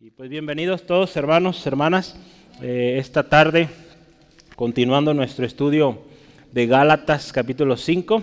Y 0.00 0.12
pues 0.12 0.30
bienvenidos 0.30 0.86
todos 0.86 1.16
hermanos, 1.16 1.66
hermanas, 1.66 2.14
eh, 2.62 2.98
esta 3.00 3.28
tarde 3.28 3.68
continuando 4.54 5.12
nuestro 5.12 5.44
estudio 5.44 6.02
de 6.52 6.68
Gálatas 6.68 7.32
capítulo 7.32 7.76
5, 7.76 8.22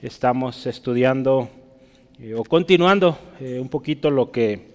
estamos 0.00 0.64
estudiando 0.64 1.50
eh, 2.18 2.32
o 2.32 2.42
continuando 2.44 3.18
eh, 3.40 3.60
un 3.60 3.68
poquito 3.68 4.10
lo 4.10 4.32
que 4.32 4.68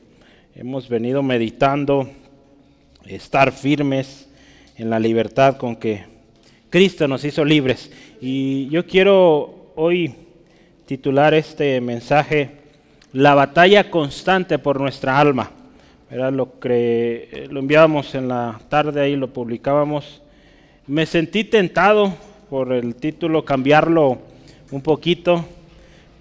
hemos 0.53 0.87
venido 0.87 1.23
meditando, 1.23 2.07
estar 3.07 3.51
firmes 3.51 4.29
en 4.75 4.91
la 4.91 4.99
libertad 4.99 5.57
con 5.57 5.75
que 5.75 6.05
Cristo 6.69 7.07
nos 7.07 7.25
hizo 7.25 7.43
libres. 7.43 7.91
Y 8.21 8.69
yo 8.69 8.85
quiero 8.85 9.71
hoy 9.75 10.13
titular 10.85 11.33
este 11.33 11.81
mensaje, 11.81 12.51
La 13.11 13.33
batalla 13.33 13.89
constante 13.89 14.59
por 14.59 14.79
nuestra 14.79 15.19
alma. 15.19 15.56
Era 16.09 16.31
lo 16.31 16.59
que 16.59 17.47
lo 17.51 17.59
enviábamos 17.59 18.15
en 18.15 18.29
la 18.29 18.61
tarde 18.70 19.02
ahí, 19.02 19.17
lo 19.17 19.34
publicábamos. 19.34 20.21
Me 20.88 21.05
sentí 21.05 21.43
tentado 21.43 22.13
por 22.49 22.71
el 22.71 22.95
título 22.95 23.43
cambiarlo 23.43 24.20
un 24.71 24.81
poquito, 24.81 25.43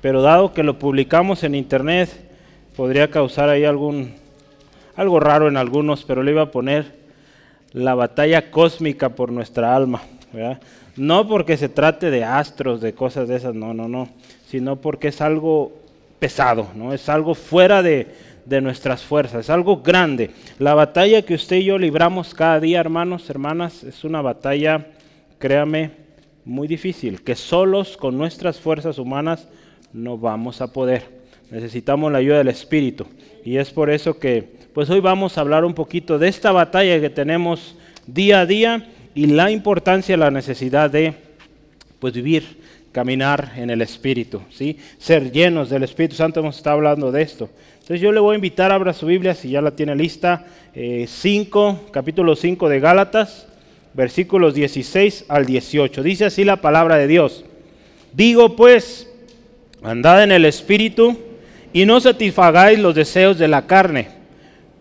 pero 0.00 0.22
dado 0.22 0.52
que 0.52 0.64
lo 0.64 0.78
publicamos 0.78 1.44
en 1.44 1.54
internet, 1.54 2.10
podría 2.74 3.10
causar 3.10 3.48
ahí 3.48 3.64
algún 3.64 4.14
algo 4.96 5.20
raro 5.20 5.46
en 5.46 5.56
algunos, 5.56 6.04
pero 6.04 6.22
le 6.24 6.32
iba 6.32 6.42
a 6.42 6.50
poner 6.50 6.96
la 7.72 7.94
batalla 7.94 8.50
cósmica 8.50 9.10
por 9.10 9.30
nuestra 9.30 9.76
alma, 9.76 10.02
No 10.96 11.28
porque 11.28 11.56
se 11.56 11.68
trate 11.68 12.10
de 12.10 12.24
astros, 12.24 12.80
de 12.80 12.94
cosas 12.94 13.28
de 13.28 13.36
esas, 13.36 13.54
no, 13.54 13.74
no, 13.74 13.86
no, 13.86 14.08
sino 14.48 14.76
porque 14.76 15.08
es 15.08 15.20
algo 15.20 15.72
pesado, 16.18 16.68
¿no? 16.74 16.94
Es 16.94 17.08
algo 17.10 17.34
fuera 17.34 17.82
de, 17.82 18.06
de 18.46 18.60
nuestras 18.60 19.02
fuerzas, 19.02 19.40
es 19.40 19.50
algo 19.50 19.82
grande. 19.82 20.30
La 20.58 20.74
batalla 20.74 21.22
que 21.22 21.34
usted 21.34 21.56
y 21.56 21.64
yo 21.64 21.78
libramos 21.78 22.32
cada 22.32 22.60
día, 22.60 22.80
hermanos, 22.80 23.28
hermanas, 23.28 23.84
es 23.84 24.04
una 24.04 24.22
batalla, 24.22 24.86
créame, 25.38 25.90
muy 26.44 26.68
difícil, 26.68 27.22
que 27.22 27.34
solos 27.34 27.96
con 27.96 28.16
nuestras 28.16 28.60
fuerzas 28.60 28.98
humanas 28.98 29.48
no 29.92 30.16
vamos 30.16 30.60
a 30.60 30.72
poder. 30.72 31.16
Necesitamos 31.50 32.10
la 32.10 32.18
ayuda 32.18 32.38
del 32.38 32.48
Espíritu. 32.48 33.06
Y 33.44 33.56
es 33.56 33.70
por 33.70 33.90
eso 33.90 34.18
que, 34.18 34.56
pues 34.72 34.88
hoy 34.90 35.00
vamos 35.00 35.36
a 35.36 35.40
hablar 35.40 35.64
un 35.64 35.74
poquito 35.74 36.18
de 36.18 36.28
esta 36.28 36.52
batalla 36.52 37.00
que 37.00 37.10
tenemos 37.10 37.76
día 38.06 38.40
a 38.40 38.46
día 38.46 38.88
y 39.14 39.26
la 39.26 39.50
importancia, 39.50 40.16
la 40.16 40.30
necesidad 40.30 40.90
de, 40.90 41.14
pues 41.98 42.14
vivir, 42.14 42.58
caminar 42.96 43.52
en 43.58 43.68
el 43.68 43.82
Espíritu, 43.82 44.40
¿sí? 44.48 44.78
Ser 44.96 45.30
llenos 45.30 45.68
del 45.68 45.82
Espíritu 45.82 46.16
Santo, 46.16 46.40
hemos 46.40 46.56
estado 46.56 46.76
hablando 46.76 47.12
de 47.12 47.20
esto. 47.20 47.50
Entonces 47.74 48.00
yo 48.00 48.10
le 48.10 48.20
voy 48.20 48.32
a 48.32 48.36
invitar, 48.36 48.72
abra 48.72 48.94
su 48.94 49.04
Biblia 49.04 49.34
si 49.34 49.50
ya 49.50 49.60
la 49.60 49.72
tiene 49.72 49.94
lista, 49.94 50.46
5, 50.74 51.80
eh, 51.84 51.90
capítulo 51.92 52.34
5 52.34 52.70
de 52.70 52.80
Gálatas, 52.80 53.48
versículos 53.92 54.54
16 54.54 55.26
al 55.28 55.44
18. 55.44 56.02
Dice 56.02 56.24
así 56.24 56.42
la 56.42 56.62
palabra 56.62 56.96
de 56.96 57.06
Dios. 57.06 57.44
Digo 58.14 58.56
pues, 58.56 59.12
andad 59.82 60.24
en 60.24 60.32
el 60.32 60.46
Espíritu 60.46 61.18
y 61.74 61.84
no 61.84 62.00
satisfagáis 62.00 62.78
los 62.78 62.94
deseos 62.94 63.36
de 63.36 63.48
la 63.48 63.66
carne, 63.66 64.08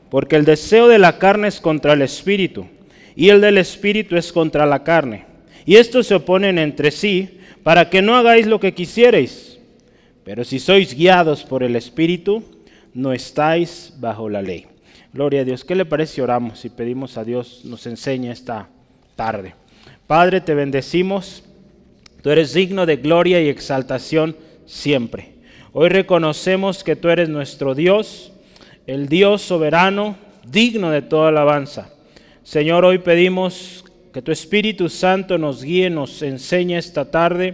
porque 0.09 0.37
el 0.37 0.45
deseo 0.45 0.87
de 0.87 0.99
la 0.99 1.17
carne 1.17 1.49
es 1.49 1.59
contra 1.59 1.91
el 1.91 2.01
Espíritu 2.01 2.65
y 3.13 3.27
el 3.27 3.41
del 3.41 3.57
Espíritu 3.57 4.15
es 4.15 4.31
contra 4.31 4.65
la 4.65 4.85
carne. 4.85 5.25
Y 5.65 5.75
estos 5.75 6.07
se 6.07 6.15
oponen 6.15 6.59
entre 6.59 6.91
sí 6.91 7.39
para 7.65 7.89
que 7.89 8.03
no 8.03 8.15
hagáis 8.15 8.45
lo 8.45 8.59
que 8.59 8.75
quisierais. 8.75 9.57
Pero 10.23 10.43
si 10.43 10.59
sois 10.59 10.93
guiados 10.93 11.43
por 11.43 11.63
el 11.63 11.75
Espíritu, 11.75 12.43
no 12.93 13.11
estáis 13.11 13.91
bajo 13.97 14.29
la 14.29 14.43
ley. 14.43 14.67
Gloria 15.11 15.41
a 15.41 15.43
Dios. 15.45 15.65
¿Qué 15.65 15.73
le 15.73 15.83
parece 15.83 16.21
oramos 16.21 16.63
y 16.63 16.69
pedimos 16.69 17.17
a 17.17 17.23
Dios 17.23 17.61
nos 17.63 17.87
enseñe 17.87 18.29
esta 18.29 18.69
tarde? 19.15 19.55
Padre, 20.05 20.41
te 20.41 20.53
bendecimos. 20.53 21.43
Tú 22.21 22.29
eres 22.29 22.53
digno 22.53 22.85
de 22.85 22.97
gloria 22.97 23.41
y 23.41 23.49
exaltación 23.49 24.35
siempre. 24.67 25.33
Hoy 25.73 25.89
reconocemos 25.89 26.83
que 26.83 26.95
tú 26.95 27.09
eres 27.09 27.29
nuestro 27.29 27.73
Dios, 27.73 28.31
el 28.85 29.09
Dios 29.09 29.41
soberano, 29.41 30.17
digno 30.47 30.91
de 30.91 31.01
toda 31.01 31.29
alabanza. 31.29 31.89
Señor, 32.43 32.85
hoy 32.85 32.99
pedimos 32.99 33.84
que 34.15 34.21
tu 34.23 34.31
Espíritu 34.31 34.89
Santo 34.89 35.37
nos 35.37 35.63
guíe, 35.63 35.91
nos 35.91 36.23
enseñe 36.23 36.77
esta 36.77 37.11
tarde, 37.11 37.53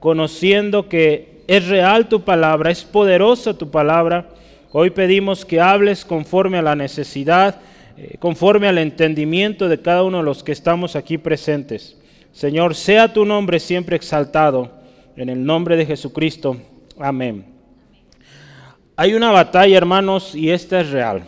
conociendo 0.00 0.88
que 0.88 1.42
es 1.46 1.68
real 1.68 2.08
tu 2.08 2.22
palabra, 2.22 2.72
es 2.72 2.82
poderosa 2.82 3.56
tu 3.56 3.70
palabra 3.70 4.30
Hoy 4.72 4.90
pedimos 4.90 5.44
que 5.44 5.60
hables 5.60 6.04
conforme 6.04 6.58
a 6.58 6.62
la 6.62 6.76
necesidad, 6.76 7.56
eh, 7.96 8.16
conforme 8.20 8.68
al 8.68 8.78
entendimiento 8.78 9.68
de 9.68 9.80
cada 9.80 10.04
uno 10.04 10.18
de 10.18 10.24
los 10.24 10.44
que 10.44 10.52
estamos 10.52 10.94
aquí 10.94 11.18
presentes. 11.18 11.96
Señor, 12.30 12.76
sea 12.76 13.12
tu 13.12 13.24
nombre 13.24 13.58
siempre 13.58 13.96
exaltado. 13.96 14.70
En 15.16 15.28
el 15.28 15.44
nombre 15.44 15.76
de 15.76 15.86
Jesucristo. 15.86 16.56
Amén. 17.00 17.44
Hay 18.94 19.14
una 19.14 19.32
batalla, 19.32 19.76
hermanos, 19.76 20.36
y 20.36 20.50
esta 20.50 20.80
es 20.80 20.90
real. 20.90 21.24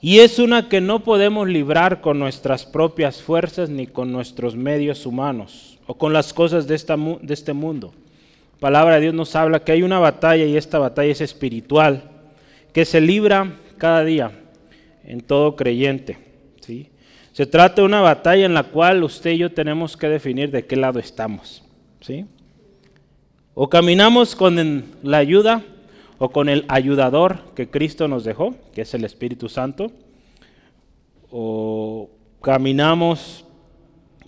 Y 0.00 0.20
es 0.20 0.38
una 0.38 0.68
que 0.68 0.80
no 0.80 1.02
podemos 1.02 1.48
librar 1.48 2.00
con 2.00 2.18
nuestras 2.18 2.64
propias 2.64 3.20
fuerzas 3.20 3.68
ni 3.68 3.86
con 3.86 4.12
nuestros 4.12 4.54
medios 4.54 5.06
humanos 5.06 5.78
o 5.86 5.94
con 5.94 6.12
las 6.12 6.32
cosas 6.32 6.66
de, 6.66 6.74
esta, 6.74 6.96
de 6.96 7.34
este 7.34 7.52
mundo 7.52 7.92
palabra 8.58 8.96
de 8.96 9.02
Dios 9.02 9.14
nos 9.14 9.34
habla 9.36 9.60
que 9.60 9.72
hay 9.72 9.82
una 9.82 9.98
batalla 9.98 10.44
y 10.44 10.56
esta 10.56 10.78
batalla 10.78 11.12
es 11.12 11.20
espiritual, 11.20 12.10
que 12.72 12.84
se 12.84 13.00
libra 13.00 13.56
cada 13.76 14.04
día 14.04 14.32
en 15.04 15.20
todo 15.20 15.56
creyente. 15.56 16.18
¿sí? 16.60 16.90
Se 17.32 17.46
trata 17.46 17.82
de 17.82 17.86
una 17.86 18.00
batalla 18.00 18.46
en 18.46 18.54
la 18.54 18.64
cual 18.64 19.04
usted 19.04 19.32
y 19.32 19.38
yo 19.38 19.52
tenemos 19.52 19.96
que 19.96 20.08
definir 20.08 20.50
de 20.50 20.66
qué 20.66 20.76
lado 20.76 20.98
estamos. 20.98 21.62
¿sí? 22.00 22.26
O 23.54 23.68
caminamos 23.68 24.34
con 24.34 24.84
la 25.02 25.18
ayuda 25.18 25.62
o 26.18 26.30
con 26.30 26.48
el 26.48 26.64
ayudador 26.68 27.54
que 27.54 27.70
Cristo 27.70 28.08
nos 28.08 28.24
dejó, 28.24 28.54
que 28.72 28.82
es 28.82 28.94
el 28.94 29.04
Espíritu 29.04 29.48
Santo, 29.48 29.92
o 31.30 32.10
caminamos 32.42 33.44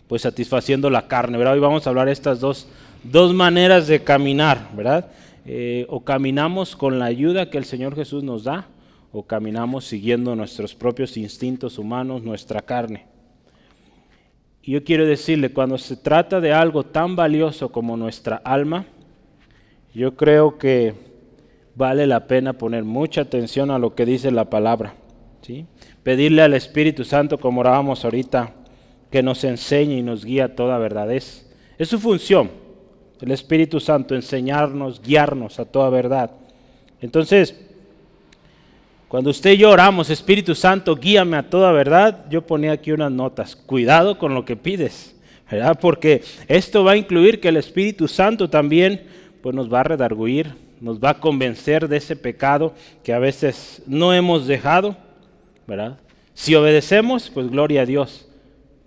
pues 0.06 0.22
satisfaciendo 0.22 0.90
la 0.90 1.08
carne. 1.08 1.38
¿verdad? 1.38 1.54
Hoy 1.54 1.60
vamos 1.60 1.86
a 1.86 1.90
hablar 1.90 2.06
de 2.06 2.12
estas 2.12 2.40
dos 2.40 2.68
dos 3.02 3.34
maneras 3.34 3.86
de 3.86 4.02
caminar, 4.02 4.70
¿verdad? 4.74 5.10
Eh, 5.46 5.86
o 5.88 6.04
caminamos 6.04 6.76
con 6.76 6.98
la 6.98 7.06
ayuda 7.06 7.50
que 7.50 7.58
el 7.58 7.64
Señor 7.64 7.94
Jesús 7.94 8.22
nos 8.22 8.44
da, 8.44 8.68
o 9.12 9.24
caminamos 9.24 9.86
siguiendo 9.86 10.36
nuestros 10.36 10.74
propios 10.74 11.16
instintos 11.16 11.78
humanos, 11.78 12.22
nuestra 12.22 12.60
carne. 12.60 13.06
Y 14.62 14.72
yo 14.72 14.84
quiero 14.84 15.06
decirle, 15.06 15.52
cuando 15.52 15.78
se 15.78 15.96
trata 15.96 16.40
de 16.40 16.52
algo 16.52 16.84
tan 16.84 17.16
valioso 17.16 17.72
como 17.72 17.96
nuestra 17.96 18.36
alma, 18.36 18.86
yo 19.94 20.14
creo 20.14 20.58
que 20.58 20.94
vale 21.80 22.06
la 22.06 22.28
pena 22.28 22.52
poner 22.52 22.84
mucha 22.84 23.22
atención 23.22 23.72
a 23.72 23.78
lo 23.78 23.94
que 23.94 24.06
dice 24.06 24.30
la 24.30 24.50
palabra. 24.50 24.94
¿sí? 25.42 25.66
Pedirle 26.04 26.42
al 26.42 26.54
Espíritu 26.54 27.04
Santo, 27.04 27.38
como 27.38 27.62
orábamos 27.62 28.04
ahorita, 28.04 28.52
que 29.10 29.22
nos 29.22 29.42
enseñe 29.42 29.98
y 29.98 30.02
nos 30.02 30.24
guíe 30.24 30.42
a 30.42 30.54
toda 30.54 30.78
verdad. 30.78 31.10
es 31.10 31.46
su 31.78 31.98
función 31.98 32.50
el 33.20 33.32
Espíritu 33.32 33.80
Santo, 33.80 34.14
enseñarnos, 34.14 35.02
guiarnos 35.02 35.60
a 35.60 35.66
toda 35.66 35.90
verdad. 35.90 36.30
Entonces, 37.00 37.54
cuando 39.08 39.30
usted 39.30 39.52
y 39.52 39.58
yo 39.58 39.70
oramos, 39.70 40.08
Espíritu 40.08 40.54
Santo, 40.54 40.96
guíame 40.96 41.36
a 41.36 41.50
toda 41.50 41.72
verdad, 41.72 42.26
yo 42.30 42.46
ponía 42.46 42.72
aquí 42.72 42.92
unas 42.92 43.12
notas. 43.12 43.56
Cuidado 43.56 44.18
con 44.18 44.34
lo 44.34 44.44
que 44.44 44.56
pides, 44.56 45.14
¿verdad? 45.50 45.78
Porque 45.80 46.22
esto 46.48 46.82
va 46.84 46.92
a 46.92 46.96
incluir 46.96 47.40
que 47.40 47.48
el 47.48 47.58
Espíritu 47.58 48.08
Santo 48.08 48.48
también 48.48 49.02
pues, 49.42 49.54
nos 49.54 49.70
va 49.70 49.80
a 49.80 49.84
redarguir, 49.84 50.54
nos 50.80 50.98
va 50.98 51.10
a 51.10 51.20
convencer 51.20 51.88
de 51.88 51.98
ese 51.98 52.16
pecado 52.16 52.74
que 53.02 53.12
a 53.12 53.18
veces 53.18 53.82
no 53.86 54.12
hemos 54.14 54.46
dejado, 54.46 54.96
¿verdad? 55.66 55.98
Si 56.34 56.54
obedecemos, 56.54 57.30
pues 57.30 57.50
gloria 57.50 57.82
a 57.82 57.86
Dios, 57.86 58.26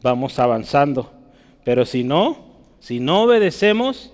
vamos 0.02 0.40
avanzando. 0.40 1.12
Pero 1.64 1.86
si 1.86 2.04
no, 2.04 2.38
si 2.80 3.00
no 3.00 3.24
obedecemos, 3.24 4.12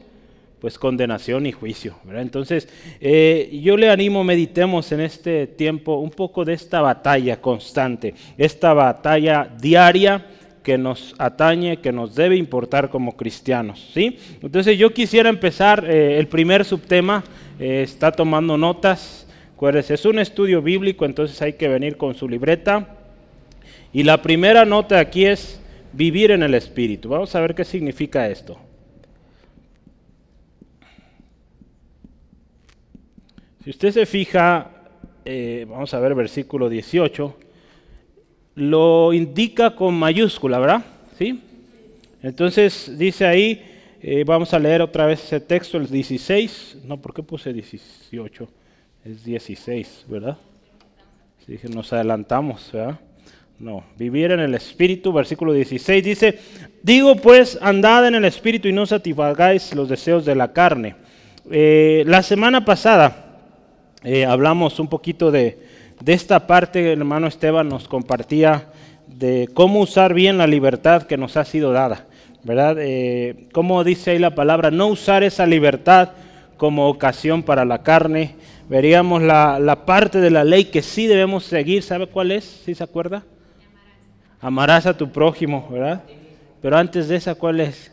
pues 0.60 0.78
condenación 0.78 1.46
y 1.46 1.52
juicio. 1.52 1.96
Entonces, 2.14 2.68
eh, 3.00 3.60
yo 3.64 3.78
le 3.78 3.90
animo, 3.90 4.24
meditemos 4.24 4.92
en 4.92 5.00
este 5.00 5.48
tiempo 5.48 5.96
un 5.96 6.12
poco 6.12 6.44
de 6.44 6.54
esta 6.54 6.82
batalla 6.82 7.40
constante, 7.40 8.14
esta 8.38 8.74
batalla 8.74 9.50
diaria 9.60 10.26
que 10.64 10.78
nos 10.78 11.16
atañe, 11.18 11.78
que 11.78 11.92
nos 11.92 12.14
debe 12.14 12.36
importar 12.36 12.90
como 12.90 13.16
cristianos. 13.16 13.90
¿sí? 13.94 14.18
Entonces, 14.42 14.78
yo 14.78 14.94
quisiera 14.94 15.30
empezar 15.30 15.86
eh, 15.90 16.20
el 16.20 16.28
primer 16.28 16.66
subtema, 16.66 17.24
está 17.60 18.12
tomando 18.12 18.58
notas, 18.58 19.28
acuérdense, 19.54 19.94
es 19.94 20.06
un 20.06 20.20
estudio 20.20 20.62
bíblico, 20.62 21.06
entonces 21.06 21.42
hay 21.42 21.54
que 21.54 21.68
venir 21.68 21.98
con 21.98 22.16
su 22.16 22.28
libreta. 22.28 22.96
Y 23.92 24.04
la 24.04 24.22
primera 24.22 24.66
nota 24.66 25.00
aquí 25.00 25.26
es 25.26 25.60
vivir 25.94 26.32
en 26.32 26.44
el 26.44 26.54
Espíritu. 26.54 27.10
Vamos 27.10 27.36
a 27.36 27.42
ver 27.42 27.56
qué 27.56 27.66
significa 27.66 28.28
esto. 28.30 28.58
Si 33.64 33.72
usted 33.72 33.92
se 33.92 34.06
fija, 34.06 34.72
eh, 35.26 35.66
vamos 35.68 35.94
a 35.94 36.00
ver 36.00 36.16
versículo 36.16 36.70
18, 36.70 37.38
lo 38.56 39.14
indica 39.14 39.76
con 39.76 39.96
mayúscula, 39.96 40.60
¿verdad? 40.60 40.86
¿Sí? 41.18 41.42
Entonces 42.22 42.98
dice 42.98 43.26
ahí, 43.26 43.79
eh, 44.02 44.24
vamos 44.26 44.54
a 44.54 44.60
leer 44.60 44.82
otra 44.82 45.06
vez 45.06 45.24
ese 45.24 45.40
texto, 45.40 45.78
el 45.78 45.88
16, 45.88 46.80
no, 46.86 46.98
¿por 46.98 47.14
qué 47.14 47.24
puse 47.24 47.52
18? 47.52 48.48
Es 49.06 49.24
16, 49.24 50.06
¿verdad? 50.08 50.38
Nos 51.70 51.92
adelantamos, 51.94 52.70
¿verdad? 52.72 53.00
No, 53.60 53.84
vivir 53.98 54.32
en 54.32 54.40
el 54.40 54.56
Espíritu, 54.56 55.12
versículo 55.12 55.52
16 55.52 56.04
dice, 56.04 56.40
digo 56.82 57.18
pues, 57.18 57.58
andad 57.62 58.08
en 58.08 58.16
el 58.16 58.24
Espíritu 58.24 58.70
y 58.70 58.72
no 58.72 58.86
satisfagáis 58.86 59.76
los 59.76 59.90
deseos 59.90 60.24
de 60.24 60.36
la 60.36 60.54
carne. 60.54 60.96
Eh, 61.52 62.04
la 62.08 62.24
semana 62.24 62.64
pasada 62.64 63.42
eh, 64.04 64.26
hablamos 64.26 64.80
un 64.80 64.88
poquito 64.88 65.30
de, 65.30 65.60
de 66.00 66.14
esta 66.14 66.48
parte, 66.48 66.94
el 66.94 67.00
hermano 67.00 67.28
Esteban 67.28 67.68
nos 67.68 67.88
compartía 67.90 68.70
de 69.08 69.50
cómo 69.54 69.82
usar 69.82 70.14
bien 70.14 70.38
la 70.38 70.48
libertad 70.48 71.04
que 71.04 71.18
nos 71.18 71.36
ha 71.36 71.44
sido 71.44 71.74
dada, 71.74 72.06
¿verdad? 72.44 72.78
Eh, 72.80 73.48
¿Cómo 73.52 73.84
dice 73.84 74.12
ahí 74.12 74.20
la 74.20 74.36
palabra? 74.36 74.72
No 74.72 74.88
usar 74.88 75.24
esa 75.24 75.46
libertad 75.46 76.10
como 76.58 76.90
ocasión 76.90 77.44
para 77.44 77.66
la 77.66 77.84
carne. 77.84 78.36
Veríamos 78.70 79.22
la, 79.22 79.60
la 79.60 79.86
parte 79.86 80.20
de 80.20 80.30
la 80.30 80.44
ley 80.44 80.66
que 80.66 80.82
sí 80.82 81.08
debemos 81.08 81.44
seguir, 81.46 81.84
¿sabe 81.84 82.08
cuál 82.08 82.32
es? 82.32 82.44
¿Sí 82.66 82.76
se 82.76 82.84
acuerda? 82.84 83.24
Amarás 84.42 84.86
a 84.86 84.96
tu 84.96 85.12
prójimo, 85.12 85.68
¿verdad? 85.72 86.04
Pero 86.62 86.78
antes 86.78 87.08
de 87.08 87.16
esa, 87.16 87.36
¿cuál 87.36 87.60
es? 87.62 87.92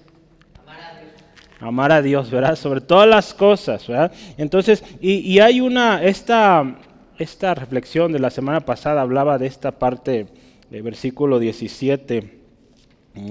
Amar 1.58 1.90
a 1.90 2.02
Dios, 2.02 2.30
¿verdad? 2.30 2.54
Sobre 2.54 2.80
todas 2.82 3.08
las 3.08 3.32
cosas, 3.32 3.86
¿verdad? 3.86 4.12
Entonces, 4.36 4.84
y, 5.00 5.38
hay 5.38 5.60
una, 5.60 6.02
esta, 6.02 6.76
esta 7.18 7.54
reflexión 7.54 8.12
de 8.12 8.18
la 8.18 8.30
semana 8.30 8.60
pasada 8.60 9.00
hablaba 9.00 9.38
de 9.38 9.46
esta 9.46 9.72
parte, 9.72 10.26
del 10.70 10.82
versículo 10.82 11.38
17, 11.38 12.40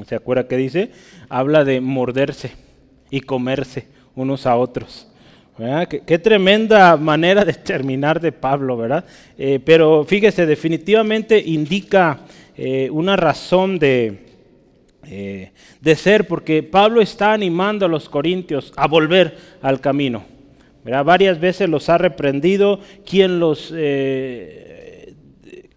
¿se 0.07 0.15
acuerda 0.15 0.47
qué 0.47 0.57
dice? 0.57 0.91
Habla 1.29 1.63
de 1.63 1.81
morderse 1.81 2.51
y 3.09 3.21
comerse 3.21 3.87
unos 4.15 4.45
a 4.45 4.55
otros. 4.55 5.07
¿verdad? 5.57 5.87
Qué, 5.87 6.19
tremenda 6.19 6.97
manera 6.97 7.45
de 7.45 7.53
terminar 7.53 8.19
de 8.19 8.31
Pablo, 8.31 8.75
¿verdad? 8.77 9.05
Eh, 9.37 9.59
pero 9.63 10.03
fíjese, 10.03 10.45
definitivamente 10.45 11.41
indica 11.45 12.19
eh, 12.57 12.89
una 12.91 13.15
razón 13.15 13.79
de, 13.79 14.19
eh, 15.07 15.51
de 15.79 15.95
ser, 15.95 16.27
porque 16.27 16.63
Pablo 16.63 17.01
está 17.01 17.31
animando 17.33 17.85
a 17.85 17.89
los 17.89 18.09
corintios 18.09 18.73
a 18.75 18.87
volver 18.87 19.37
al 19.61 19.79
camino. 19.79 20.25
Varias 20.83 21.39
veces 21.39 21.67
los 21.67 21.89
ha 21.89 21.97
reprendido, 21.97 22.79
quien 23.09 23.39
los, 23.39 23.73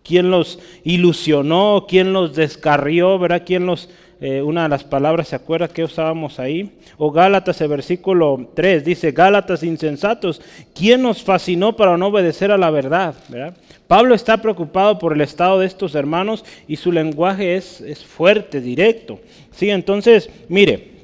quien 0.08 0.30
los 0.30 0.58
ilusionó, 0.84 1.84
quien 1.86 2.14
los 2.14 2.34
descarrió, 2.34 3.18
¿verdad? 3.18 3.42
quien 3.44 3.66
los 3.66 3.90
eh, 4.20 4.42
una 4.42 4.64
de 4.64 4.68
las 4.68 4.82
palabras, 4.82 5.28
¿se 5.28 5.36
acuerda 5.36 5.68
que 5.68 5.84
usábamos 5.84 6.40
ahí? 6.40 6.72
O 6.96 7.12
Gálatas, 7.12 7.60
el 7.60 7.68
versículo 7.68 8.50
3, 8.52 8.84
dice, 8.84 9.12
Gálatas 9.12 9.62
insensatos, 9.62 10.40
¿quién 10.74 11.02
nos 11.02 11.22
fascinó 11.22 11.76
para 11.76 11.96
no 11.96 12.08
obedecer 12.08 12.50
a 12.50 12.58
la 12.58 12.70
verdad? 12.70 13.14
Pablo 13.86 14.16
está 14.16 14.38
preocupado 14.38 14.98
por 14.98 15.12
el 15.12 15.20
estado 15.20 15.60
de 15.60 15.66
estos 15.66 15.94
hermanos 15.94 16.44
y 16.66 16.76
su 16.76 16.90
lenguaje 16.90 17.54
es, 17.54 17.80
es 17.80 18.04
fuerte, 18.04 18.60
directo. 18.60 19.20
Sí, 19.52 19.70
entonces, 19.70 20.28
mire, 20.48 20.97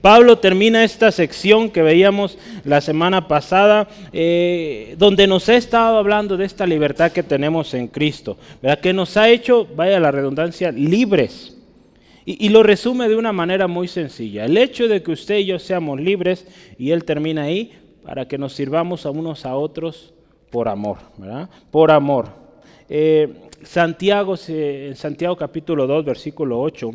Pablo 0.00 0.38
termina 0.38 0.82
esta 0.82 1.12
sección 1.12 1.70
que 1.70 1.82
veíamos 1.82 2.38
la 2.64 2.80
semana 2.80 3.28
pasada, 3.28 3.88
eh, 4.12 4.94
donde 4.98 5.26
nos 5.26 5.48
ha 5.48 5.56
estado 5.56 5.98
hablando 5.98 6.36
de 6.38 6.46
esta 6.46 6.66
libertad 6.66 7.12
que 7.12 7.22
tenemos 7.22 7.74
en 7.74 7.86
Cristo, 7.86 8.38
que 8.80 8.92
nos 8.94 9.16
ha 9.18 9.28
hecho, 9.28 9.66
vaya 9.76 10.00
la 10.00 10.10
redundancia, 10.10 10.72
libres. 10.72 11.56
Y, 12.24 12.50
lo 12.50 12.62
resume 12.62 13.08
de 13.08 13.16
una 13.16 13.32
manera 13.32 13.66
muy 13.66 13.88
sencilla. 13.88 14.44
El 14.44 14.56
hecho 14.56 14.86
de 14.88 15.02
que 15.02 15.10
usted 15.10 15.38
y 15.38 15.46
yo 15.46 15.58
seamos 15.58 16.00
libres, 16.00 16.46
y 16.78 16.92
él 16.92 17.04
termina 17.04 17.42
ahí, 17.42 17.72
para 18.04 18.28
que 18.28 18.38
nos 18.38 18.52
sirvamos 18.52 19.04
a 19.04 19.10
unos 19.10 19.44
a 19.44 19.56
otros 19.56 20.14
por 20.50 20.68
amor, 20.68 20.98
¿verdad? 21.16 21.48
Por 21.70 21.90
amor. 21.90 22.28
Eh, 22.88 23.28
Santiago, 23.62 24.36
en 24.48 24.96
Santiago 24.96 25.36
capítulo 25.36 25.86
2, 25.86 26.04
versículo 26.04 26.60
8, 26.60 26.92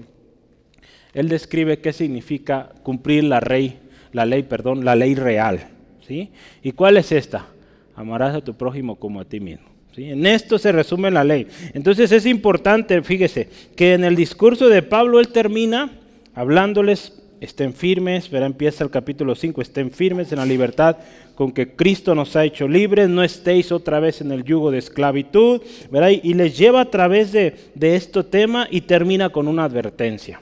él 1.16 1.30
describe 1.30 1.80
qué 1.80 1.94
significa 1.94 2.70
cumplir 2.84 3.24
la 3.24 3.40
ley, 3.40 3.80
la 4.12 4.26
ley, 4.26 4.44
perdón, 4.44 4.84
la 4.84 4.96
ley 4.96 5.16
real. 5.16 5.66
¿sí? 6.06 6.30
¿Y 6.62 6.74
cuál 6.74 6.98
es 6.98 7.12
esta? 7.12 7.48
Amarás 7.96 8.36
a 8.36 8.42
tu 8.42 8.54
prójimo 8.54 8.98
como 8.98 9.22
a 9.22 9.26
ti 9.26 9.40
mismo. 9.40 9.66
En 9.96 10.26
esto 10.26 10.60
se 10.60 10.74
resume 10.74 11.10
la 11.10 11.24
ley. 11.24 11.48
Entonces 11.74 12.12
es 12.12 12.26
importante, 12.26 13.02
fíjese, 13.02 13.48
que 13.78 13.94
en 13.94 14.04
el 14.04 14.18
discurso 14.18 14.68
de 14.68 14.82
Pablo 14.82 15.22
él 15.22 15.30
termina 15.30 15.90
hablándoles, 16.34 17.22
estén 17.40 17.74
firmes, 17.74 18.30
verá, 18.30 18.46
empieza 18.46 18.84
el 18.84 18.90
capítulo 18.90 19.36
5, 19.36 19.62
estén 19.62 19.92
firmes 19.92 20.34
en 20.34 20.40
la 20.40 20.46
libertad 20.46 20.98
con 21.36 21.54
que 21.54 21.76
Cristo 21.76 22.14
nos 22.14 22.36
ha 22.36 22.44
hecho 22.44 22.68
libres, 22.68 23.08
no 23.08 23.24
estéis 23.24 23.72
otra 23.72 24.02
vez 24.02 24.20
en 24.20 24.34
el 24.34 24.44
yugo 24.44 24.70
de 24.70 24.80
esclavitud, 24.80 25.62
¿verdad? 25.90 26.10
y 26.10 26.34
les 26.34 26.58
lleva 26.58 26.82
a 26.82 26.92
través 26.92 27.32
de, 27.32 27.56
de 27.74 27.96
este 27.96 28.22
tema 28.24 28.68
y 28.70 28.82
termina 28.82 29.30
con 29.30 29.48
una 29.48 29.64
advertencia. 29.64 30.42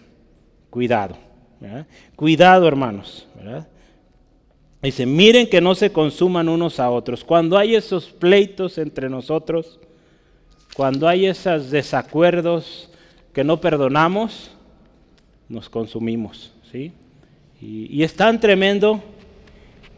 Cuidado, 0.73 1.15
cuidado 2.15 2.67
hermanos, 2.67 3.27
¿verdad? 3.35 3.67
Dice, 4.81 5.05
miren 5.05 5.45
que 5.45 5.61
no 5.61 5.75
se 5.75 5.91
consuman 5.91 6.49
unos 6.49 6.79
a 6.79 6.89
otros. 6.89 7.23
Cuando 7.23 7.59
hay 7.59 7.75
esos 7.75 8.07
pleitos 8.07 8.79
entre 8.79 9.07
nosotros, 9.07 9.79
cuando 10.75 11.07
hay 11.07 11.27
esos 11.27 11.69
desacuerdos 11.69 12.89
que 13.33 13.43
no 13.43 13.61
perdonamos, 13.61 14.49
nos 15.47 15.69
consumimos. 15.69 16.51
¿sí? 16.71 16.91
Y, 17.61 18.01
es 18.01 18.15
tan 18.15 18.39
tremendo, 18.39 18.99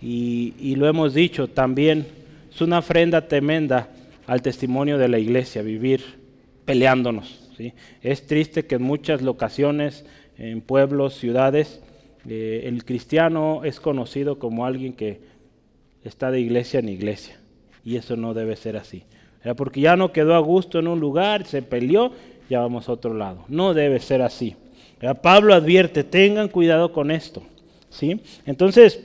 y, 0.02 0.76
lo 0.76 0.90
hemos 0.90 1.14
dicho 1.14 1.48
también, 1.48 2.06
es 2.54 2.60
una 2.60 2.80
ofrenda 2.80 3.30
tremenda 3.30 3.88
al 4.28 4.42
testimonio 4.42 4.98
de 4.98 5.08
la 5.08 5.20
iglesia, 5.20 5.62
vivir 5.62 6.04
peleándonos. 6.66 7.50
¿sí? 7.56 7.72
Es 8.02 8.28
triste 8.28 8.66
que 8.66 8.76
en 8.76 8.84
muchas 8.84 9.22
locaciones, 9.22 10.04
en 10.38 10.62
pueblos, 10.62 11.16
ciudades, 11.16 11.82
eh, 12.28 12.64
el 12.66 12.84
cristiano 12.86 13.64
es 13.64 13.80
conocido 13.80 14.40
como 14.40 14.66
alguien 14.66 14.94
que 14.94 15.20
está 16.04 16.32
de 16.32 16.40
iglesia 16.40 16.80
en 16.80 16.90
iglesia. 16.90 17.40
Y 17.84 17.98
eso 17.98 18.16
no 18.16 18.34
debe 18.34 18.56
ser 18.56 18.78
así. 18.78 19.04
Porque 19.58 19.80
ya 19.80 19.96
no 19.96 20.12
quedó 20.12 20.34
a 20.34 20.40
gusto 20.40 20.80
en 20.80 20.88
un 20.88 21.00
lugar, 21.00 21.46
se 21.46 21.62
peleó, 21.62 22.12
ya 22.50 22.62
vamos 22.62 22.90
a 22.90 22.94
otro 22.94 23.14
lado. 23.14 23.46
No 23.48 23.76
debe 23.76 24.00
ser 24.00 24.24
así. 24.24 24.56
Pablo 25.22 25.54
advierte, 25.54 26.04
tengan 26.04 26.48
cuidado 26.48 26.92
con 26.92 27.12
esto. 27.12 27.44
¿sí? 27.90 28.20
Entonces, 28.46 29.00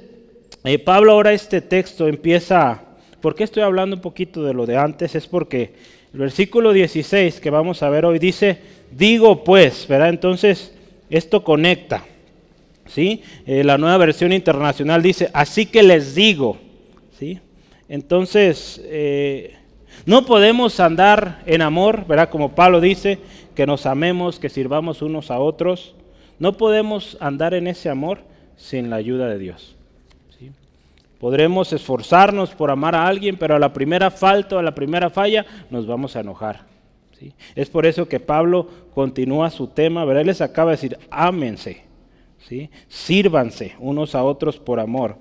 eh, 0.64 0.78
Pablo 0.78 1.12
ahora 1.12 1.32
este 1.32 1.60
texto 1.60 2.08
empieza, 2.08 2.82
¿por 3.20 3.34
qué 3.34 3.44
estoy 3.44 3.62
hablando 3.62 3.96
un 3.96 4.02
poquito 4.02 4.42
de 4.42 4.54
lo 4.54 4.66
de 4.66 4.76
antes? 4.76 5.14
Es 5.14 5.26
porque 5.26 5.74
el 6.12 6.20
versículo 6.20 6.72
16 6.72 7.40
que 7.40 7.50
vamos 7.50 7.82
a 7.82 7.90
ver 7.90 8.04
hoy 8.04 8.18
dice, 8.18 8.58
digo 8.90 9.44
pues, 9.44 9.86
¿verdad? 9.88 10.08
Entonces, 10.08 10.74
esto 11.10 11.44
conecta. 11.44 12.04
¿sí? 12.86 13.22
Eh, 13.46 13.64
la 13.64 13.78
nueva 13.78 13.98
versión 13.98 14.32
internacional 14.32 15.02
dice, 15.02 15.30
así 15.32 15.66
que 15.66 15.82
les 15.82 16.14
digo, 16.14 16.58
¿sí? 17.18 17.40
Entonces, 17.88 18.80
eh, 18.84 19.56
no 20.06 20.24
podemos 20.24 20.80
andar 20.80 21.42
en 21.46 21.62
amor, 21.62 22.06
¿verdad? 22.06 22.30
Como 22.30 22.54
Pablo 22.54 22.80
dice, 22.80 23.18
que 23.54 23.66
nos 23.66 23.86
amemos, 23.86 24.38
que 24.38 24.48
sirvamos 24.48 25.02
unos 25.02 25.30
a 25.30 25.38
otros. 25.38 25.94
No 26.38 26.56
podemos 26.56 27.16
andar 27.20 27.52
en 27.52 27.66
ese 27.66 27.90
amor 27.90 28.20
sin 28.56 28.90
la 28.90 28.96
ayuda 28.96 29.28
de 29.28 29.38
Dios. 29.38 29.76
¿sí? 30.38 30.50
Podremos 31.18 31.72
esforzarnos 31.72 32.50
por 32.50 32.70
amar 32.70 32.94
a 32.94 33.06
alguien, 33.06 33.36
pero 33.36 33.56
a 33.56 33.58
la 33.58 33.72
primera 33.72 34.10
falta, 34.10 34.58
a 34.58 34.62
la 34.62 34.74
primera 34.74 35.10
falla, 35.10 35.44
nos 35.68 35.86
vamos 35.86 36.16
a 36.16 36.20
enojar. 36.20 36.69
Es 37.54 37.68
por 37.68 37.86
eso 37.86 38.08
que 38.08 38.20
Pablo 38.20 38.68
continúa 38.94 39.50
su 39.50 39.68
tema, 39.68 40.04
¿verdad? 40.04 40.22
Él 40.22 40.26
les 40.28 40.40
acaba 40.40 40.70
de 40.70 40.76
decir, 40.76 40.98
ámense. 41.10 41.82
¿sí? 42.48 42.70
Sírvanse 42.88 43.74
unos 43.78 44.14
a 44.14 44.24
otros 44.24 44.58
por 44.58 44.80
amor. 44.80 45.16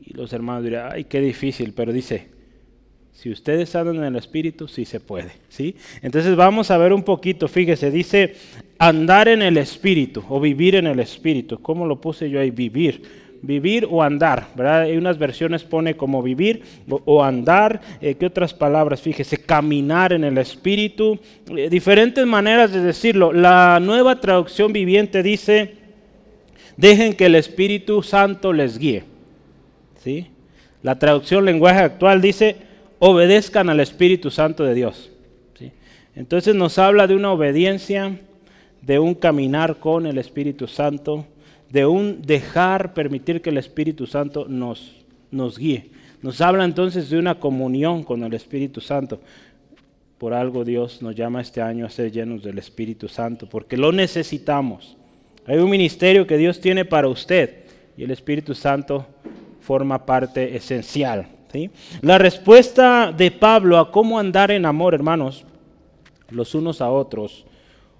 Y 0.00 0.14
los 0.14 0.32
hermanos 0.32 0.64
dirán, 0.64 0.90
ay, 0.92 1.04
qué 1.04 1.20
difícil, 1.20 1.72
pero 1.74 1.92
dice, 1.92 2.28
si 3.12 3.30
ustedes 3.30 3.74
andan 3.74 3.96
en 3.96 4.04
el 4.04 4.16
Espíritu, 4.16 4.68
sí 4.68 4.84
se 4.84 5.00
puede, 5.00 5.32
¿sí? 5.48 5.74
Entonces 6.02 6.36
vamos 6.36 6.70
a 6.70 6.78
ver 6.78 6.92
un 6.92 7.02
poquito, 7.02 7.48
fíjese, 7.48 7.90
dice 7.90 8.34
andar 8.78 9.28
en 9.28 9.42
el 9.42 9.56
Espíritu 9.56 10.24
o 10.28 10.38
vivir 10.38 10.76
en 10.76 10.86
el 10.86 11.00
Espíritu. 11.00 11.60
¿Cómo 11.60 11.84
lo 11.84 12.00
puse 12.00 12.30
yo 12.30 12.40
ahí? 12.40 12.50
Vivir. 12.50 13.27
Vivir 13.40 13.86
o 13.90 14.02
andar, 14.02 14.48
¿verdad? 14.56 14.82
Hay 14.82 14.96
unas 14.96 15.16
versiones 15.18 15.62
pone 15.62 15.96
como 15.96 16.22
vivir 16.22 16.62
o, 16.88 17.22
andar. 17.22 17.80
Eh, 18.00 18.14
¿Qué 18.14 18.26
otras 18.26 18.52
palabras? 18.52 19.00
Fíjese, 19.00 19.38
caminar 19.38 20.12
en 20.12 20.24
el 20.24 20.38
Espíritu. 20.38 21.18
Eh, 21.56 21.68
diferentes 21.70 22.26
maneras 22.26 22.72
de 22.72 22.80
decirlo. 22.80 23.32
La 23.32 23.78
nueva 23.80 24.20
traducción 24.20 24.72
viviente 24.72 25.22
dice 25.22 25.78
Dejen 26.78 27.14
que 27.14 27.26
el 27.26 27.34
Espíritu 27.34 28.04
Santo 28.04 28.52
les 28.52 28.78
guíe. 28.78 29.02
¿Sí? 30.02 30.28
La 30.80 30.96
traducción 30.96 31.44
lenguaje 31.44 31.80
actual 31.80 32.22
dice, 32.22 32.54
obedezcan 33.00 33.68
al 33.68 33.80
Espíritu 33.80 34.30
Santo 34.30 34.62
de 34.62 34.74
Dios. 34.74 35.10
Entonces 36.14 36.54
nos 36.54 36.78
habla 36.78 37.06
de 37.06 37.14
una 37.14 37.32
obediencia, 37.32 38.18
de 38.82 38.98
un 38.98 39.14
caminar 39.14 39.78
con 39.78 40.06
el 40.06 40.18
Espíritu 40.18 40.66
Santo, 40.66 41.26
de 41.70 41.86
un 41.86 42.22
dejar, 42.22 42.94
permitir 42.94 43.42
que 43.42 43.50
el 43.50 43.58
Espíritu 43.58 44.06
Santo 44.06 44.46
nos, 44.48 44.94
nos 45.30 45.58
guíe. 45.58 45.90
Nos 46.22 46.40
habla 46.40 46.64
entonces 46.64 47.10
de 47.10 47.18
una 47.18 47.38
comunión 47.38 48.02
con 48.02 48.24
el 48.24 48.34
Espíritu 48.34 48.80
Santo. 48.80 49.20
Por 50.18 50.34
algo 50.34 50.64
Dios 50.64 51.00
nos 51.02 51.14
llama 51.14 51.40
este 51.40 51.60
año 51.60 51.86
a 51.86 51.90
ser 51.90 52.10
llenos 52.10 52.42
del 52.42 52.58
Espíritu 52.58 53.08
Santo, 53.08 53.48
porque 53.48 53.76
lo 53.76 53.92
necesitamos. 53.92 54.96
Hay 55.46 55.58
un 55.58 55.70
ministerio 55.70 56.26
que 56.26 56.36
Dios 56.36 56.60
tiene 56.60 56.84
para 56.84 57.08
usted 57.08 57.64
y 57.96 58.04
el 58.04 58.10
Espíritu 58.10 58.54
Santo 58.54 59.06
forma 59.60 60.04
parte 60.04 60.56
esencial. 60.56 61.28
La 62.02 62.18
respuesta 62.18 63.12
de 63.12 63.30
Pablo 63.30 63.78
a 63.78 63.90
cómo 63.90 64.18
andar 64.18 64.50
en 64.50 64.66
amor, 64.66 64.94
hermanos, 64.94 65.44
los 66.30 66.54
unos 66.54 66.80
a 66.80 66.90
otros, 66.90 67.46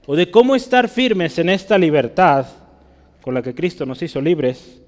o 0.06 0.16
de 0.16 0.30
cómo 0.30 0.54
estar 0.54 0.88
firmes 0.88 1.38
en 1.38 1.48
esta 1.48 1.78
libertad 1.78 2.46
con 3.28 3.34
la 3.34 3.42
que 3.42 3.54
Cristo 3.54 3.84
nos 3.84 4.00
hizo 4.00 4.22
libres, 4.22 4.80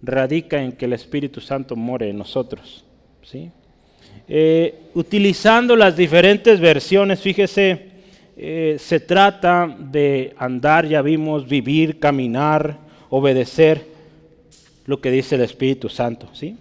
radica 0.00 0.62
en 0.62 0.72
que 0.72 0.86
el 0.86 0.94
Espíritu 0.94 1.42
Santo 1.42 1.76
more 1.76 2.08
en 2.08 2.16
nosotros. 2.16 2.82
¿sí? 3.20 3.50
Eh, 4.26 4.88
utilizando 4.94 5.76
las 5.76 5.94
diferentes 5.94 6.60
versiones, 6.60 7.20
fíjese, 7.20 7.90
eh, 8.38 8.76
se 8.78 9.00
trata 9.00 9.76
de 9.78 10.32
andar, 10.38 10.86
ya 10.86 11.02
vimos, 11.02 11.46
vivir, 11.46 11.98
caminar, 11.98 12.78
obedecer 13.10 13.86
lo 14.86 15.02
que 15.02 15.10
dice 15.10 15.34
el 15.34 15.42
Espíritu 15.42 15.90
Santo. 15.90 16.30
¿sí? 16.32 16.56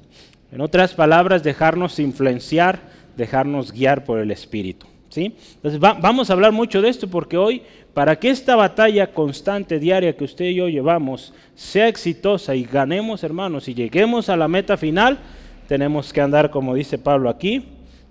En 0.52 0.60
otras 0.60 0.94
palabras, 0.94 1.42
dejarnos 1.42 2.00
influenciar, 2.00 2.82
dejarnos 3.16 3.72
guiar 3.72 4.04
por 4.04 4.20
el 4.20 4.30
Espíritu. 4.30 4.88
¿Sí? 5.14 5.36
Entonces 5.56 5.80
vamos 5.80 6.30
a 6.30 6.34
hablar 6.34 6.52
mucho 6.52 6.82
de 6.82 6.90
esto 6.90 7.08
porque 7.08 7.38
hoy, 7.38 7.62
para 7.94 8.18
que 8.18 8.32
esta 8.32 8.56
batalla 8.56 9.14
constante, 9.14 9.80
diaria 9.80 10.18
que 10.18 10.24
usted 10.24 10.46
y 10.46 10.56
yo 10.56 10.68
llevamos, 10.68 11.34
sea 11.54 11.88
exitosa 11.88 12.56
y 12.56 12.64
ganemos, 12.64 13.24
hermanos, 13.24 13.68
y 13.68 13.76
lleguemos 13.76 14.30
a 14.30 14.36
la 14.36 14.48
meta 14.48 14.76
final, 14.76 15.20
tenemos 15.68 16.12
que 16.12 16.22
andar, 16.22 16.50
como 16.50 16.74
dice 16.74 16.98
Pablo 16.98 17.30
aquí, 17.30 17.64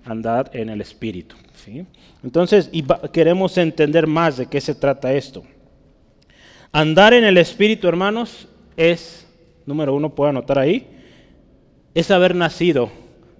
andar 0.05 0.49
en 0.53 0.69
el 0.69 0.79
Espíritu. 0.79 1.35
¿sí? 1.63 1.85
Entonces, 2.23 2.69
y 2.71 2.85
queremos 3.11 3.57
entender 3.57 4.07
más 4.07 4.37
de 4.37 4.45
qué 4.45 4.61
se 4.61 4.73
trata 4.73 5.13
esto. 5.13 5.43
Andar 6.71 7.13
en 7.13 7.25
el 7.25 7.37
Espíritu, 7.37 7.89
hermanos, 7.89 8.47
es, 8.77 9.27
número 9.65 9.93
uno, 9.93 10.15
puedo 10.15 10.29
anotar 10.29 10.57
ahí, 10.57 10.87
es 11.93 12.09
haber 12.11 12.33
nacido 12.33 12.89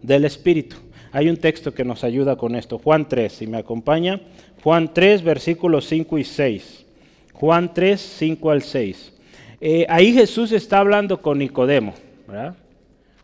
del 0.02 0.26
Espíritu. 0.26 0.76
Hay 1.14 1.30
un 1.30 1.38
texto 1.38 1.74
que 1.74 1.86
nos 1.86 2.04
ayuda 2.04 2.36
con 2.36 2.56
esto, 2.56 2.78
Juan 2.80 3.08
3, 3.08 3.32
si 3.32 3.48
me 3.48 3.58
acompaña, 3.58 4.20
Juan 4.62 4.94
3, 4.94 5.24
versículos 5.24 5.86
5 5.86 6.18
y 6.18 6.24
6. 6.26 6.86
Juan 7.32 7.74
3, 7.74 8.02
5 8.02 8.52
al 8.52 8.62
6. 8.62 9.14
Eh, 9.62 9.86
ahí 9.88 10.12
Jesús 10.12 10.52
está 10.52 10.80
hablando 10.80 11.22
con 11.22 11.38
Nicodemo, 11.38 11.94
¿verdad? 12.28 12.56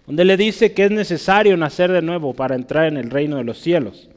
donde 0.10 0.26
le 0.26 0.38
dice 0.38 0.74
que 0.74 0.86
es 0.86 0.92
necesario 0.92 1.56
nacer 1.56 1.92
de 1.92 2.02
nuevo 2.02 2.34
para 2.34 2.56
entrar 2.56 2.88
en 2.88 2.98
el 2.98 3.12
reino 3.12 3.38
de 3.38 3.44
los 3.44 3.60
cielos. 3.60 4.10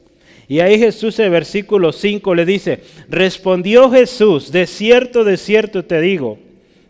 Y 0.48 0.60
ahí 0.60 0.78
Jesús 0.78 1.18
en 1.18 1.30
versículo 1.30 1.92
5 1.92 2.34
le 2.34 2.46
dice, 2.46 2.80
respondió 3.10 3.90
Jesús, 3.90 4.50
de 4.52 4.66
cierto, 4.66 5.22
de 5.22 5.36
cierto 5.36 5.84
te 5.84 6.00
digo, 6.00 6.38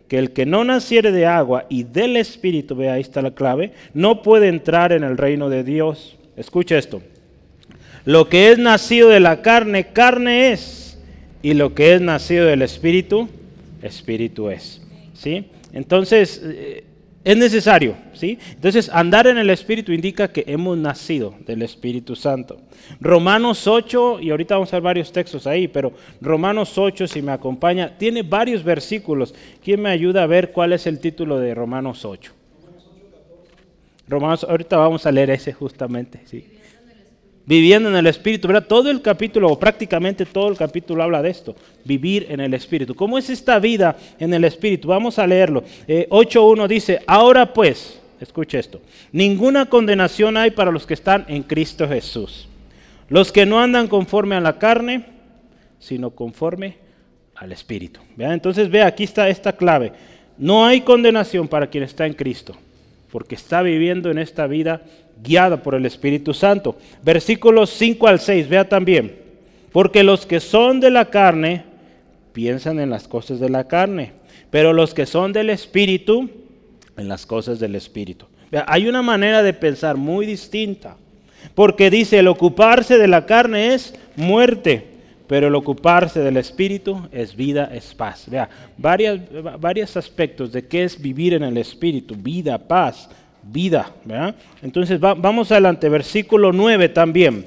que 0.07 0.19
el 0.19 0.31
que 0.31 0.47
no 0.47 0.63
naciere 0.63 1.11
de 1.11 1.27
agua 1.27 1.67
y 1.69 1.83
del 1.83 2.17
Espíritu, 2.17 2.77
ve 2.77 2.91
ahí 2.91 3.01
está 3.01 3.23
la 3.23 3.33
clave, 3.33 3.73
no 3.93 4.23
puede 4.23 4.47
entrar 4.47 4.93
en 4.93 5.03
el 5.03 5.19
reino 5.19 5.49
de 5.49 5.65
Dios. 5.65 6.17
Escucha 6.37 6.79
esto. 6.79 7.03
Lo 8.05 8.29
que 8.29 8.51
es 8.51 8.59
nacido 8.59 9.09
de 9.09 9.21
la 9.21 9.43
carne, 9.43 9.89
carne 9.93 10.53
es. 10.53 10.99
Y 11.43 11.55
lo 11.55 11.75
que 11.75 11.95
es 11.95 12.01
nacido 12.01 12.47
del 12.47 12.63
Espíritu, 12.63 13.29
Espíritu 13.83 14.49
es. 14.51 14.83
¿Sí? 15.15 15.47
Entonces, 15.73 16.41
eh, 16.45 16.85
es 17.25 17.37
necesario, 17.37 17.95
¿sí? 18.15 18.37
Entonces, 18.51 18.91
andar 18.93 19.29
en 19.29 19.39
el 19.39 19.49
Espíritu 19.51 19.93
indica 19.93 20.33
que 20.33 20.45
hemos 20.49 20.77
nacido 20.77 21.35
del 21.47 21.63
Espíritu 21.63 22.17
Santo. 22.17 22.61
Romanos 23.01 23.69
8, 23.69 24.19
y 24.21 24.31
ahorita 24.31 24.57
vamos 24.57 24.73
a 24.73 24.77
ver 24.77 24.83
varios 24.83 25.13
textos 25.13 25.47
ahí, 25.47 25.69
pero 25.69 25.93
Romanos 26.21 26.77
8, 26.77 27.07
si 27.07 27.23
me 27.23 27.31
acompaña, 27.31 27.97
tiene 27.97 28.23
varios 28.23 28.65
versículos. 28.65 29.35
¿Quién 29.63 29.81
me 29.83 29.91
ayuda 29.91 30.25
a 30.25 30.27
ver 30.27 30.51
cuál 30.51 30.73
es 30.73 30.89
el 30.89 30.99
título 30.99 31.39
de 31.39 31.55
Romanos 31.55 32.05
8? 32.05 32.33
Romanos, 34.09 34.45
ahorita 34.49 34.77
vamos 34.77 35.07
a 35.07 35.13
leer 35.13 35.31
ese 35.31 35.53
justamente, 35.53 36.21
sí 36.27 36.45
viviendo 37.45 37.89
en 37.89 37.97
el 37.97 38.07
Espíritu, 38.07 38.49
¿verdad? 38.49 38.67
Todo 38.67 38.91
el 38.91 39.03
capítulo, 39.03 39.49
o 39.49 39.59
prácticamente 39.59 40.27
todo 40.27 40.49
el 40.49 40.57
capítulo 40.57 41.03
habla 41.03 41.23
de 41.23 41.31
esto, 41.31 41.57
vivir 41.85 42.27
en 42.29 42.41
el 42.41 42.55
Espíritu. 42.55 42.95
¿Cómo 42.95 43.19
es 43.19 43.31
esta 43.31 43.59
vida 43.59 43.97
en 44.19 44.33
el 44.35 44.45
Espíritu? 44.45 44.89
Vamos 44.89 45.19
a 45.19 45.27
leerlo. 45.27 45.65
8.1 45.87 46.65
eh, 46.65 46.69
dice, 46.69 47.01
ahora 47.07 47.53
pues, 47.53 48.01
escuche 48.21 48.59
esto, 48.59 48.81
ninguna 49.11 49.67
condenación 49.67 50.37
hay 50.37 50.53
para 50.53 50.71
los 50.71 50.87
que 50.87 50.95
están 50.95 51.25
en 51.29 51.43
Cristo 51.43 51.89
Jesús. 51.89 52.49
Los 53.09 53.33
que 53.33 53.45
no 53.45 53.61
andan 53.61 53.89
conforme 53.89 54.37
a 54.37 54.41
la 54.41 54.59
carne, 54.59 55.05
sino 55.79 56.11
conforme 56.11 56.77
al 57.35 57.53
Espíritu. 57.53 58.01
Entonces 58.17 58.71
ve, 58.71 58.83
aquí 58.83 59.05
está 59.05 59.29
esta 59.29 59.53
clave. 59.53 59.93
No 60.39 60.65
hay 60.65 60.81
condenación 60.81 61.47
para 61.47 61.67
quien 61.67 61.85
está 61.85 62.07
en 62.07 62.15
Cristo, 62.15 62.57
porque 63.13 63.35
está 63.35 63.61
viviendo 63.61 64.11
en 64.11 64.17
esta 64.17 64.47
vida 64.47 64.81
guiada 65.23 65.63
por 65.63 65.75
el 65.75 65.85
Espíritu 65.85 66.33
Santo. 66.33 66.79
Versículos 67.03 67.69
5 67.69 68.09
al 68.09 68.19
6, 68.19 68.49
vea 68.49 68.67
también. 68.67 69.15
Porque 69.71 70.03
los 70.03 70.25
que 70.25 70.41
son 70.41 70.81
de 70.81 70.91
la 70.91 71.11
carne 71.11 71.65
piensan 72.33 72.81
en 72.81 72.89
las 72.89 73.07
cosas 73.07 73.39
de 73.39 73.51
la 73.51 73.69
carne, 73.69 74.13
pero 74.51 74.73
los 74.73 74.95
que 74.95 75.05
son 75.05 75.35
del 75.35 75.51
Espíritu, 75.51 76.31
en 76.97 77.07
las 77.07 77.27
cosas 77.27 77.61
del 77.61 77.75
Espíritu. 77.75 78.25
Vea, 78.51 78.65
hay 78.67 78.89
una 78.89 79.03
manera 79.03 79.43
de 79.43 79.53
pensar 79.53 79.99
muy 79.99 80.25
distinta, 80.25 80.97
porque 81.55 81.91
dice, 81.91 82.19
el 82.19 82.29
ocuparse 82.29 82.97
de 82.97 83.09
la 83.09 83.27
carne 83.27 83.75
es 83.75 83.95
muerte, 84.17 84.87
pero 85.33 85.49
el 85.49 85.55
ocuparse 85.55 86.21
del 86.21 86.37
Espíritu 86.37 87.09
es 87.11 87.35
vida, 87.35 87.71
es 87.73 87.95
paz. 87.95 88.29
Vea, 88.29 88.51
varios 88.77 89.97
aspectos 89.97 90.53
de 90.53 90.67
qué 90.67 90.85
es 90.85 91.01
vivir 91.01 91.33
en 91.33 91.43
el 91.43 91.57
Espíritu, 91.57 92.15
vida, 92.15 92.59
paz, 92.59 93.09
vida. 93.43 93.95
Entonces 94.61 95.01
vamos 95.01 95.51
adelante, 95.51 95.89
versículo 95.89 96.53
9 96.53 96.91
también, 96.91 97.47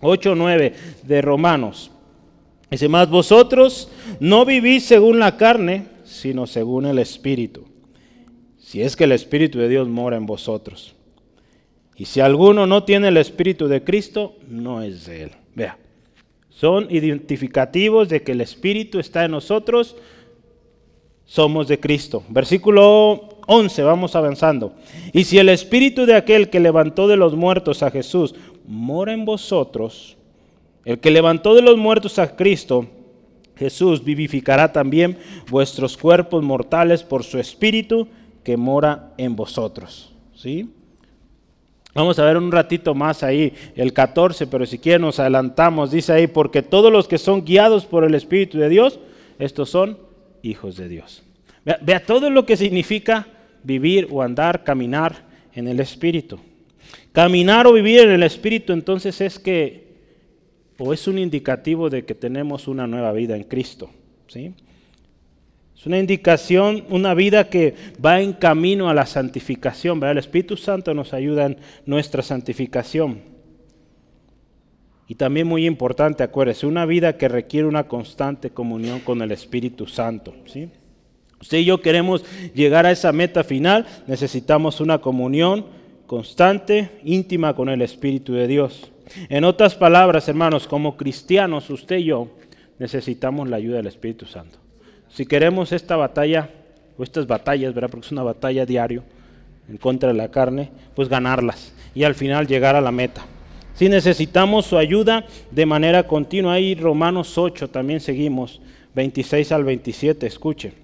8, 0.00 0.34
9 0.34 0.72
de 1.02 1.20
Romanos. 1.20 1.90
Dice, 2.70 2.88
más 2.88 3.10
vosotros 3.10 3.90
no 4.18 4.46
vivís 4.46 4.86
según 4.86 5.18
la 5.18 5.36
carne, 5.36 5.88
sino 6.04 6.46
según 6.46 6.86
el 6.86 6.98
Espíritu. 6.98 7.66
Si 8.58 8.80
es 8.80 8.96
que 8.96 9.04
el 9.04 9.12
Espíritu 9.12 9.58
de 9.58 9.68
Dios 9.68 9.88
mora 9.88 10.16
en 10.16 10.24
vosotros. 10.24 10.94
Y 11.96 12.06
si 12.06 12.20
alguno 12.20 12.66
no 12.66 12.84
tiene 12.84 13.08
el 13.08 13.18
Espíritu 13.18 13.68
de 13.68 13.84
Cristo, 13.84 14.38
no 14.48 14.80
es 14.80 15.04
de 15.04 15.24
él. 15.24 15.30
Vea, 15.54 15.76
son 16.60 16.88
identificativos 16.90 18.10
de 18.10 18.22
que 18.22 18.32
el 18.32 18.42
Espíritu 18.42 18.98
está 18.98 19.24
en 19.24 19.30
nosotros, 19.30 19.96
somos 21.24 21.68
de 21.68 21.80
Cristo. 21.80 22.22
Versículo 22.28 23.38
11, 23.46 23.82
vamos 23.82 24.14
avanzando. 24.14 24.74
Y 25.14 25.24
si 25.24 25.38
el 25.38 25.48
espíritu 25.48 26.04
de 26.04 26.16
aquel 26.16 26.50
que 26.50 26.60
levantó 26.60 27.08
de 27.08 27.16
los 27.16 27.34
muertos 27.34 27.82
a 27.82 27.90
Jesús 27.90 28.34
mora 28.66 29.14
en 29.14 29.24
vosotros, 29.24 30.18
el 30.84 30.98
que 30.98 31.10
levantó 31.10 31.54
de 31.54 31.62
los 31.62 31.78
muertos 31.78 32.18
a 32.18 32.36
Cristo, 32.36 32.86
Jesús 33.56 34.04
vivificará 34.04 34.70
también 34.70 35.16
vuestros 35.48 35.96
cuerpos 35.96 36.42
mortales 36.42 37.02
por 37.02 37.24
su 37.24 37.38
espíritu 37.38 38.06
que 38.44 38.58
mora 38.58 39.14
en 39.16 39.34
vosotros. 39.34 40.12
¿Sí? 40.34 40.68
Vamos 41.94 42.18
a 42.18 42.24
ver 42.24 42.36
un 42.36 42.52
ratito 42.52 42.94
más 42.94 43.22
ahí, 43.22 43.52
el 43.74 43.92
14, 43.92 44.46
pero 44.46 44.64
si 44.64 44.78
quieren 44.78 45.02
nos 45.02 45.18
adelantamos. 45.18 45.90
Dice 45.90 46.12
ahí, 46.12 46.26
porque 46.26 46.62
todos 46.62 46.92
los 46.92 47.08
que 47.08 47.18
son 47.18 47.44
guiados 47.44 47.86
por 47.86 48.04
el 48.04 48.14
Espíritu 48.14 48.58
de 48.58 48.68
Dios, 48.68 49.00
estos 49.38 49.70
son 49.70 49.98
hijos 50.42 50.76
de 50.76 50.88
Dios. 50.88 51.22
Vea, 51.64 51.78
vea 51.82 52.04
todo 52.04 52.30
lo 52.30 52.46
que 52.46 52.56
significa 52.56 53.26
vivir 53.62 54.08
o 54.10 54.22
andar, 54.22 54.64
caminar 54.64 55.24
en 55.52 55.68
el 55.68 55.80
Espíritu. 55.80 56.38
Caminar 57.12 57.66
o 57.66 57.72
vivir 57.72 58.00
en 58.00 58.10
el 58.10 58.22
Espíritu 58.22 58.72
entonces 58.72 59.20
es 59.20 59.38
que, 59.38 59.88
o 60.78 60.92
es 60.92 61.08
un 61.08 61.18
indicativo 61.18 61.90
de 61.90 62.04
que 62.04 62.14
tenemos 62.14 62.68
una 62.68 62.86
nueva 62.86 63.12
vida 63.12 63.36
en 63.36 63.44
Cristo. 63.44 63.90
¿sí? 64.28 64.54
Es 65.80 65.86
una 65.86 65.98
indicación, 65.98 66.84
una 66.90 67.14
vida 67.14 67.48
que 67.48 67.74
va 68.04 68.20
en 68.20 68.34
camino 68.34 68.90
a 68.90 68.94
la 68.94 69.06
santificación. 69.06 70.04
El 70.04 70.18
Espíritu 70.18 70.58
Santo 70.58 70.92
nos 70.92 71.14
ayuda 71.14 71.46
en 71.46 71.56
nuestra 71.86 72.22
santificación. 72.22 73.22
Y 75.08 75.14
también 75.14 75.46
muy 75.46 75.64
importante, 75.64 76.22
acuérdese, 76.22 76.66
una 76.66 76.84
vida 76.84 77.16
que 77.16 77.28
requiere 77.28 77.66
una 77.66 77.88
constante 77.88 78.50
comunión 78.50 79.00
con 79.00 79.22
el 79.22 79.32
Espíritu 79.32 79.86
Santo. 79.86 80.34
¿sí? 80.44 80.68
Usted 81.40 81.56
y 81.56 81.64
yo 81.64 81.80
queremos 81.80 82.26
llegar 82.52 82.84
a 82.84 82.90
esa 82.90 83.10
meta 83.10 83.42
final, 83.42 83.86
necesitamos 84.06 84.82
una 84.82 84.98
comunión 84.98 85.64
constante, 86.06 86.90
íntima 87.04 87.54
con 87.54 87.70
el 87.70 87.80
Espíritu 87.80 88.34
de 88.34 88.46
Dios. 88.46 88.92
En 89.30 89.44
otras 89.44 89.76
palabras, 89.76 90.28
hermanos, 90.28 90.68
como 90.68 90.98
cristianos, 90.98 91.70
usted 91.70 91.96
y 91.96 92.04
yo 92.04 92.28
necesitamos 92.78 93.48
la 93.48 93.56
ayuda 93.56 93.78
del 93.78 93.86
Espíritu 93.86 94.26
Santo. 94.26 94.58
Si 95.12 95.26
queremos 95.26 95.72
esta 95.72 95.96
batalla, 95.96 96.50
o 96.96 97.02
estas 97.02 97.26
batallas, 97.26 97.74
¿verdad? 97.74 97.90
Porque 97.90 98.06
es 98.06 98.12
una 98.12 98.22
batalla 98.22 98.66
diario 98.66 99.02
en 99.68 99.76
contra 99.76 100.10
de 100.10 100.14
la 100.14 100.30
carne, 100.30 100.70
pues 100.94 101.08
ganarlas 101.08 101.72
y 101.94 102.04
al 102.04 102.14
final 102.14 102.46
llegar 102.46 102.76
a 102.76 102.80
la 102.80 102.92
meta. 102.92 103.24
Si 103.74 103.88
necesitamos 103.88 104.66
su 104.66 104.76
ayuda 104.76 105.24
de 105.50 105.66
manera 105.66 106.06
continua, 106.06 106.54
ahí 106.54 106.74
Romanos 106.74 107.38
8 107.38 107.70
también 107.70 108.00
seguimos, 108.00 108.60
26 108.94 109.52
al 109.52 109.64
27, 109.64 110.26
escuche. 110.26 110.74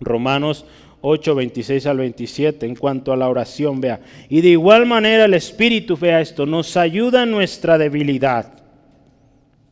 Romanos 0.00 0.64
8, 1.02 1.34
26 1.34 1.86
al 1.86 1.98
27, 1.98 2.66
en 2.66 2.74
cuanto 2.74 3.12
a 3.12 3.16
la 3.16 3.28
oración, 3.28 3.80
vea. 3.80 4.00
Y 4.28 4.40
de 4.40 4.48
igual 4.48 4.86
manera 4.86 5.26
el 5.26 5.34
Espíritu, 5.34 5.96
vea 5.96 6.20
esto, 6.20 6.46
nos 6.46 6.76
ayuda 6.76 7.22
en 7.22 7.30
nuestra 7.30 7.78
debilidad. 7.78 8.63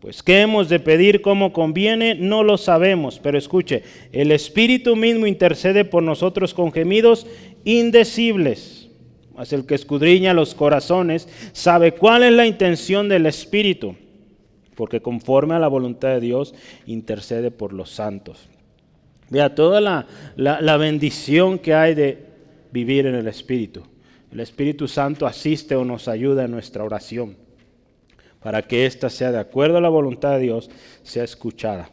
Pues 0.02 0.20
qué 0.20 0.40
hemos 0.40 0.68
de 0.68 0.80
pedir 0.80 1.22
como 1.22 1.52
conviene, 1.52 2.16
no 2.16 2.42
lo 2.42 2.58
sabemos, 2.58 3.20
pero 3.22 3.38
escuche, 3.38 3.84
el 4.10 4.32
Espíritu 4.32 4.96
mismo 4.96 5.28
intercede 5.28 5.84
por 5.84 6.02
nosotros 6.02 6.54
con 6.54 6.72
gemidos 6.72 7.24
indecibles. 7.64 8.88
Mas 9.36 9.52
el 9.52 9.64
que 9.64 9.76
escudriña 9.76 10.34
los 10.34 10.56
corazones 10.56 11.28
sabe 11.52 11.92
cuál 11.92 12.24
es 12.24 12.32
la 12.32 12.48
intención 12.48 13.08
del 13.08 13.26
Espíritu, 13.26 13.94
porque 14.74 15.00
conforme 15.00 15.54
a 15.54 15.60
la 15.60 15.68
voluntad 15.68 16.08
de 16.08 16.20
Dios 16.20 16.52
intercede 16.84 17.52
por 17.52 17.72
los 17.72 17.90
santos. 17.90 18.48
Vea 19.30 19.54
toda 19.54 19.80
la, 19.80 20.76
bendición 20.78 21.60
que 21.60 21.74
hay 21.74 21.94
de 21.94 22.26
vivir 22.72 23.06
en 23.06 23.14
el 23.14 23.28
Espíritu. 23.28 23.84
El 24.32 24.40
Espíritu 24.40 24.88
Santo 24.88 25.28
asiste 25.28 25.76
o 25.76 25.84
nos 25.84 26.08
ayuda 26.08 26.46
en 26.46 26.50
nuestra 26.50 26.82
oración 26.82 27.36
para 28.42 28.62
que 28.62 28.86
ésta 28.86 29.08
sea 29.08 29.32
de 29.32 29.38
acuerdo 29.38 29.78
a 29.78 29.80
la 29.80 29.88
voluntad 29.88 30.32
de 30.32 30.40
Dios, 30.40 30.70
sea 31.02 31.24
escuchada. 31.24 31.90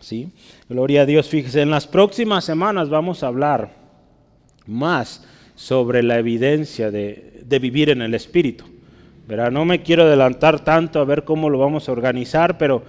¿Sí? 0.00 0.30
Gloria 0.68 1.02
a 1.02 1.06
Dios. 1.06 1.28
Fíjese, 1.28 1.60
en 1.62 1.70
las 1.70 1.86
próximas 1.86 2.44
semanas 2.44 2.88
vamos 2.88 3.22
a 3.22 3.26
hablar 3.26 3.70
más 4.66 5.24
sobre 5.54 6.02
la 6.02 6.18
evidencia 6.18 6.90
de, 6.90 7.42
vivir 7.60 7.90
en 7.90 8.02
el 8.02 8.14
Espíritu. 8.14 8.64
Verá, 9.26 9.50
no 9.50 9.64
me 9.64 9.82
quiero 9.82 10.04
adelantar 10.04 10.60
tanto 10.64 11.00
a 11.00 11.04
ver 11.04 11.24
cómo 11.24 11.50
lo 11.50 11.58
vamos 11.58 11.88
a 11.88 11.92
organizar, 11.92 12.56
pero 12.56 12.82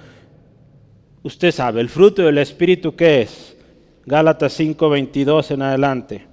usted 1.24 1.51
sabe, 1.51 1.81
el 1.81 1.89
fruto 1.89 2.21
del 2.21 2.38
Espíritu, 2.38 2.95
¿qué 2.95 3.24
es? 3.24 3.57
Gálatas 4.05 4.57
5:22 4.59 5.51
en 5.51 5.62
adelante. 5.63 6.27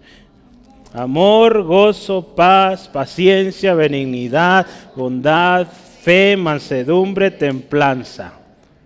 Amor, 0.93 1.63
gozo, 1.63 2.35
paz, 2.35 2.89
paciencia, 2.89 3.75
benignidad, 3.75 4.67
bondad, 4.95 5.67
fe, 6.07 6.37
mansedumbre, 6.37 7.33
templanza. 7.33 8.33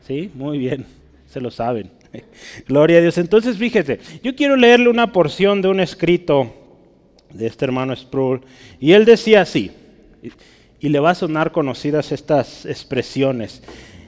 ¿Sí? 0.06 0.30
Muy 0.32 0.56
bien, 0.56 0.86
se 1.28 1.38
lo 1.38 1.50
saben. 1.50 1.90
Gloria 2.66 2.96
a 2.96 3.00
Dios. 3.02 3.18
Entonces, 3.18 3.58
fíjese, 3.58 4.00
yo 4.22 4.34
quiero 4.34 4.56
leerle 4.56 4.88
una 4.88 5.12
porción 5.12 5.60
de 5.60 5.68
un 5.68 5.80
escrito 5.80 6.50
de 7.30 7.46
este 7.46 7.66
hermano 7.66 7.94
Sproul. 7.94 8.40
Y 8.80 8.92
él 8.92 9.04
decía 9.04 9.42
así, 9.42 9.70
y 10.80 10.88
le 10.88 10.98
va 10.98 11.10
a 11.10 11.14
sonar 11.14 11.52
conocidas 11.52 12.10
estas 12.10 12.64
expresiones. 12.64 13.62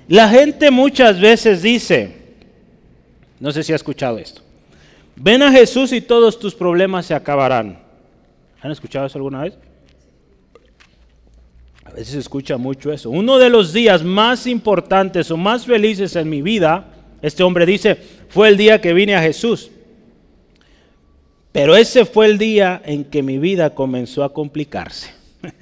La 0.09 0.31
gente 0.31 0.71
muchas 0.71 1.21
veces 1.21 1.61
dice, 1.61 2.16
no 3.40 3.52
sé 3.52 3.62
si 3.62 3.75
ha 3.75 3.76
escuchado 3.76 4.16
esto, 4.16 4.40
Ven 5.16 5.42
a 5.42 5.52
Jesús 5.52 5.92
y 5.92 6.00
todos 6.00 6.38
tus 6.38 6.54
problemas 6.54 7.04
se 7.04 7.12
acabarán. 7.12 7.78
¿Han 8.62 8.73
escuchado 8.73 9.04
eso 9.04 9.19
alguna 9.19 9.42
vez? 9.42 9.59
A 11.92 11.96
veces 11.96 12.14
se 12.14 12.20
escucha 12.20 12.56
mucho 12.56 12.90
eso. 12.90 13.11
Uno 13.11 13.38
de 13.38 13.50
los 13.50 13.75
días 13.75 14.02
más 14.02 14.46
importantes 14.46 15.30
o 15.30 15.37
más 15.37 15.66
felices 15.66 16.16
en 16.16 16.30
mi 16.30 16.40
vida, 16.40 16.87
este 17.20 17.42
hombre 17.42 17.66
dice, 17.66 17.99
fue 18.30 18.49
el 18.49 18.56
día 18.56 18.80
que 18.80 18.94
vine 18.94 19.14
a 19.14 19.20
Jesús. 19.20 19.70
Pero 21.52 21.76
ese 21.76 22.07
fue 22.07 22.24
el 22.26 22.38
día 22.38 22.81
en 22.87 23.05
que 23.05 23.22
mi 23.22 23.37
vida 23.37 23.74
comenzó 23.74 24.24
a 24.24 24.33
complicarse. 24.33 25.11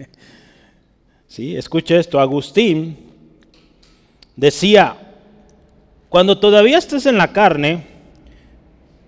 sí, 1.26 1.56
escuche 1.56 1.98
esto. 1.98 2.20
Agustín 2.20 2.96
decía, 4.36 4.96
cuando 6.08 6.38
todavía 6.38 6.78
estás 6.78 7.06
en 7.06 7.18
la 7.18 7.32
carne, 7.32 7.86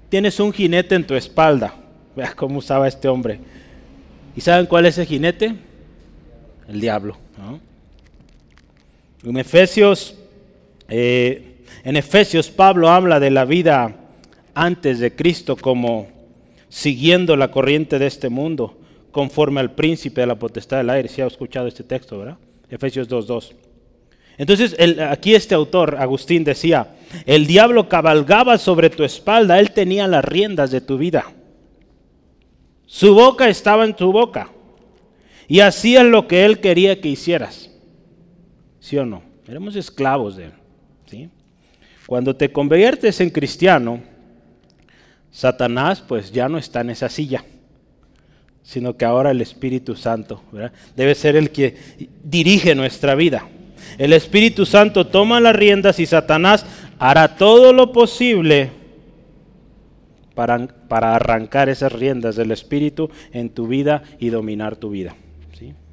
tienes 0.09 0.41
un 0.41 0.53
jinete 0.53 0.97
en 0.97 1.07
tu 1.07 1.15
espalda. 1.15 1.73
Vea 2.17 2.35
cómo 2.35 2.59
usaba 2.59 2.89
este 2.89 3.07
hombre. 3.07 3.39
¿Y 4.35 4.41
saben 4.41 4.67
cuál 4.67 4.87
es 4.87 4.99
ese 4.99 5.07
jinete? 5.07 5.71
El 6.69 6.81
diablo. 6.81 7.17
En 9.25 9.37
Efesios, 9.37 10.17
eh, 10.89 11.57
en 11.85 11.97
Efesios 11.97 12.51
Pablo 12.51 12.89
habla 12.89 13.21
de 13.21 13.31
la 13.31 13.45
vida 13.45 13.97
antes 14.55 14.99
de 14.99 15.15
Cristo 15.15 15.57
como 15.57 16.09
siguiendo 16.69 17.37
la 17.37 17.51
corriente 17.51 17.99
de 17.99 18.07
este 18.07 18.29
mundo, 18.29 18.79
conforme 19.11 19.61
al 19.61 19.73
príncipe 19.73 20.23
de 20.23 20.27
la 20.27 20.35
potestad 20.35 20.79
del 20.79 20.91
aire. 20.91 21.09
Si 21.09 21.21
ha 21.21 21.27
escuchado 21.27 21.67
este 21.67 21.85
texto, 21.85 22.19
¿verdad? 22.19 22.39
Efesios 22.71 23.09
2.2. 23.09 23.53
Entonces, 24.39 24.75
aquí 25.09 25.35
este 25.35 25.55
autor, 25.55 25.97
Agustín, 25.99 26.43
decía, 26.43 26.97
el 27.27 27.47
diablo 27.47 27.89
cabalgaba 27.89 28.57
sobre 28.57 28.89
tu 28.89 29.05
espalda, 29.05 29.61
él 29.61 29.73
tenía 29.73 30.09
las 30.09 30.25
riendas 30.25 30.71
de 30.71 30.81
tu 30.81 30.97
vida. 30.97 31.27
Su 32.87 33.15
boca 33.15 33.49
estaba 33.49 33.85
en 33.85 33.95
tu 33.95 34.11
boca 34.11 34.51
y 35.49 35.61
hacía 35.61 36.03
lo 36.05 36.29
que 36.29 36.45
él 36.45 36.61
quería 36.61 37.01
que 37.01 37.09
hicieras. 37.09 37.71
¿Sí 38.81 38.97
o 38.97 39.07
no? 39.07 39.23
Éramos 39.47 39.77
esclavos 39.77 40.37
de 40.37 40.47
él. 40.47 40.53
¿sí? 41.07 41.31
Cuando 42.07 42.35
te 42.35 42.53
conviertes 42.53 43.21
en 43.21 43.31
cristiano, 43.31 44.01
Satanás 45.31 46.03
pues 46.07 46.31
ya 46.31 46.49
no 46.49 46.59
está 46.59 46.83
en 46.83 46.91
esa 46.91 47.09
silla, 47.09 47.45
sino 48.63 48.97
que 48.97 49.05
ahora 49.05 49.31
el 49.31 49.41
Espíritu 49.41 49.97
Santo 49.97 50.43
debe 50.95 51.15
ser 51.15 51.37
el 51.37 51.51
que 51.51 51.77
dirige 52.23 52.75
nuestra 52.75 53.15
vida. 53.15 53.49
El 53.99 54.13
Espíritu 54.13 54.67
Santo 54.67 55.07
toma 55.07 55.41
las 55.41 55.57
riendas 55.57 55.99
y 56.01 56.07
Satanás 56.07 56.67
hará 56.99 57.37
todo 57.37 57.73
lo 57.73 57.93
posible 57.93 58.71
para, 60.35 60.67
para 60.89 61.15
arrancar 61.15 61.69
esas 61.69 61.93
riendas 61.93 62.37
del 62.37 62.51
Espíritu 62.53 63.11
en 63.33 63.51
tu 63.51 63.67
vida 63.67 64.03
y 64.19 64.31
dominar 64.31 64.77
tu 64.77 64.91
vida. 64.91 65.17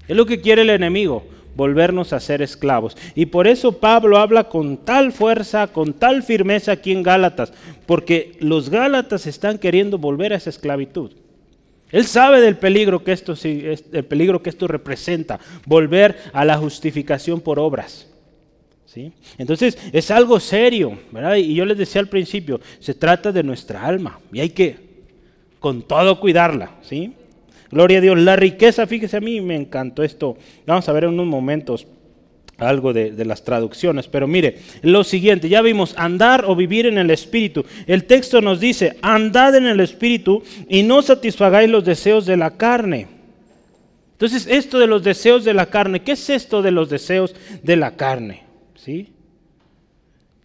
Es 0.10 0.18
lo 0.18 0.26
que 0.26 0.42
quiere 0.42 0.64
el 0.64 0.72
enemigo, 0.72 1.24
volvernos 1.56 2.14
a 2.14 2.20
ser 2.20 2.42
esclavos. 2.42 2.98
Y 3.14 3.28
por 3.28 3.48
eso 3.48 3.74
Pablo 3.74 4.18
habla 4.18 4.46
con 4.46 4.78
tal 4.78 5.12
fuerza, 5.12 5.68
con 5.68 5.94
tal 5.94 6.24
firmeza 6.24 6.72
aquí 6.72 6.92
en 6.92 7.04
Gálatas, 7.04 7.54
porque 7.86 8.36
los 8.40 8.70
Gálatas 8.72 9.28
están 9.28 9.60
queriendo 9.60 10.00
volver 10.00 10.34
a 10.34 10.38
esa 10.38 10.50
esclavitud. 10.50 11.12
Él 11.92 12.06
sabe 12.06 12.42
del 12.42 12.58
peligro 12.58 13.04
que 13.04 13.12
esto, 13.12 13.36
el 13.44 14.06
peligro 14.06 14.42
que 14.42 14.50
esto 14.50 14.68
representa, 14.68 15.40
volver 15.68 16.18
a 16.34 16.44
la 16.44 16.58
justificación 16.58 17.40
por 17.40 17.60
obras. 17.60 18.08
¿sí? 18.88 19.12
Entonces 19.38 19.78
es 19.94 20.10
algo 20.10 20.40
serio, 20.40 20.98
¿verdad? 21.12 21.36
Y 21.36 21.54
yo 21.54 21.66
les 21.66 21.78
decía 21.78 22.02
al 22.02 22.08
principio, 22.08 22.60
se 22.80 22.96
trata 22.96 23.32
de 23.32 23.44
nuestra 23.44 23.86
alma 23.86 24.20
y 24.34 24.40
hay 24.40 24.50
que 24.50 24.76
con 25.60 25.84
todo 25.84 26.20
cuidarla. 26.20 26.72
¿sí? 26.82 27.14
Gloria 27.72 28.00
a 28.00 28.02
Dios. 28.02 28.18
La 28.18 28.36
riqueza, 28.36 28.88
fíjese 28.88 29.18
a 29.18 29.22
mí, 29.22 29.42
me 29.42 29.56
encantó 29.56 30.04
esto. 30.04 30.38
Vamos 30.66 30.88
a 30.90 30.94
ver 30.94 31.04
en 31.04 31.12
unos 31.12 31.28
momentos 31.28 31.88
algo 32.58 32.94
de, 32.94 33.14
las 33.26 33.44
traducciones. 33.44 34.08
Pero 34.08 34.28
mire, 34.28 34.58
lo 34.82 35.04
siguiente, 35.04 35.50
ya 35.50 35.62
vimos 35.62 35.94
andar 35.98 36.46
o 36.46 36.56
vivir 36.56 36.86
en 36.86 36.98
el 36.98 37.12
Espíritu. 37.12 37.66
El 37.88 38.06
texto 38.06 38.42
nos 38.42 38.60
dice, 38.60 38.98
andad 39.02 39.56
en 39.56 39.68
el 39.68 39.80
Espíritu 39.80 40.44
y 40.68 40.84
no 40.84 41.02
satisfagáis 41.02 41.70
los 41.70 41.86
deseos 41.86 42.26
de 42.26 42.38
la 42.38 42.52
carne. 42.58 43.08
Entonces, 44.14 44.48
esto 44.48 44.80
de 44.80 44.88
los 44.88 45.04
deseos 45.04 45.46
de 45.46 45.54
la 45.54 45.68
carne, 45.68 46.02
¿qué 46.02 46.14
es 46.14 46.30
esto 46.30 46.62
de 46.62 46.72
los 46.72 46.90
deseos 46.90 47.36
de 47.64 47.78
la 47.78 47.96
carne? 47.96 48.44
¿Sí? 48.76 49.14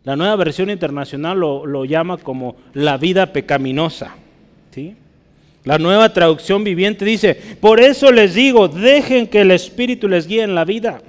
La 0.04 0.14
nueva 0.14 0.36
versión 0.36 0.70
internacional 0.70 1.40
lo, 1.40 1.66
lo 1.66 1.84
llama 1.84 2.18
como 2.18 2.56
la 2.72 2.98
vida 2.98 3.32
pecaminosa. 3.32 4.14
¿Sí? 4.70 4.94
La 5.64 5.78
nueva 5.78 6.12
traducción 6.12 6.62
viviente 6.62 7.06
dice, 7.06 7.34
por 7.60 7.80
eso 7.80 8.12
les 8.12 8.34
digo, 8.34 8.68
dejen 8.68 9.26
que 9.26 9.40
el 9.40 9.50
Espíritu 9.50 10.08
les 10.08 10.26
guíe 10.26 10.42
en 10.42 10.54
la 10.54 10.66
vida. 10.66 11.00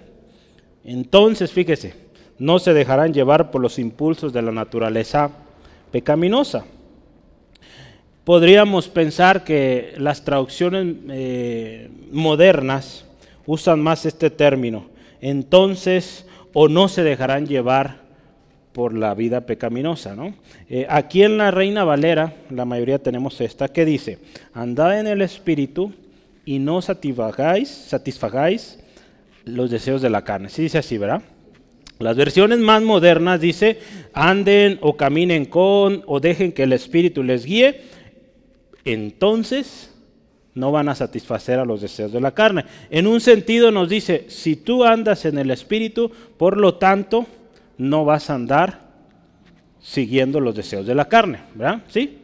Entonces, 0.85 1.51
fíjese, 1.51 1.93
no 2.39 2.59
se 2.59 2.73
dejarán 2.73 3.13
llevar 3.13 3.51
por 3.51 3.61
los 3.61 3.77
impulsos 3.77 4.31
de 4.31 4.41
la 4.41 4.53
naturaleza 4.53 5.29
pecaminosa. 5.91 6.65
Podríamos 8.23 8.87
pensar 8.87 9.43
que 9.43 9.93
las 9.97 10.23
traducciones 10.23 10.95
eh, 11.09 11.89
modernas 12.11 13.05
usan 13.45 13.81
más 13.81 14.05
este 14.05 14.29
término. 14.29 14.87
Entonces, 15.19 16.25
o 16.53 16.69
no 16.69 16.87
se 16.87 17.03
dejarán 17.03 17.45
llevar 17.45 18.04
por 18.75 18.93
la 18.93 19.15
vida 19.15 19.45
pecaminosa. 19.45 20.15
¿no? 20.15 20.35
Eh, 20.69 20.85
aquí 20.89 21.23
en 21.23 21.38
la 21.38 21.49
Reina 21.49 21.85
Valera, 21.85 22.33
la 22.49 22.65
mayoría 22.65 23.01
tenemos 23.01 23.39
esta, 23.39 23.69
que 23.69 23.85
dice, 23.85 24.19
andad 24.53 24.99
en 24.99 25.07
el 25.07 25.21
Espíritu 25.21 25.93
y 26.43 26.59
no 26.59 26.81
satisfagáis, 26.81 27.69
satisfagáis 27.69 28.77
los 29.45 29.71
deseos 29.71 30.01
de 30.01 30.09
la 30.09 30.25
carne. 30.25 30.49
Sí 30.49 30.63
dice 30.63 30.79
así, 30.79 30.97
¿verdad? 30.97 31.21
Las 31.99 32.17
versiones 32.17 32.59
más 32.59 32.83
modernas 32.83 33.39
dice, 33.39 33.79
anden 34.11 34.77
o 34.81 34.97
caminen 34.97 35.45
con 35.45 36.03
o 36.05 36.19
dejen 36.19 36.51
que 36.51 36.63
el 36.63 36.73
Espíritu 36.73 37.23
les 37.23 37.45
guíe, 37.45 37.79
entonces 38.83 39.95
no 40.53 40.73
van 40.73 40.89
a 40.89 40.95
satisfacer 40.95 41.59
a 41.59 41.65
los 41.65 41.79
deseos 41.79 42.11
de 42.11 42.19
la 42.19 42.33
carne. 42.33 42.65
En 42.89 43.07
un 43.07 43.21
sentido 43.21 43.71
nos 43.71 43.88
dice, 43.88 44.25
si 44.27 44.57
tú 44.57 44.83
andas 44.83 45.23
en 45.23 45.38
el 45.38 45.49
Espíritu, 45.49 46.11
por 46.35 46.57
lo 46.57 46.75
tanto, 46.75 47.25
no 47.77 48.05
vas 48.05 48.29
a 48.29 48.35
andar 48.35 48.85
siguiendo 49.79 50.39
los 50.39 50.55
deseos 50.55 50.85
de 50.85 50.95
la 50.95 51.07
carne, 51.07 51.39
¿verdad? 51.53 51.83
¿Sí? 51.88 52.19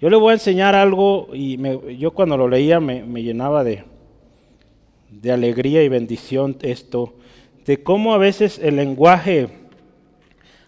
Yo 0.00 0.10
le 0.10 0.16
voy 0.16 0.30
a 0.30 0.34
enseñar 0.34 0.74
algo 0.74 1.28
y 1.32 1.58
yo 1.96 2.10
cuando 2.10 2.36
lo 2.36 2.48
leía 2.48 2.80
me, 2.80 3.04
me 3.04 3.22
llenaba 3.22 3.64
de, 3.64 3.84
de 5.10 5.32
alegría 5.32 5.82
y 5.82 5.88
bendición 5.88 6.56
esto, 6.62 7.14
de 7.64 7.82
cómo 7.82 8.14
a 8.14 8.18
veces 8.18 8.58
el 8.58 8.76
lenguaje 8.76 9.48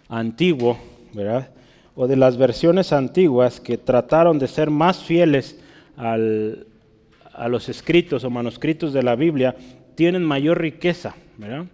antiguo, 0.08 0.78
¿verdad? 1.12 1.50
O 1.94 2.06
de 2.06 2.16
las 2.16 2.36
versiones 2.36 2.92
antiguas 2.92 3.60
que 3.60 3.76
trataron 3.76 4.38
de 4.38 4.48
ser 4.48 4.70
más 4.70 5.02
fieles 5.02 5.60
al, 5.96 6.66
a 7.32 7.48
los 7.48 7.68
escritos 7.68 8.24
o 8.24 8.30
manuscritos 8.30 8.92
de 8.92 9.02
la 9.02 9.14
Biblia, 9.14 9.56
tienen 9.94 10.24
mayor 10.24 10.60
riqueza, 10.60 11.14
¿verdad? 11.36 11.66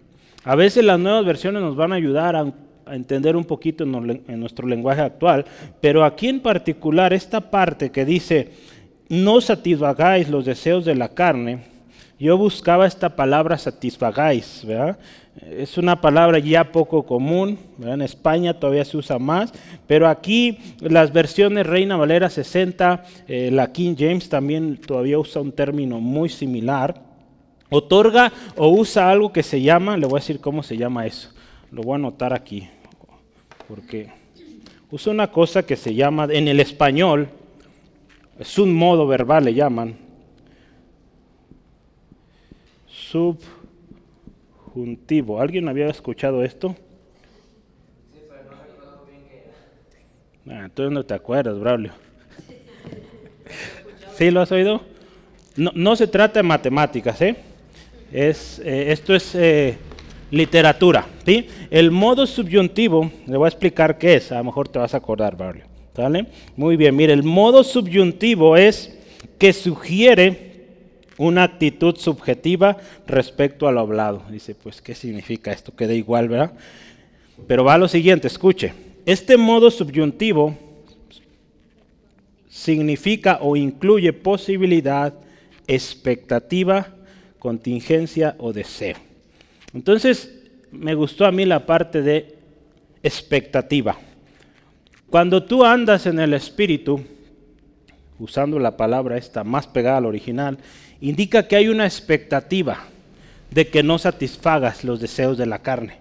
A 0.45 0.53
veces 0.53 0.85
las 0.85 0.99
nuevas 0.99 1.25
versiones 1.25 1.63
nos 1.63 1.75
van 1.75 1.91
a 1.91 1.95
ayudar 1.95 2.35
a, 2.35 2.53
entender 2.93 3.35
un 3.35 3.45
poquito 3.45 3.83
en, 3.83 4.39
nuestro 4.39 4.67
lenguaje 4.67 5.01
actual, 5.01 5.43
pero 5.81 6.05
aquí 6.05 6.27
en 6.27 6.39
particular 6.39 7.13
esta 7.13 7.49
parte 7.49 7.89
que 7.91 8.05
dice, 8.05 8.51
no 9.09 9.41
satisfagáis 9.41 10.29
los 10.29 10.45
deseos 10.45 10.85
de 10.85 10.93
la 10.93 11.09
carne, 11.09 11.61
yo 12.19 12.37
buscaba 12.37 12.85
esta 12.85 13.15
palabra 13.15 13.57
satisfagáis, 13.57 14.63
¿verdad? 14.67 14.99
Es 15.49 15.79
una 15.79 15.99
palabra 15.99 16.37
ya 16.37 16.71
poco 16.71 17.07
común, 17.07 17.57
en 17.81 18.03
España 18.03 18.53
todavía 18.53 18.85
se 18.85 18.97
usa 18.97 19.17
más, 19.17 19.51
pero 19.87 20.07
aquí 20.07 20.59
las 20.79 21.11
versiones 21.11 21.65
Reina 21.65 21.97
Valera 21.97 22.29
60, 22.29 23.03
eh, 23.27 23.49
la 23.51 23.71
King 23.71 23.95
James 23.97 24.29
también 24.29 24.77
todavía 24.77 25.17
usa 25.17 25.41
un 25.41 25.53
término 25.53 25.99
muy 25.99 26.29
similar. 26.29 27.14
Otorga 27.69 28.31
o 28.55 28.69
usa 28.69 29.09
algo 29.09 29.33
que 29.33 29.41
se 29.43 29.61
llama, 29.61 29.97
le 29.97 30.05
voy 30.05 30.17
a 30.17 30.21
decir 30.21 30.39
cómo 30.39 30.61
se 30.61 30.77
llama 30.77 31.07
eso, 31.07 31.31
lo 31.71 31.81
voy 31.81 31.93
a 31.93 31.95
anotar 31.95 32.33
aquí, 32.33 32.69
porque 33.67 34.11
usa 34.91 35.11
una 35.11 35.31
cosa 35.31 35.65
que 35.65 35.75
se 35.75 35.95
llama, 35.95 36.27
en 36.29 36.47
el 36.47 36.59
español, 36.59 37.29
es 38.37 38.59
un 38.59 38.73
modo 38.73 39.07
verbal, 39.07 39.45
le 39.45 39.53
llaman, 39.53 39.97
subjuntivo. 44.75 45.41
¿Alguien 45.41 45.67
había 45.67 45.87
escuchado 45.87 46.43
esto? 46.43 46.75
Sí, 48.13 48.19
no. 50.45 50.53
Ah, 50.53 50.65
entonces 50.65 50.93
no 50.93 51.03
te 51.03 51.13
acuerdas, 51.13 51.59
Braulio. 51.59 51.93
¿Sí 54.17 54.29
lo 54.31 54.41
has 54.41 54.51
oído? 54.51 54.81
No, 55.55 55.71
no 55.73 55.95
se 55.95 56.07
trata 56.07 56.39
de 56.39 56.43
matemáticas, 56.43 57.21
¿eh? 57.21 57.35
Es, 58.11 58.59
eh, 58.59 58.91
esto 58.91 59.15
es 59.15 59.35
eh, 59.35 59.77
literatura. 60.31 61.07
¿sí? 61.25 61.47
El 61.69 61.91
modo 61.91 62.25
subyuntivo, 62.25 63.11
le 63.27 63.37
voy 63.37 63.45
a 63.45 63.49
explicar 63.49 63.97
qué 63.97 64.15
es, 64.15 64.31
a 64.31 64.37
lo 64.37 64.45
mejor 64.45 64.67
te 64.67 64.79
vas 64.79 64.93
a 64.93 64.97
acordar, 64.97 65.35
Braulio. 65.35 65.65
¿Sale? 65.95 66.25
Muy 66.57 66.75
bien, 66.75 66.95
mire, 66.95 67.13
el 67.13 67.23
modo 67.23 67.63
subyuntivo 67.63 68.57
es 68.57 68.97
que 69.37 69.53
sugiere 69.53 70.45
una 71.17 71.43
actitud 71.43 71.95
subjetiva 71.95 72.77
respecto 73.07 73.67
a 73.67 73.71
lo 73.71 73.79
hablado. 73.79 74.23
Dice, 74.29 74.55
pues, 74.55 74.81
¿qué 74.81 74.93
significa 74.93 75.51
esto? 75.51 75.73
Queda 75.73 75.93
igual, 75.93 76.27
¿verdad? 76.27 76.51
Pero 77.47 77.63
va 77.63 77.75
a 77.75 77.77
lo 77.77 77.87
siguiente, 77.87 78.27
escuche. 78.27 78.73
Este 79.05 79.37
modo 79.37 79.71
subyuntivo 79.71 80.57
significa 82.49 83.39
o 83.41 83.55
incluye 83.55 84.11
posibilidad, 84.13 85.13
expectativa, 85.67 86.87
contingencia 87.39 88.35
o 88.39 88.53
deseo. 88.53 88.97
Entonces, 89.73 90.31
me 90.71 90.95
gustó 90.95 91.25
a 91.25 91.31
mí 91.31 91.45
la 91.45 91.65
parte 91.65 92.01
de 92.01 92.35
expectativa. 93.03 93.97
Cuando 95.09 95.43
tú 95.43 95.63
andas 95.63 96.05
en 96.05 96.19
el 96.19 96.33
espíritu, 96.33 97.01
usando 98.19 98.59
la 98.59 98.75
palabra 98.75 99.17
esta 99.17 99.43
más 99.43 99.67
pegada 99.67 99.97
al 99.97 100.05
original, 100.05 100.57
indica 101.01 101.47
que 101.47 101.55
hay 101.55 101.67
una 101.67 101.85
expectativa 101.85 102.85
de 103.51 103.67
que 103.67 103.83
no 103.83 103.97
satisfagas 103.97 104.83
los 104.83 104.99
deseos 104.99 105.37
de 105.37 105.45
la 105.45 105.59
carne. 105.59 105.99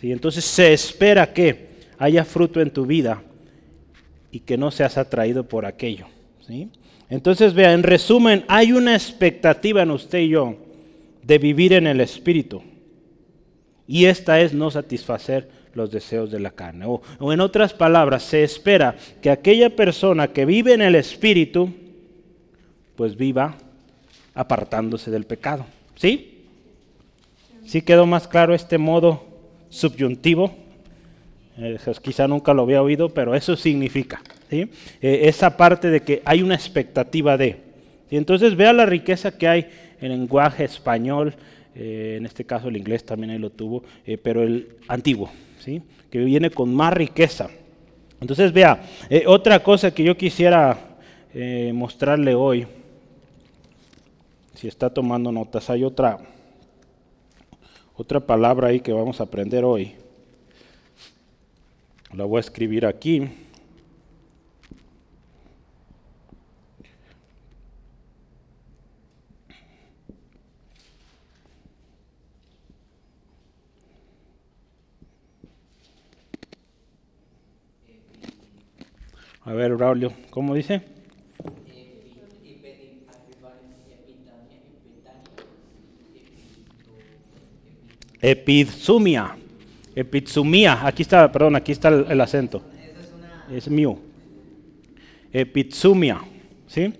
¿sí? 0.00 0.12
Entonces 0.12 0.44
se 0.44 0.72
espera 0.72 1.32
que 1.32 1.68
haya 1.98 2.24
fruto 2.24 2.60
en 2.60 2.70
tu 2.70 2.86
vida 2.86 3.22
y 4.32 4.40
que 4.40 4.58
no 4.58 4.70
seas 4.70 4.98
atraído 4.98 5.44
por 5.44 5.66
aquello. 5.66 6.06
¿sí? 6.46 6.68
Entonces 7.08 7.54
vea, 7.54 7.72
en 7.72 7.82
resumen, 7.82 8.44
hay 8.48 8.72
una 8.72 8.94
expectativa 8.94 9.82
en 9.82 9.90
usted 9.90 10.18
y 10.18 10.28
yo 10.30 10.56
de 11.30 11.38
vivir 11.38 11.74
en 11.74 11.86
el 11.86 12.00
Espíritu. 12.00 12.60
Y 13.86 14.06
esta 14.06 14.40
es 14.40 14.52
no 14.52 14.68
satisfacer 14.68 15.48
los 15.74 15.92
deseos 15.92 16.28
de 16.32 16.40
la 16.40 16.50
carne. 16.50 16.86
O, 16.88 17.32
en 17.32 17.38
otras 17.38 17.72
palabras, 17.72 18.24
se 18.24 18.42
espera 18.42 18.96
que 19.22 19.30
aquella 19.30 19.76
persona 19.76 20.32
que 20.32 20.44
vive 20.44 20.74
en 20.74 20.82
el 20.82 20.96
Espíritu, 20.96 21.72
pues 22.96 23.16
viva 23.16 23.54
apartándose 24.34 25.12
del 25.12 25.24
pecado. 25.24 25.66
¿Sí? 25.94 26.46
¿Sí 27.64 27.82
quedó 27.82 28.06
más 28.06 28.26
claro 28.26 28.52
este 28.52 28.76
modo 28.76 29.24
subyuntivo? 29.68 30.52
Eh, 31.58 31.78
quizá 32.02 32.26
nunca 32.26 32.52
lo 32.52 32.62
había 32.62 32.82
oído, 32.82 33.08
pero 33.08 33.36
eso 33.36 33.54
significa. 33.54 34.20
¿sí? 34.50 34.68
Eh, 35.00 35.20
esa 35.28 35.56
parte 35.56 35.90
de 35.90 36.00
que 36.00 36.22
hay 36.24 36.42
una 36.42 36.56
expectativa 36.56 37.36
de. 37.36 37.70
Y 38.10 38.16
entonces 38.16 38.56
vea 38.56 38.72
la 38.72 38.84
riqueza 38.84 39.38
que 39.38 39.46
hay 39.46 39.68
el 40.00 40.08
lenguaje 40.10 40.64
español, 40.64 41.34
eh, 41.74 42.16
en 42.18 42.26
este 42.26 42.44
caso 42.44 42.68
el 42.68 42.76
inglés 42.76 43.04
también 43.04 43.30
ahí 43.30 43.38
lo 43.38 43.50
tuvo, 43.50 43.84
pero 44.22 44.42
el 44.42 44.76
antiguo, 44.88 45.30
¿sí? 45.58 45.82
que 46.10 46.18
viene 46.18 46.50
con 46.50 46.74
más 46.74 46.92
riqueza. 46.92 47.48
Entonces 48.20 48.52
vea, 48.52 48.82
otra 49.26 49.62
cosa 49.62 49.92
que 49.92 50.04
yo 50.04 50.16
quisiera 50.16 50.76
mostrarle 51.72 52.34
hoy 52.34 52.66
si 54.60 54.68
está 54.68 54.92
tomando 54.92 55.32
notas, 55.32 55.70
hay 55.70 55.84
otra, 55.84 56.18
otra 57.96 58.20
palabra 58.20 58.68
ahí 58.68 58.80
que 58.80 58.92
vamos 58.92 59.18
a 59.18 59.22
aprender 59.22 59.64
hoy. 59.64 59.94
La 62.12 62.26
voy 62.26 62.36
a 62.36 62.40
escribir 62.40 62.84
aquí. 62.84 63.26
A 79.42 79.52
ver, 79.52 79.74
Braulio, 79.74 80.12
¿cómo 80.30 80.54
dice? 80.54 80.82
Epizumia. 88.20 89.34
Epizumia. 89.94 90.86
Aquí 90.86 91.02
está, 91.02 91.32
perdón, 91.32 91.56
aquí 91.56 91.72
está 91.72 91.88
el, 91.88 92.20
acento. 92.20 92.62
Es 93.50 93.70
mío. 93.70 93.98
Epizumia. 95.32 96.20
¿Sí? 96.66 96.92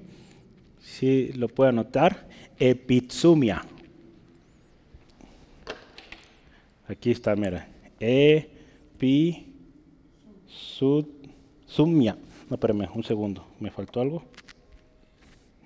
Sí, 0.81 1.33
lo 1.35 1.49
puede 1.49 1.69
anotar. 1.71 2.27
Epizumia. 2.59 3.63
Aquí 6.89 7.11
está, 7.11 7.37
mira. 7.37 7.69
Epizumia. 8.01 9.37
No, 12.51 12.57
espérame, 12.57 12.89
un 12.97 13.05
segundo. 13.05 13.47
¿Me 13.61 13.71
faltó 13.71 14.01
algo? 14.01 14.25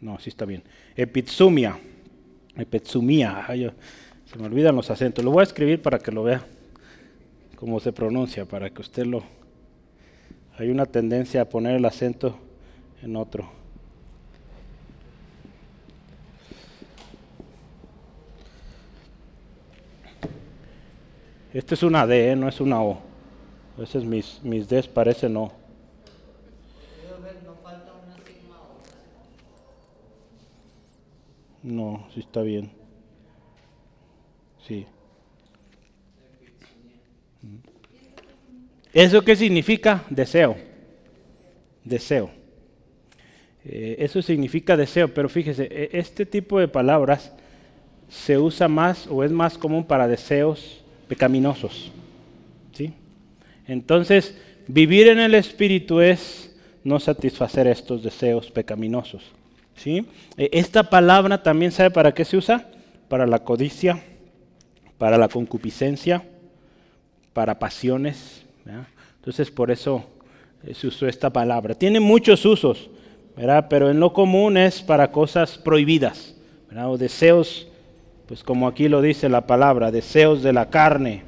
No, 0.02 0.18
sí 0.18 0.28
está 0.28 0.44
bien. 0.44 0.62
Epizumia. 0.94 1.78
Epizumia. 2.58 3.46
Se 4.26 4.38
me 4.38 4.44
olvidan 4.44 4.76
los 4.76 4.90
acentos. 4.90 5.24
Lo 5.24 5.30
voy 5.30 5.40
a 5.40 5.44
escribir 5.44 5.80
para 5.80 5.98
que 5.98 6.12
lo 6.12 6.22
vea 6.22 6.44
cómo 7.56 7.80
se 7.80 7.90
pronuncia, 7.90 8.44
para 8.44 8.68
que 8.68 8.82
usted 8.82 9.06
lo... 9.06 9.22
Hay 10.58 10.68
una 10.68 10.84
tendencia 10.84 11.40
a 11.40 11.44
poner 11.46 11.76
el 11.76 11.84
acento 11.86 12.36
en 13.02 13.16
otro. 13.16 13.50
Este 21.54 21.76
es 21.76 21.82
una 21.82 22.06
D, 22.06 22.32
¿eh? 22.32 22.36
no 22.36 22.46
es 22.46 22.60
una 22.60 22.82
O. 22.82 23.00
A 23.78 23.80
veces 23.80 24.04
mis, 24.04 24.40
mis 24.42 24.68
Ds 24.68 24.88
parecen 24.88 25.34
O. 25.38 25.63
No, 31.64 32.06
sí 32.12 32.20
está 32.20 32.42
bien. 32.42 32.70
Sí. 34.68 34.84
¿Eso 38.92 39.24
qué 39.24 39.34
significa? 39.34 40.04
Deseo. 40.10 40.56
Deseo. 41.82 42.30
Eh, 43.64 43.96
eso 43.98 44.20
significa 44.20 44.76
deseo, 44.76 45.12
pero 45.12 45.30
fíjese, 45.30 45.66
e, 45.70 45.88
este 45.98 46.26
tipo 46.26 46.60
de 46.60 46.68
palabras 46.68 47.32
se 48.10 48.36
usa 48.36 48.68
más 48.68 49.06
o 49.06 49.24
es 49.24 49.32
más 49.32 49.56
común 49.56 49.84
para 49.84 50.06
deseos 50.06 50.84
pecaminosos. 51.08 51.90
¿sí? 52.72 52.92
Entonces, 53.66 54.38
vivir 54.68 55.08
en 55.08 55.18
el 55.18 55.34
Espíritu 55.34 56.00
es 56.00 56.54
no 56.84 57.00
satisfacer 57.00 57.66
estos 57.66 58.02
deseos 58.02 58.50
pecaminosos. 58.50 59.24
¿Sí? 59.76 60.06
E, 60.36 60.50
esta 60.52 60.84
palabra 60.84 61.42
también 61.42 61.72
sabe 61.72 61.90
para 61.90 62.12
qué 62.12 62.24
se 62.24 62.36
usa? 62.36 62.68
Para 63.08 63.26
la 63.26 63.40
codicia, 63.40 64.02
para 64.98 65.18
la 65.18 65.28
concupiscencia, 65.28 66.24
para 67.32 67.58
pasiones. 67.58 68.44
Entonces, 69.16 69.50
por 69.50 69.70
eso 69.70 70.04
se 70.72 70.86
usó 70.86 71.06
esta 71.06 71.30
palabra. 71.30 71.74
Tiene 71.74 72.00
muchos 72.00 72.44
usos 72.44 72.90
pero 73.68 73.90
en 73.90 74.00
lo 74.00 74.12
común 74.12 74.56
es 74.56 74.82
para 74.82 75.10
cosas 75.10 75.58
prohibidas, 75.58 76.34
o 76.76 76.96
deseos, 76.96 77.66
pues 78.26 78.42
como 78.42 78.68
aquí 78.68 78.88
lo 78.88 79.00
dice 79.02 79.28
la 79.28 79.46
palabra, 79.46 79.90
deseos 79.90 80.42
de 80.42 80.52
la 80.52 80.70
carne. 80.70 81.22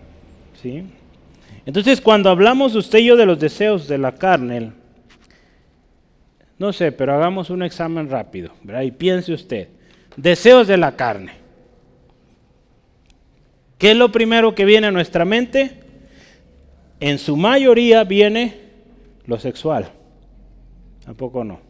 ¿sí? 0.62 0.85
Entonces 1.64 2.00
cuando 2.00 2.30
hablamos 2.30 2.74
usted 2.74 3.00
y 3.00 3.06
yo 3.06 3.16
de 3.16 3.26
los 3.26 3.38
deseos 3.38 3.88
de 3.88 3.98
la 3.98 4.12
carne, 4.12 4.72
no 6.59 6.73
sé, 6.73 6.92
pero 6.92 7.14
hagamos 7.14 7.51
un 7.51 7.62
examen 7.62 8.09
rápido, 8.09 8.53
y 8.83 8.90
piense 8.90 9.33
usted, 9.33 9.69
deseos 10.16 10.66
de 10.66 10.77
la 10.77 10.97
carne. 10.97 11.33
¿Qué 13.79 13.90
es 13.90 13.97
lo 13.97 14.11
primero 14.11 14.55
que 14.55 14.64
viene 14.64 14.87
a 14.87 14.90
nuestra 14.90 15.25
mente? 15.25 15.81
En 16.99 17.19
su 17.19 17.37
mayoría 17.37 18.05
viene 18.05 18.59
lo 19.27 19.38
sexual. 19.38 19.90
Tampoco 21.05 21.45
no. 21.45 21.61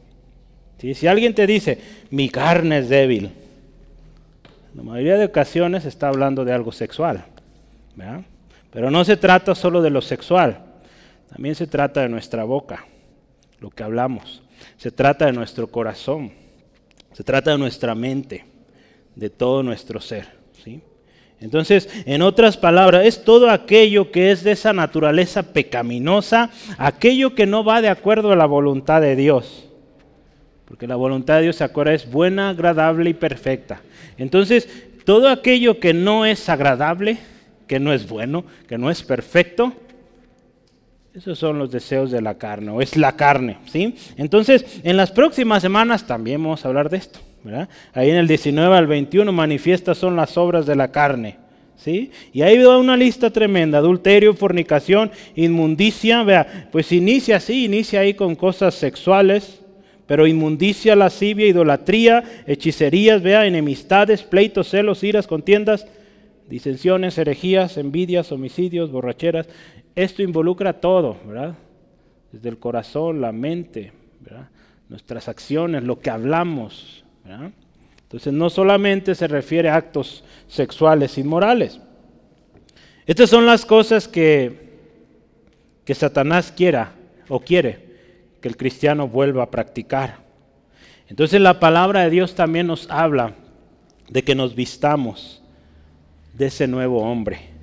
Si 0.79 1.07
alguien 1.09 1.35
te 1.35 1.47
dice, 1.47 1.81
mi 2.11 2.29
carne 2.29 2.79
es 2.79 2.89
débil, 2.89 3.31
la 4.75 4.83
mayoría 4.83 5.17
de 5.17 5.25
ocasiones 5.25 5.85
está 5.85 6.09
hablando 6.09 6.45
de 6.45 6.53
algo 6.53 6.71
sexual. 6.71 7.25
Pero 8.71 8.91
no 8.91 9.05
se 9.05 9.17
trata 9.17 9.55
solo 9.55 9.83
de 9.83 9.91
lo 9.91 10.03
sexual, 10.03 10.61
también 11.29 11.55
se 11.55 11.67
trata 11.67 12.03
de 12.03 12.09
nuestra 12.09 12.45
boca, 12.45 12.85
lo 13.59 13.71
que 13.71 13.83
hablamos. 13.83 14.43
Se 14.77 14.91
trata 14.91 15.27
de 15.27 15.33
nuestro 15.33 15.67
corazón, 15.67 16.33
se 17.13 17.25
trata 17.25 17.53
de 17.53 17.59
nuestra 17.59 17.95
mente, 17.95 18.45
de 19.15 19.31
todo 19.31 19.63
nuestro 19.63 20.01
ser. 20.01 20.29
¿sí? 20.65 20.81
Entonces, 21.41 21.89
en 22.07 22.23
otras 22.23 22.57
palabras, 22.57 23.05
es 23.05 23.23
todo 23.23 23.51
aquello 23.51 24.11
que 24.11 24.31
es 24.31 24.43
de 24.43 24.53
esa 24.53 24.73
naturaleza 24.73 25.53
pecaminosa, 25.53 26.51
aquello 26.79 27.35
que 27.35 27.47
no 27.47 27.63
va 27.63 27.83
de 27.83 27.89
acuerdo 27.89 28.33
a 28.33 28.37
la 28.37 28.47
voluntad 28.47 29.01
de 29.03 29.17
Dios. 29.17 29.69
Porque 30.65 30.87
la 30.87 30.97
voluntad 30.97 31.37
de 31.37 31.43
Dios, 31.43 31.57
se 31.57 31.65
acuerda, 31.65 31.93
es 31.93 32.11
buena, 32.11 32.51
agradable 32.51 33.11
y 33.11 33.15
perfecta. 33.15 33.83
Entonces, 34.17 34.69
todo 35.05 35.29
aquello 35.29 35.79
que 35.79 35.95
no 35.95 36.25
es 36.25 36.49
agradable, 36.49 37.19
que 37.67 37.79
no 37.79 37.93
es 37.93 38.09
bueno, 38.09 38.45
que 38.67 38.79
no 38.79 38.91
es 38.91 39.03
perfecto, 39.03 39.73
esos 41.17 41.39
son 41.39 41.59
los 41.59 41.71
deseos 41.71 42.11
de 42.11 42.21
la 42.21 42.35
carne, 42.35 42.71
o 42.71 42.83
es 42.83 42.95
la 42.95 43.17
carne, 43.17 43.57
¿sí? 43.73 43.95
Entonces, 44.19 44.81
en 44.85 44.99
las 44.99 45.11
próximas 45.11 45.63
semanas 45.63 46.07
también 46.07 46.43
vamos 46.43 46.63
a 46.63 46.69
hablar 46.69 46.91
de 46.91 46.99
esto, 46.99 47.21
¿verdad? 47.43 47.71
Ahí 47.95 48.11
en 48.11 48.17
el 48.17 48.29
19 48.29 48.77
al 48.77 48.87
21 48.87 49.33
manifiestas 49.33 49.97
son 49.97 50.15
las 50.15 50.37
obras 50.37 50.67
de 50.67 50.77
la 50.77 50.93
carne, 50.93 51.39
¿sí? 51.75 52.11
Y 52.35 52.43
ahí 52.43 52.63
va 52.63 52.77
una 52.77 52.99
lista 52.99 53.31
tremenda, 53.31 53.79
adulterio, 53.79 54.35
fornicación, 54.35 55.11
inmundicia, 55.35 56.23
vea, 56.23 56.69
pues 56.71 56.93
inicia 56.93 57.37
así, 57.37 57.65
inicia 57.65 58.01
ahí 58.01 58.13
con 58.13 58.35
cosas 58.35 58.75
sexuales, 58.75 59.61
pero 60.07 60.27
inmundicia, 60.27 60.95
lascivia, 60.95 61.47
idolatría, 61.47 62.25
hechicerías, 62.47 63.23
vea, 63.23 63.47
enemistades, 63.47 64.23
pleitos, 64.23 64.69
celos, 64.69 65.03
iras, 65.03 65.27
contiendas, 65.27 65.87
disensiones, 66.49 67.19
herejías, 67.19 67.77
envidias, 67.77 68.33
homicidios, 68.33 68.91
borracheras. 68.91 69.49
Esto 69.97 70.23
involucra 70.23 70.75
todo, 70.75 71.17
¿verdad? 71.27 71.55
Desde 72.31 72.51
el 72.51 72.59
corazón, 72.59 73.21
la 73.23 73.33
mente, 73.33 73.93
nuestras 74.89 75.29
acciones, 75.29 75.83
lo 75.83 75.99
que 75.99 76.11
hablamos. 76.11 77.05
¿verdad? 77.25 77.51
Entonces 78.03 78.33
no 78.33 78.51
solamente 78.51 79.15
se 79.15 79.27
refiere 79.27 79.69
a 79.69 79.77
actos 79.77 80.23
sexuales 80.47 81.19
inmorales. 81.19 81.81
Estas 83.07 83.31
son 83.31 83.47
las 83.47 83.65
cosas 83.65 84.07
que, 84.07 84.79
que 85.85 85.95
Satanás 85.95 86.53
quiera 86.55 86.93
o 87.29 87.41
quiere 87.41 87.87
que 88.41 88.49
el 88.49 88.57
cristiano 88.57 89.09
vuelva 89.09 89.45
a 89.45 89.51
practicar. 89.51 90.19
Entonces 91.09 91.41
la 91.41 91.59
palabra 91.59 92.03
de 92.03 92.11
Dios 92.11 92.35
también 92.35 92.67
nos 92.67 92.91
habla 92.91 93.35
de 94.09 94.23
que 94.23 94.35
nos 94.35 94.55
vistamos 94.55 95.43
de 96.35 96.47
ese 96.47 96.67
nuevo 96.69 97.03
hombre. 97.03 97.56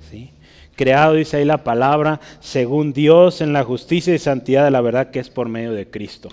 Creado, 0.76 1.14
dice 1.14 1.36
ahí 1.36 1.44
la 1.44 1.64
palabra, 1.64 2.20
según 2.40 2.92
Dios 2.92 3.40
en 3.40 3.52
la 3.52 3.64
justicia 3.64 4.14
y 4.14 4.18
santidad 4.18 4.64
de 4.64 4.70
la 4.70 4.80
verdad 4.80 5.10
que 5.10 5.20
es 5.20 5.30
por 5.30 5.48
medio 5.48 5.72
de 5.72 5.88
Cristo. 5.88 6.30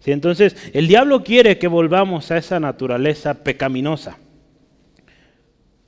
¿Sí? 0.00 0.12
Entonces 0.12 0.56
el 0.72 0.88
diablo 0.88 1.22
quiere 1.22 1.58
que 1.58 1.68
volvamos 1.68 2.30
a 2.30 2.36
esa 2.36 2.60
naturaleza 2.60 3.34
pecaminosa. 3.44 4.18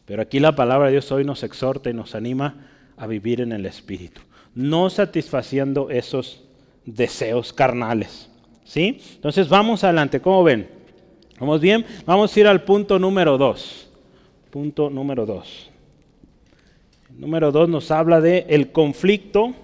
Pero 0.06 0.22
aquí 0.22 0.38
la 0.38 0.54
palabra 0.54 0.86
de 0.86 0.92
Dios 0.92 1.10
hoy 1.10 1.24
nos 1.24 1.42
exhorta 1.42 1.90
y 1.90 1.94
nos 1.94 2.14
anima 2.14 2.68
a 2.96 3.06
vivir 3.06 3.40
en 3.40 3.52
el 3.52 3.66
Espíritu, 3.66 4.20
no 4.54 4.88
satisfaciendo 4.88 5.90
esos 5.90 6.44
deseos 6.84 7.52
carnales. 7.52 8.30
¿Sí? 8.64 9.00
Entonces 9.14 9.48
vamos 9.48 9.84
adelante, 9.84 10.20
¿cómo 10.20 10.42
ven? 10.42 10.68
¿Vamos 11.38 11.60
bien? 11.60 11.84
Vamos 12.04 12.34
a 12.34 12.40
ir 12.40 12.46
al 12.46 12.62
punto 12.62 12.98
número 12.98 13.36
dos. 13.36 13.90
Punto 14.50 14.88
número 14.88 15.26
dos. 15.26 15.70
Número 17.18 17.50
dos 17.52 17.68
nos 17.68 17.90
habla 17.90 18.20
de 18.20 18.46
el 18.48 18.72
conflicto 18.72 19.54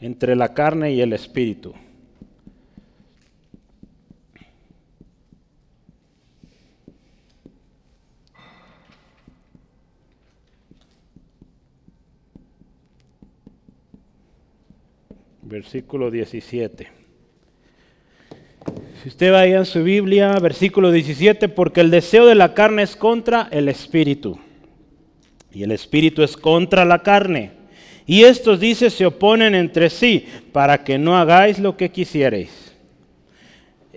entre 0.00 0.34
la 0.36 0.54
carne 0.54 0.92
y 0.92 1.00
el 1.00 1.12
espíritu. 1.12 1.74
versículo 15.42 16.12
17. 16.12 16.99
Si 19.02 19.08
usted 19.08 19.32
vaya 19.32 19.58
en 19.58 19.64
su 19.64 19.82
Biblia, 19.82 20.32
versículo 20.40 20.90
17, 20.92 21.48
porque 21.48 21.80
el 21.80 21.90
deseo 21.90 22.26
de 22.26 22.34
la 22.34 22.52
carne 22.52 22.82
es 22.82 22.96
contra 22.96 23.48
el 23.50 23.68
espíritu, 23.68 24.38
y 25.52 25.62
el 25.62 25.72
espíritu 25.72 26.22
es 26.22 26.36
contra 26.36 26.84
la 26.84 27.02
carne. 27.02 27.52
Y 28.06 28.24
estos, 28.24 28.60
dice, 28.60 28.90
se 28.90 29.06
oponen 29.06 29.54
entre 29.54 29.88
sí, 29.88 30.26
para 30.52 30.84
que 30.84 30.98
no 30.98 31.16
hagáis 31.16 31.58
lo 31.58 31.76
que 31.76 31.90
quisierais. 31.90 32.69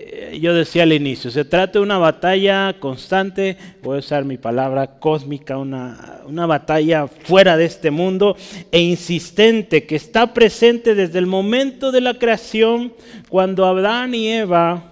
Eh, 0.06 0.39
yo 0.42 0.54
decía 0.54 0.84
al 0.84 0.92
inicio, 0.92 1.32
se 1.32 1.46
trata 1.46 1.80
de 1.80 1.84
una 1.84 1.98
batalla 1.98 2.76
constante, 2.78 3.56
voy 3.82 3.96
a 3.96 4.00
usar 4.00 4.26
mi 4.26 4.38
palabra 4.38 5.00
cósmica, 5.00 5.58
una, 5.58 6.20
una 6.26 6.46
batalla 6.46 7.08
fuera 7.08 7.56
de 7.56 7.63
este 7.63 7.89
mundo 7.89 8.36
e 8.70 8.82
insistente 8.82 9.86
que 9.86 9.96
está 9.96 10.34
presente 10.34 10.94
desde 10.94 11.20
el 11.20 11.26
momento 11.26 11.94
de 11.94 12.02
la 12.02 12.16
creación, 12.16 12.92
cuando 13.30 13.66
Adán 13.66 14.13
y 14.13 14.28
Eva 14.28 14.92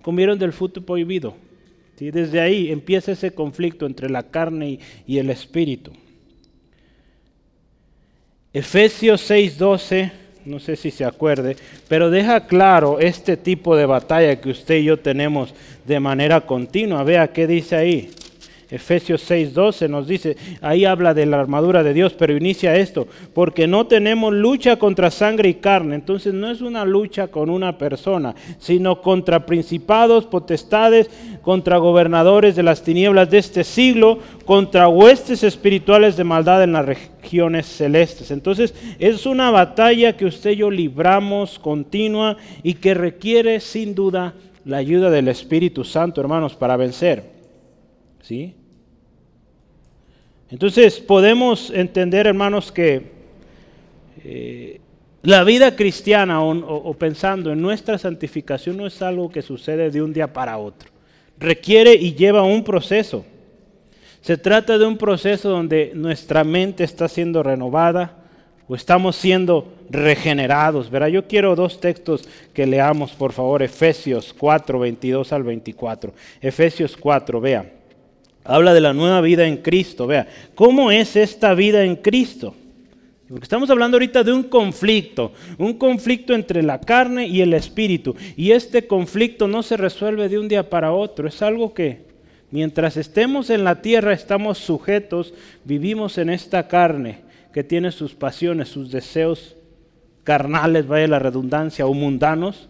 comieron 0.00 0.38
del 0.38 0.52
fruto 0.52 0.80
prohibido. 0.80 1.34
¿Sí? 1.96 2.12
Desde 2.12 2.40
ahí 2.40 2.70
empieza 2.70 3.10
ese 3.10 3.34
conflicto 3.34 3.84
entre 3.84 4.10
la 4.10 4.30
carne 4.30 4.70
y, 4.70 4.80
y 5.08 5.18
el 5.18 5.30
espíritu. 5.30 5.90
Efesios 8.52 9.28
6:12 9.28 10.21
no 10.44 10.58
sé 10.58 10.76
si 10.76 10.90
se 10.90 11.04
acuerde, 11.04 11.56
pero 11.88 12.10
deja 12.10 12.46
claro 12.46 12.98
este 13.00 13.36
tipo 13.36 13.76
de 13.76 13.86
batalla 13.86 14.40
que 14.40 14.50
usted 14.50 14.76
y 14.76 14.84
yo 14.84 14.98
tenemos 14.98 15.54
de 15.86 16.00
manera 16.00 16.40
continua. 16.40 17.02
Vea 17.04 17.32
qué 17.32 17.46
dice 17.46 17.76
ahí. 17.76 18.10
Efesios 18.72 19.30
6:12 19.30 19.86
nos 19.86 20.08
dice, 20.08 20.34
ahí 20.62 20.86
habla 20.86 21.12
de 21.12 21.26
la 21.26 21.38
armadura 21.38 21.82
de 21.82 21.92
Dios, 21.92 22.14
pero 22.14 22.34
inicia 22.34 22.74
esto, 22.74 23.06
porque 23.34 23.66
no 23.66 23.86
tenemos 23.86 24.32
lucha 24.32 24.78
contra 24.78 25.10
sangre 25.10 25.50
y 25.50 25.54
carne. 25.54 25.94
Entonces 25.94 26.32
no 26.32 26.50
es 26.50 26.62
una 26.62 26.86
lucha 26.86 27.28
con 27.28 27.50
una 27.50 27.76
persona, 27.76 28.34
sino 28.58 29.02
contra 29.02 29.44
principados, 29.44 30.24
potestades, 30.24 31.10
contra 31.42 31.76
gobernadores 31.76 32.56
de 32.56 32.62
las 32.62 32.82
tinieblas 32.82 33.28
de 33.28 33.38
este 33.38 33.62
siglo, 33.62 34.20
contra 34.46 34.88
huestes 34.88 35.44
espirituales 35.44 36.16
de 36.16 36.24
maldad 36.24 36.62
en 36.62 36.72
las 36.72 36.86
regiones 36.86 37.66
celestes. 37.66 38.30
Entonces 38.30 38.74
es 38.98 39.26
una 39.26 39.50
batalla 39.50 40.16
que 40.16 40.24
usted 40.24 40.52
y 40.52 40.56
yo 40.56 40.70
libramos 40.70 41.58
continua 41.58 42.38
y 42.62 42.72
que 42.72 42.94
requiere 42.94 43.60
sin 43.60 43.94
duda 43.94 44.32
la 44.64 44.78
ayuda 44.78 45.10
del 45.10 45.28
Espíritu 45.28 45.84
Santo, 45.84 46.22
hermanos, 46.22 46.54
para 46.54 46.78
vencer. 46.78 47.24
¿Sí? 48.22 48.54
Entonces 50.52 51.00
podemos 51.00 51.70
entender, 51.70 52.26
hermanos, 52.26 52.70
que 52.70 53.10
eh, 54.22 54.80
la 55.22 55.44
vida 55.44 55.74
cristiana 55.74 56.42
o, 56.42 56.94
pensando 56.94 57.52
en 57.52 57.62
nuestra 57.62 57.96
santificación 57.96 58.76
no 58.76 58.86
es 58.86 59.00
algo 59.00 59.30
que 59.30 59.40
sucede 59.40 59.90
de 59.90 60.02
un 60.02 60.12
día 60.12 60.30
para 60.30 60.58
otro. 60.58 60.90
Requiere 61.38 61.94
y 61.94 62.12
lleva 62.14 62.42
un 62.42 62.62
proceso. 62.64 63.24
Se 64.20 64.36
trata 64.36 64.76
de 64.76 64.84
un 64.84 64.98
proceso 64.98 65.48
donde 65.48 65.92
nuestra 65.94 66.44
mente 66.44 66.84
está 66.84 67.08
siendo 67.08 67.42
renovada 67.42 68.18
o 68.68 68.74
estamos 68.74 69.16
siendo 69.16 69.72
regenerados. 69.88 70.90
Verá, 70.90 71.08
yo 71.08 71.26
quiero 71.26 71.56
dos 71.56 71.80
textos 71.80 72.28
que 72.52 72.66
leamos, 72.66 73.12
por 73.12 73.32
favor, 73.32 73.62
Efesios 73.62 74.34
4, 74.34 74.78
22 74.78 75.32
al 75.32 75.44
24. 75.44 76.12
Efesios 76.42 76.94
4, 76.94 77.40
vea. 77.40 77.81
Habla 78.44 78.74
de 78.74 78.80
la 78.80 78.92
nueva 78.92 79.20
vida 79.20 79.46
en 79.46 79.58
Cristo. 79.58 80.06
Vea, 80.06 80.26
¿cómo 80.54 80.90
es 80.90 81.16
esta 81.16 81.54
vida 81.54 81.84
en 81.84 81.96
Cristo? 81.96 82.54
Porque 83.28 83.44
estamos 83.44 83.70
hablando 83.70 83.94
ahorita 83.96 84.24
de 84.24 84.32
un 84.32 84.42
conflicto, 84.42 85.32
un 85.56 85.74
conflicto 85.74 86.34
entre 86.34 86.62
la 86.62 86.80
carne 86.80 87.26
y 87.26 87.40
el 87.40 87.54
espíritu. 87.54 88.14
Y 88.36 88.50
este 88.50 88.86
conflicto 88.86 89.48
no 89.48 89.62
se 89.62 89.76
resuelve 89.76 90.28
de 90.28 90.38
un 90.38 90.48
día 90.48 90.68
para 90.68 90.92
otro. 90.92 91.28
Es 91.28 91.40
algo 91.40 91.72
que 91.72 92.04
mientras 92.50 92.96
estemos 92.98 93.48
en 93.48 93.64
la 93.64 93.80
tierra 93.80 94.12
estamos 94.12 94.58
sujetos, 94.58 95.32
vivimos 95.64 96.18
en 96.18 96.28
esta 96.28 96.68
carne 96.68 97.20
que 97.54 97.64
tiene 97.64 97.90
sus 97.90 98.14
pasiones, 98.14 98.68
sus 98.68 98.90
deseos 98.90 99.56
carnales, 100.24 100.86
vaya 100.86 101.06
la 101.08 101.18
redundancia, 101.18 101.86
o 101.86 101.94
mundanos 101.94 102.68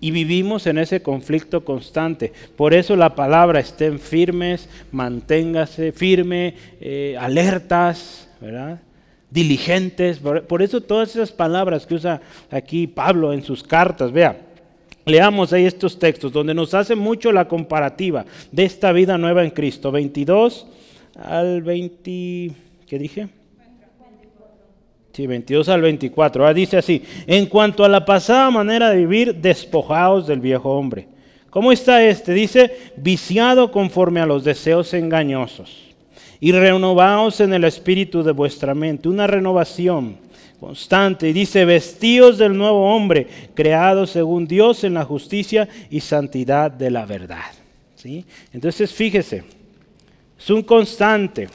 y 0.00 0.10
vivimos 0.10 0.66
en 0.66 0.78
ese 0.78 1.02
conflicto 1.02 1.64
constante. 1.64 2.32
Por 2.56 2.72
eso 2.74 2.96
la 2.96 3.14
palabra 3.14 3.60
estén 3.60 3.98
firmes, 3.98 4.68
manténgase 4.92 5.92
firme, 5.92 6.54
eh, 6.80 7.16
alertas, 7.20 8.28
diligentes. 9.30 10.18
Por, 10.18 10.62
eso 10.62 10.80
todas 10.80 11.10
esas 11.10 11.30
palabras 11.30 11.86
que 11.86 11.94
usa 11.94 12.20
aquí 12.50 12.86
Pablo 12.86 13.32
en 13.32 13.42
sus 13.42 13.62
cartas, 13.62 14.10
vea. 14.10 14.46
Leamos 15.04 15.52
ahí 15.52 15.64
estos 15.64 15.98
textos 15.98 16.32
donde 16.32 16.54
nos 16.54 16.74
hace 16.74 16.94
mucho 16.94 17.32
la 17.32 17.48
comparativa 17.48 18.24
de 18.52 18.64
esta 18.64 18.92
vida 18.92 19.18
nueva 19.18 19.44
en 19.44 19.50
Cristo. 19.50 19.90
22 19.90 20.66
al 21.16 21.62
20, 21.62 22.52
¿qué 22.86 22.98
dije? 22.98 23.39
Sí, 25.12 25.26
22 25.26 25.68
al 25.68 25.80
24. 25.82 26.42
Ahora 26.42 26.54
dice 26.54 26.76
así, 26.76 27.02
en 27.26 27.46
cuanto 27.46 27.84
a 27.84 27.88
la 27.88 28.04
pasada 28.04 28.50
manera 28.50 28.90
de 28.90 28.98
vivir, 28.98 29.34
despojaos 29.34 30.26
del 30.26 30.40
viejo 30.40 30.70
hombre. 30.70 31.08
¿Cómo 31.50 31.72
está 31.72 32.04
este? 32.04 32.32
Dice, 32.32 32.92
viciado 32.96 33.72
conforme 33.72 34.20
a 34.20 34.26
los 34.26 34.44
deseos 34.44 34.94
engañosos. 34.94 35.76
Y 36.38 36.52
renovaos 36.52 37.40
en 37.40 37.52
el 37.52 37.64
espíritu 37.64 38.22
de 38.22 38.32
vuestra 38.32 38.72
mente. 38.72 39.08
Una 39.08 39.26
renovación 39.26 40.16
constante. 40.60 41.28
Y 41.28 41.32
dice, 41.32 41.64
vestíos 41.64 42.38
del 42.38 42.56
nuevo 42.56 42.94
hombre, 42.94 43.26
creado 43.54 44.06
según 44.06 44.46
Dios 44.46 44.84
en 44.84 44.94
la 44.94 45.04
justicia 45.04 45.68
y 45.90 46.00
santidad 46.00 46.70
de 46.70 46.90
la 46.90 47.04
verdad. 47.04 47.50
¿Sí? 47.96 48.24
Entonces, 48.52 48.92
fíjese, 48.92 49.42
es 50.38 50.50
un 50.50 50.62
constante. 50.62 51.48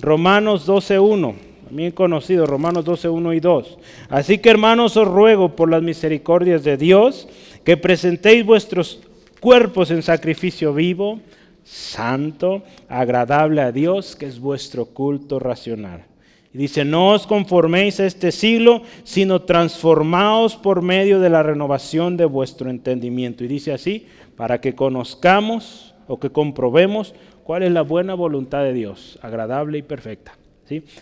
Romanos 0.00 0.68
12.1 0.68 1.47
también 1.68 1.92
conocido, 1.92 2.46
Romanos 2.46 2.86
12, 2.86 3.10
1 3.10 3.32
y 3.34 3.40
2. 3.40 3.78
Así 4.08 4.38
que 4.38 4.48
hermanos 4.48 4.96
os 4.96 5.06
ruego 5.06 5.54
por 5.54 5.70
las 5.70 5.82
misericordias 5.82 6.64
de 6.64 6.78
Dios 6.78 7.28
que 7.62 7.76
presentéis 7.76 8.46
vuestros 8.46 9.00
cuerpos 9.38 9.90
en 9.90 10.02
sacrificio 10.02 10.72
vivo, 10.72 11.20
santo, 11.64 12.62
agradable 12.88 13.60
a 13.60 13.70
Dios, 13.70 14.16
que 14.16 14.24
es 14.24 14.40
vuestro 14.40 14.86
culto 14.86 15.38
racional. 15.38 16.06
Y 16.54 16.56
dice, 16.56 16.86
no 16.86 17.10
os 17.10 17.26
conforméis 17.26 18.00
a 18.00 18.06
este 18.06 18.32
siglo, 18.32 18.80
sino 19.04 19.42
transformaos 19.42 20.56
por 20.56 20.80
medio 20.80 21.20
de 21.20 21.28
la 21.28 21.42
renovación 21.42 22.16
de 22.16 22.24
vuestro 22.24 22.70
entendimiento. 22.70 23.44
Y 23.44 23.48
dice 23.48 23.74
así, 23.74 24.06
para 24.38 24.62
que 24.62 24.74
conozcamos 24.74 25.94
o 26.06 26.18
que 26.18 26.30
comprobemos 26.30 27.14
cuál 27.44 27.62
es 27.62 27.72
la 27.72 27.82
buena 27.82 28.14
voluntad 28.14 28.62
de 28.62 28.72
Dios, 28.72 29.18
agradable 29.20 29.76
y 29.76 29.82
perfecta. 29.82 30.32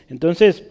Entonces, 0.08 0.64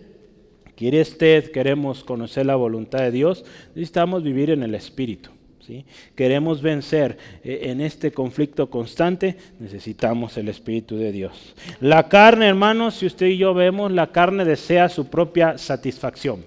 quiere 0.76 1.02
usted, 1.02 1.52
queremos 1.52 2.04
conocer 2.04 2.46
la 2.46 2.56
voluntad 2.56 3.00
de 3.00 3.12
Dios, 3.12 3.46
necesitamos 3.70 4.24
vivir 4.24 4.50
en 4.50 4.64
el 4.64 4.76
Espíritu. 4.76 5.30
¿sí? 5.66 5.86
Queremos 6.16 6.62
vencer 6.62 7.18
eh, 7.44 7.62
en 7.64 7.82
este 7.82 8.12
conflicto 8.12 8.70
constante, 8.70 9.38
necesitamos 9.60 10.38
el 10.38 10.50
Espíritu 10.50 10.98
de 10.98 11.12
Dios. 11.12 11.56
La 11.80 12.08
carne, 12.08 12.48
hermanos, 12.48 12.96
si 12.96 13.06
usted 13.06 13.28
y 13.28 13.38
yo 13.38 13.54
vemos, 13.54 13.92
la 13.92 14.12
carne 14.12 14.46
desea 14.46 14.90
su 14.90 15.08
propia 15.08 15.58
satisfacción. 15.58 16.46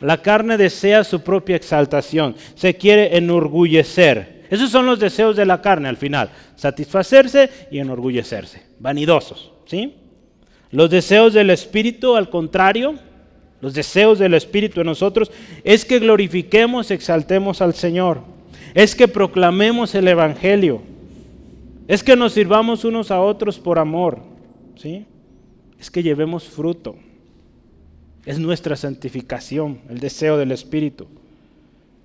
La 0.00 0.22
carne 0.22 0.56
desea 0.56 1.04
su 1.04 1.20
propia 1.20 1.56
exaltación, 1.56 2.34
se 2.54 2.74
quiere 2.74 3.18
enorgullecer. 3.18 4.46
Esos 4.48 4.70
son 4.70 4.86
los 4.86 4.98
deseos 4.98 5.36
de 5.36 5.44
la 5.44 5.60
carne 5.60 5.88
al 5.88 5.98
final, 5.98 6.30
satisfacerse 6.56 7.50
y 7.70 7.78
enorgullecerse, 7.78 8.62
vanidosos, 8.78 9.52
¿sí? 9.66 9.99
Los 10.70 10.90
deseos 10.90 11.32
del 11.32 11.50
Espíritu, 11.50 12.16
al 12.16 12.30
contrario, 12.30 12.94
los 13.60 13.74
deseos 13.74 14.18
del 14.18 14.34
Espíritu 14.34 14.80
en 14.80 14.86
nosotros, 14.86 15.30
es 15.64 15.84
que 15.84 15.98
glorifiquemos, 15.98 16.90
exaltemos 16.90 17.60
al 17.60 17.74
Señor. 17.74 18.22
Es 18.74 18.94
que 18.94 19.08
proclamemos 19.08 19.94
el 19.94 20.08
Evangelio. 20.08 20.82
Es 21.88 22.04
que 22.04 22.16
nos 22.16 22.32
sirvamos 22.32 22.84
unos 22.84 23.10
a 23.10 23.20
otros 23.20 23.58
por 23.58 23.78
amor. 23.78 24.18
¿sí? 24.76 25.06
Es 25.78 25.90
que 25.90 26.02
llevemos 26.02 26.44
fruto. 26.44 26.96
Es 28.24 28.38
nuestra 28.38 28.76
santificación, 28.76 29.80
el 29.88 29.98
deseo 29.98 30.36
del 30.38 30.52
Espíritu. 30.52 31.08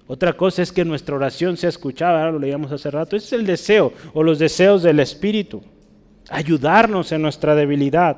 Otra 0.08 0.34
cosa 0.34 0.62
es 0.62 0.72
que 0.72 0.86
nuestra 0.86 1.16
oración 1.16 1.58
sea 1.58 1.70
escuchada, 1.70 2.32
lo 2.32 2.40
leíamos 2.40 2.72
hace 2.72 2.92
rato. 2.92 3.16
Ese 3.16 3.28
es 3.28 3.34
el 3.34 3.46
deseo 3.46 3.94
o 4.14 4.24
los 4.24 4.40
deseos 4.40 4.84
del 4.84 5.00
Espíritu. 5.00 5.62
Ayudarnos 6.30 7.12
en 7.12 7.22
nuestra 7.22 7.56
debilidad. 7.56 8.18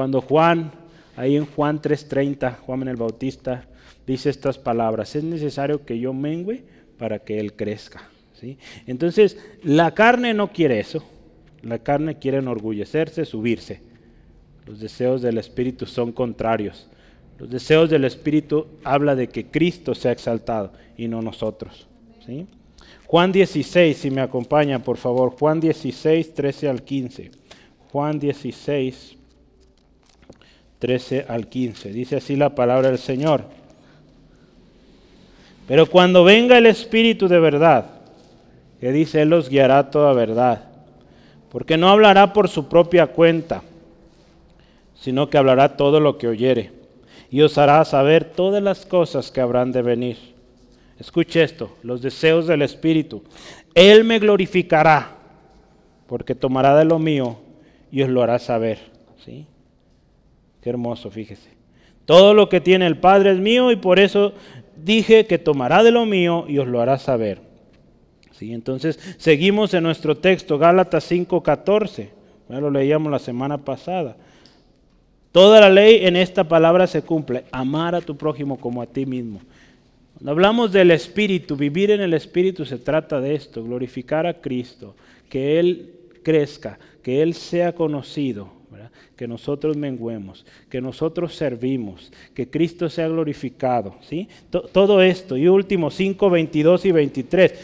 Cuando 0.00 0.22
Juan, 0.22 0.72
ahí 1.14 1.36
en 1.36 1.44
Juan 1.44 1.82
3:30, 1.82 2.56
Juan 2.60 2.88
el 2.88 2.96
Bautista, 2.96 3.66
dice 4.06 4.30
estas 4.30 4.56
palabras, 4.56 5.14
es 5.14 5.22
necesario 5.22 5.84
que 5.84 5.98
yo 5.98 6.14
mengüe 6.14 6.64
para 6.96 7.18
que 7.18 7.38
Él 7.38 7.52
crezca. 7.52 8.08
¿sí? 8.32 8.56
Entonces, 8.86 9.36
la 9.62 9.92
carne 9.92 10.32
no 10.32 10.54
quiere 10.54 10.80
eso, 10.80 11.04
la 11.60 11.80
carne 11.80 12.16
quiere 12.16 12.38
enorgullecerse, 12.38 13.26
subirse. 13.26 13.82
Los 14.64 14.80
deseos 14.80 15.20
del 15.20 15.36
Espíritu 15.36 15.84
son 15.84 16.12
contrarios. 16.12 16.88
Los 17.38 17.50
deseos 17.50 17.90
del 17.90 18.06
Espíritu 18.06 18.68
habla 18.82 19.14
de 19.14 19.28
que 19.28 19.48
Cristo 19.48 19.94
sea 19.94 20.12
exaltado 20.12 20.72
y 20.96 21.08
no 21.08 21.20
nosotros. 21.20 21.88
¿sí? 22.24 22.46
Juan 23.06 23.32
16, 23.32 23.98
si 23.98 24.10
me 24.10 24.22
acompaña 24.22 24.82
por 24.82 24.96
favor, 24.96 25.36
Juan 25.38 25.60
16, 25.60 26.32
13 26.32 26.68
al 26.70 26.84
15. 26.84 27.32
Juan 27.92 28.18
16, 28.18 29.18
13 30.80 31.26
al 31.28 31.46
15. 31.46 31.92
Dice 31.92 32.16
así 32.16 32.34
la 32.34 32.54
palabra 32.54 32.88
del 32.88 32.98
Señor. 32.98 33.44
Pero 35.68 35.86
cuando 35.86 36.24
venga 36.24 36.58
el 36.58 36.66
Espíritu 36.66 37.28
de 37.28 37.38
verdad, 37.38 37.86
que 38.80 38.90
dice, 38.90 39.22
Él 39.22 39.28
los 39.28 39.48
guiará 39.48 39.90
toda 39.90 40.12
verdad, 40.14 40.64
porque 41.50 41.76
no 41.76 41.90
hablará 41.90 42.32
por 42.32 42.48
su 42.48 42.68
propia 42.68 43.08
cuenta, 43.08 43.62
sino 44.94 45.30
que 45.30 45.38
hablará 45.38 45.76
todo 45.76 46.00
lo 46.00 46.18
que 46.18 46.26
oyere, 46.26 46.72
y 47.30 47.42
os 47.42 47.56
hará 47.58 47.84
saber 47.84 48.24
todas 48.24 48.62
las 48.62 48.84
cosas 48.84 49.30
que 49.30 49.40
habrán 49.40 49.70
de 49.70 49.82
venir. 49.82 50.16
Escuche 50.98 51.42
esto, 51.42 51.76
los 51.82 52.02
deseos 52.02 52.46
del 52.46 52.62
Espíritu. 52.62 53.22
Él 53.74 54.02
me 54.02 54.18
glorificará, 54.18 55.16
porque 56.06 56.34
tomará 56.34 56.76
de 56.76 56.84
lo 56.86 56.98
mío 56.98 57.38
y 57.92 58.02
os 58.02 58.08
lo 58.08 58.22
hará 58.22 58.38
saber. 58.38 58.78
¿Sí? 59.24 59.46
Qué 60.60 60.70
hermoso, 60.70 61.10
fíjese. 61.10 61.50
Todo 62.04 62.34
lo 62.34 62.48
que 62.48 62.60
tiene 62.60 62.86
el 62.86 62.98
Padre 62.98 63.32
es 63.32 63.38
mío 63.38 63.70
y 63.70 63.76
por 63.76 63.98
eso 63.98 64.32
dije 64.76 65.26
que 65.26 65.38
tomará 65.38 65.82
de 65.82 65.90
lo 65.90 66.06
mío 66.06 66.44
y 66.48 66.58
os 66.58 66.66
lo 66.66 66.80
hará 66.80 66.98
saber. 66.98 67.40
¿Sí? 68.32 68.52
Entonces, 68.52 68.98
seguimos 69.18 69.74
en 69.74 69.84
nuestro 69.84 70.16
texto, 70.16 70.58
Gálatas 70.58 71.04
5:14. 71.10 72.10
Ya 72.48 72.60
lo 72.60 72.70
leíamos 72.70 73.12
la 73.12 73.18
semana 73.18 73.58
pasada. 73.58 74.16
Toda 75.32 75.60
la 75.60 75.70
ley 75.70 76.04
en 76.06 76.16
esta 76.16 76.44
palabra 76.44 76.86
se 76.86 77.02
cumple. 77.02 77.44
Amar 77.52 77.94
a 77.94 78.00
tu 78.00 78.16
prójimo 78.16 78.58
como 78.58 78.82
a 78.82 78.86
ti 78.86 79.06
mismo. 79.06 79.40
Cuando 80.14 80.32
hablamos 80.32 80.72
del 80.72 80.90
Espíritu, 80.90 81.56
vivir 81.56 81.92
en 81.92 82.00
el 82.00 82.12
Espíritu 82.12 82.64
se 82.64 82.78
trata 82.78 83.20
de 83.20 83.34
esto, 83.34 83.62
glorificar 83.62 84.26
a 84.26 84.40
Cristo, 84.40 84.96
que 85.28 85.60
Él 85.60 85.94
crezca, 86.22 86.78
que 87.02 87.22
Él 87.22 87.34
sea 87.34 87.74
conocido, 87.74 88.50
que 89.20 89.28
nosotros 89.28 89.76
menguemos, 89.76 90.46
que 90.70 90.80
nosotros 90.80 91.34
servimos, 91.34 92.10
que 92.32 92.48
Cristo 92.48 92.88
sea 92.88 93.06
glorificado. 93.06 93.96
¿sí? 94.00 94.26
todo 94.72 95.02
esto. 95.02 95.36
Y 95.36 95.46
último, 95.46 95.90
5, 95.90 96.30
22 96.30 96.86
y 96.86 96.92
23. 96.92 97.54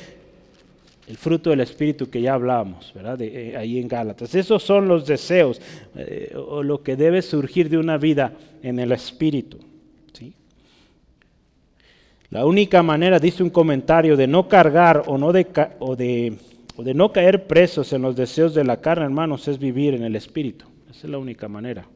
El 1.09 1.17
fruto 1.17 1.49
del 1.49 1.61
Espíritu 1.61 2.11
que 2.11 2.21
ya 2.21 2.35
hablamos, 2.35 2.93
¿verdad? 2.95 3.17
De, 3.17 3.53
eh, 3.53 3.57
ahí 3.57 3.79
en 3.79 3.89
Gálatas. 3.89 4.35
Esos 4.35 4.63
son 4.63 4.87
los 4.87 5.07
deseos 5.07 5.59
eh, 5.95 6.37
o 6.37 6.63
lo 6.63 6.83
que 6.83 6.95
debe 6.95 7.23
surgir 7.23 7.71
de 7.71 7.79
una 7.79 7.97
vida 7.97 8.35
en 8.63 8.79
el 8.79 8.93
Espíritu. 8.93 9.59
¿sí? 10.13 10.35
La 12.29 12.45
única 12.45 12.83
manera, 12.83 13.19
dice 13.19 13.43
un 13.43 13.49
comentario, 13.49 14.15
de 14.19 14.27
no 14.27 14.47
cargar 14.47 15.05
o, 15.07 15.17
no 15.17 15.33
de, 15.33 15.47
o, 15.79 15.97
de, 15.97 16.35
o 16.77 16.83
de 16.83 16.93
no 16.93 17.13
caer 17.13 17.47
presos 17.47 17.95
en 17.95 18.03
los 18.03 18.15
deseos 18.15 18.53
de 18.53 18.63
la 18.63 18.83
carne, 18.83 19.07
hermanos, 19.07 19.49
es 19.49 19.59
vivir 19.59 19.95
en 19.95 20.03
el 20.03 20.17
Espíritu. 20.17 20.76
Esa 20.91 21.07
es 21.07 21.11
la 21.11 21.19
única 21.19 21.49
manera. 21.49 21.87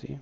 ¿sí? 0.00 0.16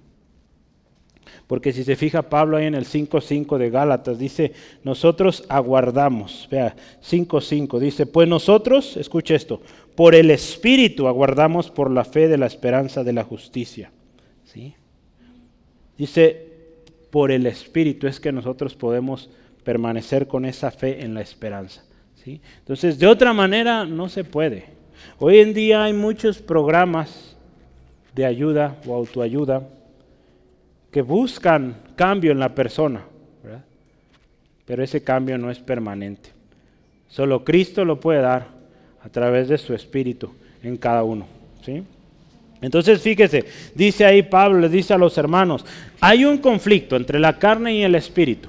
Porque 1.46 1.72
si 1.72 1.84
se 1.84 1.96
fija 1.96 2.22
Pablo 2.22 2.56
ahí 2.56 2.66
en 2.66 2.74
el 2.74 2.84
5.5 2.84 3.58
de 3.58 3.70
Gálatas, 3.70 4.18
dice, 4.18 4.52
nosotros 4.84 5.44
aguardamos. 5.48 6.48
Vea, 6.50 6.74
5.5 7.02 7.78
dice, 7.78 8.06
pues 8.06 8.28
nosotros, 8.28 8.96
escuche 8.96 9.34
esto, 9.34 9.60
por 9.94 10.14
el 10.14 10.30
Espíritu 10.30 11.06
aguardamos 11.06 11.70
por 11.70 11.90
la 11.90 12.04
fe 12.04 12.28
de 12.28 12.38
la 12.38 12.46
esperanza 12.46 13.04
de 13.04 13.12
la 13.12 13.24
justicia. 13.24 13.90
¿sí? 14.44 14.74
Dice, 15.98 16.48
por 17.10 17.30
el 17.30 17.46
Espíritu 17.46 18.06
es 18.06 18.18
que 18.18 18.32
nosotros 18.32 18.74
podemos 18.74 19.30
permanecer 19.64 20.26
con 20.26 20.44
esa 20.44 20.70
fe 20.70 21.04
en 21.04 21.14
la 21.14 21.20
esperanza. 21.20 21.84
¿sí? 22.24 22.40
Entonces, 22.60 22.98
de 22.98 23.06
otra 23.06 23.32
manera 23.32 23.84
no 23.84 24.08
se 24.08 24.24
puede. 24.24 24.66
Hoy 25.18 25.38
en 25.38 25.52
día 25.52 25.84
hay 25.84 25.92
muchos 25.92 26.38
programas 26.38 27.31
de 28.14 28.26
ayuda 28.26 28.76
o 28.86 28.94
autoayuda 28.94 29.68
que 30.90 31.02
buscan 31.02 31.76
cambio 31.96 32.32
en 32.32 32.38
la 32.38 32.54
persona, 32.54 33.02
pero 34.66 34.84
ese 34.84 35.02
cambio 35.02 35.38
no 35.38 35.50
es 35.50 35.58
permanente. 35.58 36.30
Solo 37.08 37.44
Cristo 37.44 37.84
lo 37.84 37.98
puede 37.98 38.20
dar 38.20 38.46
a 39.02 39.08
través 39.08 39.48
de 39.48 39.58
su 39.58 39.74
Espíritu 39.74 40.30
en 40.62 40.76
cada 40.76 41.02
uno. 41.02 41.26
¿sí? 41.64 41.82
Entonces 42.60 43.00
fíjese, 43.00 43.44
dice 43.74 44.04
ahí 44.04 44.22
Pablo, 44.22 44.60
le 44.60 44.68
dice 44.68 44.94
a 44.94 44.98
los 44.98 45.18
hermanos, 45.18 45.64
hay 46.00 46.24
un 46.24 46.38
conflicto 46.38 46.96
entre 46.96 47.18
la 47.18 47.38
carne 47.38 47.74
y 47.74 47.82
el 47.82 47.94
Espíritu. 47.94 48.48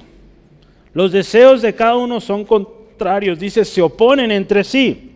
Los 0.92 1.10
deseos 1.10 1.60
de 1.60 1.74
cada 1.74 1.96
uno 1.96 2.20
son 2.20 2.44
contrarios, 2.44 3.38
dice, 3.38 3.64
se 3.64 3.82
oponen 3.82 4.30
entre 4.30 4.62
sí. 4.62 5.13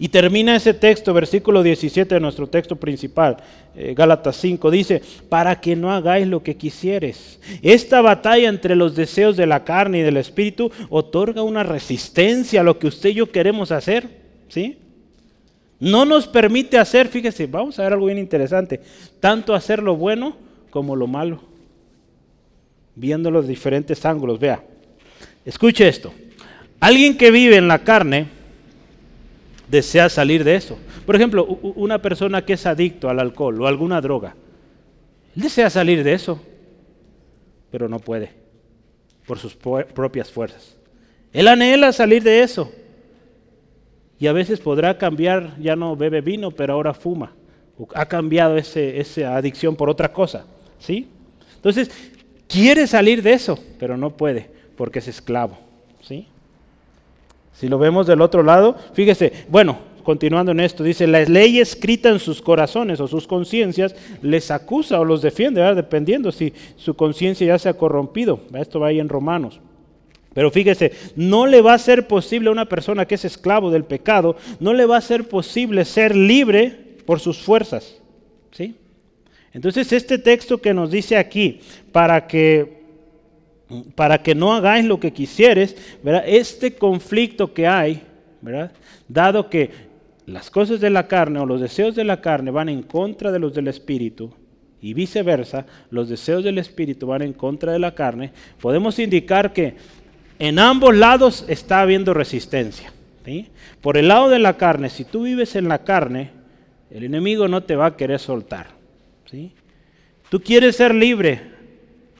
Y 0.00 0.08
termina 0.08 0.54
ese 0.54 0.74
texto, 0.74 1.12
versículo 1.12 1.62
17 1.62 2.14
de 2.14 2.20
nuestro 2.20 2.46
texto 2.46 2.76
principal, 2.76 3.38
eh, 3.74 3.94
Gálatas 3.96 4.36
5, 4.36 4.70
dice, 4.70 5.02
para 5.28 5.60
que 5.60 5.74
no 5.74 5.92
hagáis 5.92 6.26
lo 6.26 6.42
que 6.42 6.56
quisieres. 6.56 7.40
Esta 7.62 8.00
batalla 8.00 8.48
entre 8.48 8.76
los 8.76 8.94
deseos 8.94 9.36
de 9.36 9.46
la 9.46 9.64
carne 9.64 9.98
y 9.98 10.02
del 10.02 10.16
espíritu 10.16 10.70
otorga 10.88 11.42
una 11.42 11.64
resistencia 11.64 12.60
a 12.60 12.64
lo 12.64 12.78
que 12.78 12.86
usted 12.86 13.10
y 13.10 13.14
yo 13.14 13.32
queremos 13.32 13.72
hacer, 13.72 14.08
¿sí? 14.48 14.78
No 15.80 16.04
nos 16.04 16.28
permite 16.28 16.78
hacer, 16.78 17.08
fíjese, 17.08 17.46
vamos 17.46 17.78
a 17.78 17.82
ver 17.82 17.92
algo 17.92 18.06
bien 18.06 18.18
interesante, 18.18 18.80
tanto 19.18 19.54
hacer 19.54 19.82
lo 19.82 19.96
bueno 19.96 20.36
como 20.70 20.94
lo 20.94 21.08
malo, 21.08 21.40
viendo 22.94 23.30
los 23.30 23.48
diferentes 23.48 24.04
ángulos. 24.04 24.38
Vea, 24.38 24.62
escuche 25.44 25.88
esto, 25.88 26.12
alguien 26.78 27.16
que 27.16 27.30
vive 27.32 27.56
en 27.56 27.68
la 27.68 27.80
carne, 27.80 28.37
desea 29.70 30.08
salir 30.08 30.44
de 30.44 30.56
eso. 30.56 30.78
Por 31.06 31.16
ejemplo, 31.16 31.44
una 31.44 32.00
persona 32.00 32.44
que 32.44 32.54
es 32.54 32.66
adicto 32.66 33.08
al 33.08 33.20
alcohol 33.20 33.60
o 33.60 33.66
alguna 33.66 34.00
droga, 34.00 34.34
desea 35.34 35.70
salir 35.70 36.02
de 36.02 36.14
eso, 36.14 36.40
pero 37.70 37.88
no 37.88 37.98
puede, 37.98 38.32
por 39.26 39.38
sus 39.38 39.54
propias 39.54 40.30
fuerzas. 40.30 40.76
Él 41.32 41.48
anhela 41.48 41.92
salir 41.92 42.22
de 42.22 42.42
eso. 42.42 42.72
Y 44.18 44.26
a 44.26 44.32
veces 44.32 44.58
podrá 44.58 44.98
cambiar, 44.98 45.56
ya 45.60 45.76
no 45.76 45.94
bebe 45.94 46.20
vino, 46.20 46.50
pero 46.50 46.72
ahora 46.72 46.92
fuma. 46.92 47.32
ha 47.94 48.06
cambiado 48.06 48.56
esa 48.56 49.36
adicción 49.36 49.76
por 49.76 49.88
otra 49.88 50.12
cosa. 50.12 50.44
¿sí? 50.78 51.08
Entonces, 51.54 51.90
quiere 52.48 52.86
salir 52.86 53.22
de 53.22 53.34
eso, 53.34 53.58
pero 53.78 53.96
no 53.96 54.16
puede, 54.16 54.50
porque 54.76 54.98
es 54.98 55.08
esclavo. 55.08 55.67
Si 57.58 57.66
lo 57.66 57.76
vemos 57.76 58.06
del 58.06 58.20
otro 58.20 58.44
lado, 58.44 58.76
fíjese, 58.92 59.32
bueno, 59.48 59.78
continuando 60.04 60.52
en 60.52 60.60
esto, 60.60 60.84
dice, 60.84 61.08
la 61.08 61.24
ley 61.24 61.58
escrita 61.58 62.08
en 62.08 62.20
sus 62.20 62.40
corazones 62.40 63.00
o 63.00 63.08
sus 63.08 63.26
conciencias 63.26 63.96
les 64.22 64.52
acusa 64.52 65.00
o 65.00 65.04
los 65.04 65.22
defiende, 65.22 65.60
dependiendo 65.74 66.30
si 66.30 66.52
su 66.76 66.94
conciencia 66.94 67.48
ya 67.48 67.58
se 67.58 67.68
ha 67.68 67.74
corrompido. 67.74 68.38
Esto 68.54 68.78
va 68.78 68.86
ahí 68.86 69.00
en 69.00 69.08
Romanos. 69.08 69.58
Pero 70.34 70.52
fíjese, 70.52 70.92
no 71.16 71.48
le 71.48 71.60
va 71.60 71.74
a 71.74 71.78
ser 71.78 72.06
posible 72.06 72.48
a 72.48 72.52
una 72.52 72.68
persona 72.68 73.06
que 73.06 73.16
es 73.16 73.24
esclavo 73.24 73.72
del 73.72 73.82
pecado, 73.82 74.36
no 74.60 74.72
le 74.72 74.86
va 74.86 74.96
a 74.96 75.00
ser 75.00 75.26
posible 75.28 75.84
ser 75.84 76.14
libre 76.14 76.94
por 77.06 77.18
sus 77.18 77.38
fuerzas. 77.38 78.00
¿sí? 78.52 78.76
Entonces 79.52 79.92
este 79.92 80.18
texto 80.18 80.58
que 80.58 80.72
nos 80.72 80.92
dice 80.92 81.16
aquí, 81.16 81.58
para 81.90 82.28
que 82.28 82.77
para 83.94 84.22
que 84.22 84.34
no 84.34 84.54
hagáis 84.54 84.84
lo 84.84 84.98
que 84.98 85.12
quisieres, 85.12 85.76
¿verdad? 86.02 86.24
este 86.26 86.74
conflicto 86.74 87.52
que 87.52 87.66
hay, 87.66 88.02
¿verdad? 88.40 88.72
dado 89.08 89.50
que 89.50 89.70
las 90.26 90.50
cosas 90.50 90.80
de 90.80 90.90
la 90.90 91.06
carne 91.06 91.40
o 91.40 91.46
los 91.46 91.60
deseos 91.60 91.94
de 91.94 92.04
la 92.04 92.20
carne 92.20 92.50
van 92.50 92.68
en 92.68 92.82
contra 92.82 93.32
de 93.32 93.38
los 93.38 93.54
del 93.54 93.68
espíritu 93.68 94.30
y 94.80 94.94
viceversa, 94.94 95.66
los 95.90 96.08
deseos 96.08 96.44
del 96.44 96.58
espíritu 96.58 97.06
van 97.06 97.22
en 97.22 97.32
contra 97.32 97.72
de 97.72 97.78
la 97.78 97.94
carne, 97.94 98.32
podemos 98.60 98.98
indicar 98.98 99.52
que 99.52 99.74
en 100.38 100.58
ambos 100.58 100.94
lados 100.94 101.44
está 101.48 101.80
habiendo 101.80 102.14
resistencia. 102.14 102.92
Por 103.80 103.96
el 103.96 104.08
lado 104.08 104.28
de 104.28 104.38
la 104.38 104.56
carne, 104.56 104.88
si 104.88 105.04
tú 105.04 105.24
vives 105.24 105.54
en 105.56 105.68
la 105.68 105.84
carne, 105.84 106.30
el 106.90 107.04
enemigo 107.04 107.48
no 107.48 107.62
te 107.62 107.76
va 107.76 107.86
a 107.86 107.96
querer 107.96 108.18
soltar. 108.18 108.68
¿sí? 109.30 109.52
Tú 110.30 110.40
quieres 110.40 110.76
ser 110.76 110.94
libre, 110.94 111.57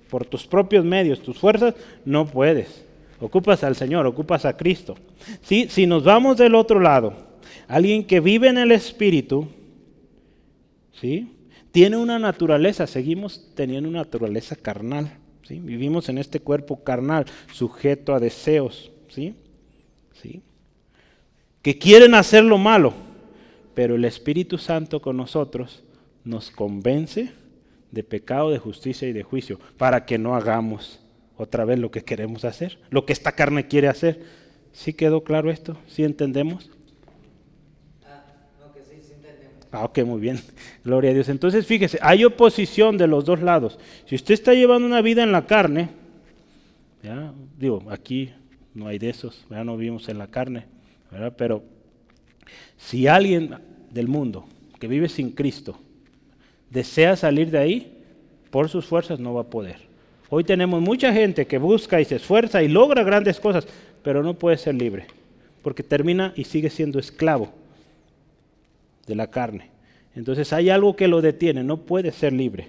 por 0.09 0.27
tus 0.27 0.47
propios 0.47 0.85
medios, 0.85 1.21
tus 1.21 1.39
fuerzas, 1.39 1.75
no 2.05 2.27
puedes. 2.27 2.85
Ocupas 3.21 3.65
al 3.65 3.77
Señor, 3.77 4.07
ocupas 4.07 4.45
a 4.45 4.57
Cristo. 4.57 4.97
¿Sí? 5.43 5.67
Si 5.69 5.87
nos 5.87 6.05
vamos 6.05 6.39
del 6.39 6.55
otro 6.55 6.81
lado, 6.81 7.15
alguien 7.67 8.05
que 8.05 8.21
vive 8.21 8.49
en 8.49 8.59
el 8.59 8.73
Espíritu, 8.73 9.49
¿sí? 11.01 11.33
tiene 11.73 11.97
una 11.97 12.19
naturaleza, 12.19 12.87
seguimos 12.87 13.51
teniendo 13.55 13.89
una 13.89 14.01
naturaleza 14.01 14.57
carnal. 14.57 15.13
¿sí? 15.43 15.59
Vivimos 15.61 16.09
en 16.09 16.19
este 16.19 16.41
cuerpo 16.41 16.83
carnal, 16.83 17.27
sujeto 17.53 18.15
a 18.15 18.21
deseos. 18.21 18.91
¿sí? 19.09 19.35
¿Sí? 20.21 20.43
Que 21.63 21.77
quieren 21.77 22.15
hacer 22.15 22.45
lo 22.45 22.57
malo, 22.57 22.95
pero 23.75 23.97
el 23.97 24.05
Espíritu 24.05 24.59
Santo 24.59 25.03
con 25.03 25.17
nosotros 25.17 25.83
nos 26.25 26.51
convence 26.51 27.33
de 27.91 28.03
pecado, 28.03 28.51
de 28.51 28.59
justicia 28.59 29.09
y 29.09 29.13
de 29.13 29.23
juicio, 29.23 29.59
para 29.77 30.05
que 30.05 30.19
no 30.19 30.35
hagamos 30.35 31.01
otra 31.37 31.65
vez 31.65 31.79
lo 31.79 31.91
que 31.91 32.03
queremos 32.03 32.45
hacer, 32.45 32.79
lo 32.91 33.07
que 33.07 33.13
esta 33.13 33.33
carne 33.33 33.69
quiere 33.69 33.89
hacer. 33.89 34.23
¿Sí 34.73 34.93
quedó 34.93 35.25
claro 35.25 35.51
esto? 35.51 35.79
¿Sí 35.87 36.05
entendemos? 36.05 36.71
Ah, 38.05 38.25
sí, 38.89 39.01
entendemos. 39.13 39.67
Ah, 39.73 39.85
ok, 39.85 39.99
muy 40.01 40.21
bien. 40.21 40.41
Gloria 40.85 41.11
a 41.11 41.15
Dios. 41.15 41.29
Entonces, 41.29 41.67
fíjese, 41.67 41.99
hay 42.03 42.25
oposición 42.25 42.99
de 42.99 43.07
los 43.07 43.25
dos 43.25 43.41
lados. 43.41 43.79
Si 44.07 44.15
usted 44.15 44.35
está 44.35 44.53
llevando 44.53 44.87
una 44.87 45.01
vida 45.01 45.23
en 45.23 45.33
la 45.33 45.47
carne, 45.47 45.89
¿ya? 47.03 47.33
digo, 47.57 47.83
aquí 47.91 48.31
no 48.75 48.89
hay 48.89 48.99
de 48.99 49.11
esos, 49.11 49.45
ya 49.51 49.65
no 49.65 49.77
vivimos 49.77 50.09
en 50.09 50.19
la 50.19 50.29
carne, 50.29 50.67
¿verdad? 51.11 51.35
pero 51.37 51.63
si 52.77 53.07
alguien 53.07 53.57
del 53.91 54.09
mundo 54.09 54.47
que 54.79 54.89
vive 54.89 55.09
sin 55.09 55.33
Cristo, 55.33 55.81
desea 56.71 57.17
salir 57.17 57.51
de 57.51 57.59
ahí, 57.59 57.99
por 58.51 58.69
sus 58.69 58.87
fuerzas 58.87 59.21
no 59.21 59.35
va 59.35 59.43
a 59.43 59.51
poder. 59.51 59.77
Hoy 60.31 60.45
tenemos 60.45 60.81
mucha 60.81 61.13
gente 61.13 61.47
que 61.47 61.59
busca 61.59 62.01
y 62.01 62.05
se 62.05 62.17
esfuerza 62.17 62.63
y 62.63 62.69
logra 62.69 63.03
grandes 63.03 63.41
cosas, 63.41 63.67
pero 64.03 64.23
no 64.23 64.35
puede 64.35 64.59
ser 64.59 64.75
libre, 64.75 65.07
porque 65.63 65.83
termina 65.83 66.33
y 66.37 66.45
sigue 66.45 66.71
siendo 66.71 66.99
esclavo 66.99 67.53
de 69.07 69.15
la 69.15 69.31
carne. 69.31 69.71
Entonces 70.15 70.53
hay 70.53 70.71
algo 70.71 70.97
que 70.97 71.09
lo 71.09 71.23
detiene, 71.23 71.65
no 71.65 71.79
puede 71.79 72.13
ser 72.13 72.33
libre. 72.33 72.69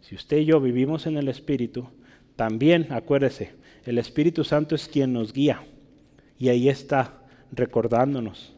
Si 0.00 0.14
usted 0.14 0.38
y 0.38 0.44
yo 0.46 0.60
vivimos 0.60 1.06
en 1.06 1.16
el 1.16 1.28
Espíritu, 1.28 1.88
también 2.36 2.86
acuérdese, 2.90 3.52
el 3.84 3.98
Espíritu 3.98 4.44
Santo 4.44 4.74
es 4.74 4.88
quien 4.88 5.12
nos 5.12 5.32
guía 5.32 5.62
y 6.38 6.48
ahí 6.48 6.68
está 6.68 7.14
recordándonos 7.52 8.54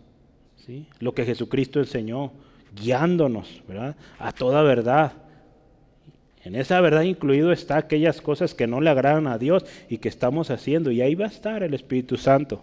¿sí? 0.56 0.86
lo 1.00 1.14
que 1.14 1.24
Jesucristo 1.24 1.80
enseñó, 1.80 2.32
guiándonos 2.74 3.62
¿verdad? 3.66 3.96
a 4.18 4.32
toda 4.32 4.62
verdad. 4.62 5.12
En 6.44 6.54
esa 6.54 6.80
verdad 6.80 7.02
incluido 7.02 7.52
está 7.52 7.76
aquellas 7.76 8.20
cosas 8.20 8.54
que 8.54 8.66
no 8.66 8.80
le 8.80 8.90
agradan 8.90 9.26
a 9.26 9.38
Dios 9.38 9.66
y 9.88 9.98
que 9.98 10.08
estamos 10.08 10.50
haciendo. 10.50 10.90
Y 10.90 11.02
ahí 11.02 11.14
va 11.14 11.26
a 11.26 11.28
estar 11.28 11.62
el 11.62 11.74
Espíritu 11.74 12.16
Santo. 12.16 12.62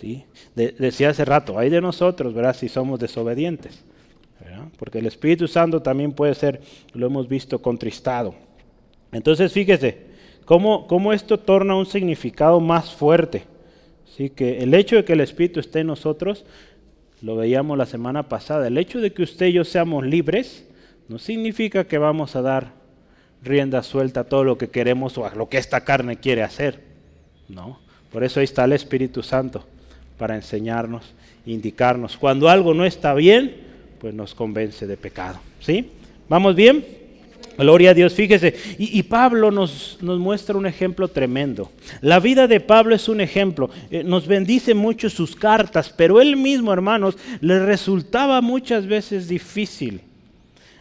¿sí? 0.00 0.24
decía 0.54 1.10
hace 1.10 1.24
rato, 1.24 1.58
hay 1.58 1.70
de 1.70 1.80
nosotros, 1.80 2.34
¿verdad? 2.34 2.56
Si 2.56 2.68
somos 2.68 2.98
desobedientes. 3.00 3.84
Porque 4.78 4.98
el 4.98 5.06
Espíritu 5.06 5.48
Santo 5.48 5.82
también 5.82 6.12
puede 6.12 6.34
ser, 6.34 6.60
lo 6.92 7.06
hemos 7.06 7.28
visto, 7.28 7.60
contristado. 7.60 8.34
Entonces 9.12 9.52
fíjese, 9.52 9.98
cómo, 10.44 10.86
cómo 10.86 11.12
esto 11.12 11.38
torna 11.38 11.76
un 11.76 11.86
significado 11.86 12.60
más 12.60 12.92
fuerte. 12.92 13.44
¿sí? 14.16 14.30
Que 14.30 14.62
el 14.62 14.74
hecho 14.74 14.96
de 14.96 15.04
que 15.04 15.14
el 15.14 15.20
Espíritu 15.20 15.60
esté 15.60 15.80
en 15.80 15.88
nosotros, 15.88 16.44
lo 17.24 17.36
veíamos 17.36 17.78
la 17.78 17.86
semana 17.86 18.28
pasada, 18.28 18.66
el 18.66 18.76
hecho 18.76 19.00
de 19.00 19.14
que 19.14 19.22
usted 19.22 19.46
y 19.46 19.54
yo 19.54 19.64
seamos 19.64 20.04
libres, 20.04 20.66
no 21.08 21.18
significa 21.18 21.84
que 21.84 21.96
vamos 21.96 22.36
a 22.36 22.42
dar 22.42 22.72
rienda 23.42 23.82
suelta 23.82 24.20
a 24.20 24.24
todo 24.24 24.44
lo 24.44 24.58
que 24.58 24.68
queremos 24.68 25.16
o 25.16 25.24
a 25.24 25.34
lo 25.34 25.48
que 25.48 25.56
esta 25.56 25.84
carne 25.84 26.18
quiere 26.18 26.42
hacer. 26.42 26.82
No, 27.48 27.80
por 28.12 28.24
eso 28.24 28.40
ahí 28.40 28.44
está 28.44 28.64
el 28.66 28.74
Espíritu 28.74 29.22
Santo, 29.22 29.64
para 30.18 30.34
enseñarnos, 30.34 31.14
indicarnos. 31.46 32.18
Cuando 32.18 32.50
algo 32.50 32.74
no 32.74 32.84
está 32.84 33.14
bien, 33.14 33.56
pues 34.02 34.12
nos 34.12 34.34
convence 34.34 34.86
de 34.86 34.98
pecado. 34.98 35.40
¿Sí? 35.60 35.92
¿Vamos 36.28 36.54
bien? 36.54 36.84
Gloria 37.56 37.90
a 37.90 37.94
Dios, 37.94 38.14
fíjese. 38.14 38.54
Y, 38.78 39.02
Pablo 39.04 39.50
nos, 39.50 39.98
nos, 40.00 40.18
muestra 40.18 40.56
un 40.56 40.66
ejemplo 40.66 41.08
tremendo. 41.08 41.70
La 42.00 42.20
vida 42.20 42.46
de 42.46 42.60
Pablo 42.60 42.94
es 42.94 43.08
un 43.08 43.20
ejemplo. 43.20 43.70
Eh, 43.90 44.02
nos 44.04 44.26
bendice 44.26 44.74
mucho 44.74 45.08
sus 45.08 45.36
cartas, 45.36 45.92
pero 45.96 46.20
él 46.20 46.36
mismo, 46.36 46.72
hermanos, 46.72 47.16
le 47.40 47.64
resultaba 47.64 48.40
muchas 48.40 48.86
veces 48.86 49.28
difícil. 49.28 50.00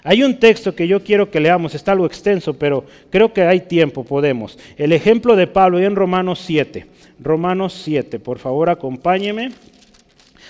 Hay 0.03 0.21
un 0.23 0.37
texto 0.37 0.75
que 0.75 0.87
yo 0.87 1.01
quiero 1.01 1.31
que 1.31 1.39
leamos, 1.39 1.75
está 1.75 1.93
algo 1.93 2.05
extenso, 2.05 2.53
pero 2.53 2.85
creo 3.09 3.31
que 3.31 3.43
hay 3.43 3.61
tiempo, 3.61 4.03
podemos. 4.03 4.59
El 4.77 4.91
ejemplo 4.91 5.35
de 5.35 5.47
Pablo 5.47 5.79
en 5.79 5.95
Romanos 5.95 6.41
7. 6.45 6.85
Romanos 7.19 7.79
7, 7.83 8.19
por 8.19 8.39
favor 8.39 8.69
acompáñeme. 8.69 9.51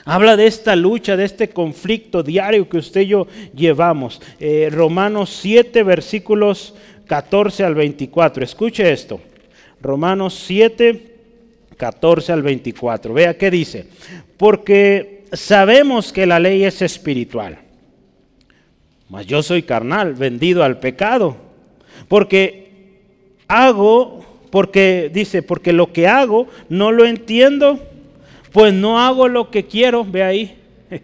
Habla 0.06 0.36
de 0.36 0.48
esta 0.48 0.76
lucha, 0.76 1.16
de 1.16 1.24
este 1.24 1.50
conflicto 1.50 2.24
diario 2.24 2.68
que 2.68 2.78
usted 2.78 3.02
y 3.02 3.08
yo 3.08 3.28
llevamos. 3.56 4.22
Eh, 4.40 4.70
Romanos 4.70 5.30
7, 5.42 5.82
versículos 5.84 6.74
14 7.08 7.64
al 7.64 7.76
24. 7.76 8.44
Escuche 8.44 8.92
esto. 8.92 9.22
Romanos 9.82 10.34
7, 10.46 11.16
14 11.78 12.34
al 12.34 12.42
24. 12.42 13.14
Vea 13.14 13.38
qué 13.38 13.50
dice. 13.50 13.86
Porque 14.36 15.24
sabemos 15.32 16.12
que 16.12 16.26
la 16.26 16.40
ley 16.40 16.66
es 16.66 16.82
espiritual. 16.82 17.60
Mas 19.10 19.26
yo 19.26 19.42
soy 19.42 19.64
carnal, 19.64 20.16
vendido 20.16 20.66
al 20.66 20.80
pecado. 20.80 21.38
Porque 22.10 22.72
hago, 23.48 24.26
porque 24.50 25.10
dice, 25.14 25.44
porque 25.44 25.72
lo 25.72 25.94
que 25.94 26.08
hago 26.08 26.48
no 26.68 26.92
lo 26.92 27.06
entiendo 27.06 27.80
pues 28.54 28.72
no 28.72 29.00
hago 29.00 29.28
lo 29.28 29.50
que 29.50 29.66
quiero, 29.66 30.06
ve 30.06 30.24
ahí. 30.24 30.56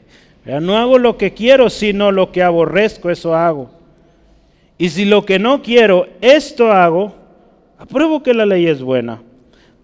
No 0.62 0.78
hago 0.78 0.97
lo 0.97 1.16
que 1.16 1.34
quiero, 1.34 1.70
sino 1.70 2.12
lo 2.12 2.32
que 2.32 2.41
aborrezco, 2.41 3.12
eso 3.12 3.36
hago. 3.36 3.70
Y 4.80 4.89
si 4.89 5.06
lo 5.06 5.24
que 5.24 5.38
no 5.38 5.62
quiero, 5.62 6.08
esto 6.22 6.72
hago, 6.72 7.14
apruebo 7.78 8.24
que 8.24 8.34
la 8.34 8.47
ley 8.47 8.66
es 8.66 8.82
buena. 8.82 9.22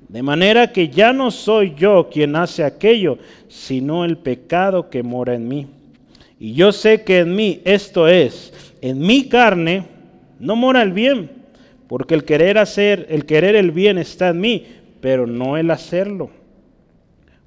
De 0.08 0.24
manera 0.24 0.72
que 0.72 0.88
ya 0.88 1.14
no 1.14 1.30
soy 1.30 1.76
yo 1.78 2.10
quien 2.10 2.36
hace 2.36 2.64
aquello, 2.64 3.20
sino 3.48 4.06
el 4.06 4.18
pecado 4.18 4.90
que 4.90 5.04
mora 5.04 5.36
en 5.36 5.48
mí. 5.48 5.68
Y 6.40 6.54
yo 6.54 6.72
sé 6.72 7.04
que 7.04 7.20
en 7.20 7.36
mí, 7.36 7.62
esto 7.64 8.08
es, 8.08 8.52
en 8.82 9.00
mi 9.00 9.28
carne, 9.28 9.84
no 10.40 10.56
mora 10.56 10.82
el 10.82 10.94
bien, 10.94 11.30
porque 11.88 12.16
el 12.16 12.24
querer 12.24 12.58
hacer, 12.58 13.06
el 13.10 13.26
querer 13.26 13.56
el 13.56 13.70
bien 13.70 14.00
está 14.00 14.30
en 14.30 14.40
mí, 14.40 14.66
pero 15.00 15.28
no 15.28 15.58
el 15.58 15.70
hacerlo 15.70 16.32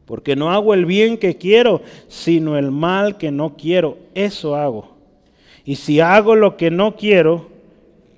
porque 0.08 0.36
no 0.36 0.50
hago 0.50 0.72
el 0.72 0.86
bien 0.86 1.18
que 1.18 1.36
quiero, 1.36 1.82
sino 2.08 2.56
el 2.56 2.70
mal 2.70 3.18
que 3.18 3.30
no 3.30 3.58
quiero. 3.58 3.98
Eso 4.14 4.56
hago. 4.56 4.96
Y 5.66 5.76
si 5.76 6.00
hago 6.00 6.34
lo 6.34 6.56
que 6.56 6.70
no 6.70 6.96
quiero, 6.96 7.50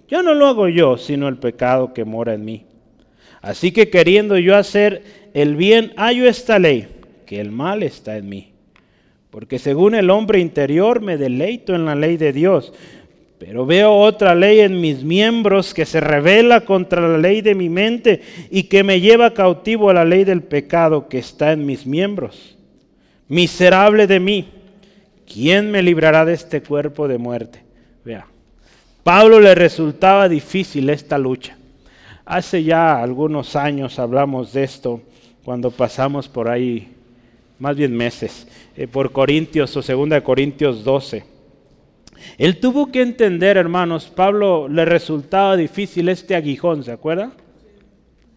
ya 0.09 0.22
no 0.22 0.32
lo 0.34 0.47
hago 0.47 0.68
yo, 0.68 0.97
sino 0.97 1.26
el 1.26 1.38
pecado 1.38 1.93
que 1.93 2.05
mora 2.05 2.32
en 2.32 2.45
mí. 2.45 2.64
Así 3.43 3.72
que 3.72 3.91
queriendo 3.91 4.38
yo 4.38 4.57
hacer 4.57 5.03
el 5.34 5.57
bien, 5.57 5.93
hallo 5.97 6.28
esta 6.28 6.61
ley, 6.61 6.86
que 7.26 7.41
el 7.41 7.51
mal 7.51 7.82
está 7.82 8.16
en 8.16 8.28
mí. 8.28 8.53
Porque 9.30 9.59
según 9.59 9.97
el 9.97 10.11
hombre 10.11 10.38
interior 10.38 11.01
me 11.01 11.16
deleito 11.16 11.74
en 11.74 11.86
la 11.86 11.97
ley 11.97 12.16
de 12.16 12.32
Dios, 12.32 12.72
pero 13.41 13.64
veo 13.64 13.95
otra 13.95 14.34
ley 14.34 14.61
en 14.61 14.82
mis 14.82 15.03
miembros 15.03 15.72
que 15.72 15.86
se 15.86 15.99
revela 15.99 16.61
contra 16.61 17.09
la 17.09 17.16
ley 17.16 17.41
de 17.41 17.55
mi 17.55 17.70
mente 17.70 18.20
y 18.51 18.64
que 18.64 18.84
me 18.84 19.01
lleva 19.01 19.32
cautivo 19.32 19.88
a 19.88 19.95
la 19.95 20.05
ley 20.05 20.24
del 20.24 20.43
pecado 20.43 21.09
que 21.09 21.18
está 21.18 21.53
en 21.53 21.64
mis 21.64 21.86
miembros. 21.86 22.59
Miserable 23.28 24.07
de 24.07 24.20
mí, 24.20 24.51
¿quién 25.26 25.70
me 25.70 25.82
librará 25.82 26.26
de 26.26 26.34
este 26.34 26.62
cuerpo 26.62 27.09
de 27.09 27.16
muerte? 27.16 27.62
Vea, 28.05 28.26
Pablo 29.03 29.41
le 29.41 29.55
resultaba 29.55 30.28
difícil 30.28 30.91
esta 30.91 31.16
lucha. 31.16 31.57
Hace 32.26 32.62
ya 32.62 33.03
algunos 33.03 33.57
años 33.57 33.99
hablamos 33.99 34.53
de 34.53 34.64
esto 34.64 35.01
cuando 35.45 35.70
pasamos 35.70 36.28
por 36.28 36.47
ahí, 36.47 36.93
más 37.59 37.74
bien 37.74 37.97
meses, 37.97 38.47
eh, 38.76 38.86
por 38.86 39.12
Corintios 39.12 39.74
o 39.78 39.80
2 39.80 40.20
Corintios 40.20 40.84
12. 40.84 41.30
Él 42.39 42.59
tuvo 42.59 42.91
que 42.91 43.03
entender, 43.03 43.57
hermanos, 43.57 44.12
Pablo 44.14 44.68
le 44.68 44.85
resultaba 44.85 45.57
difícil 45.57 46.09
este 46.09 46.35
aguijón, 46.35 46.85
¿se 46.85 46.93
acuerda? 46.93 47.33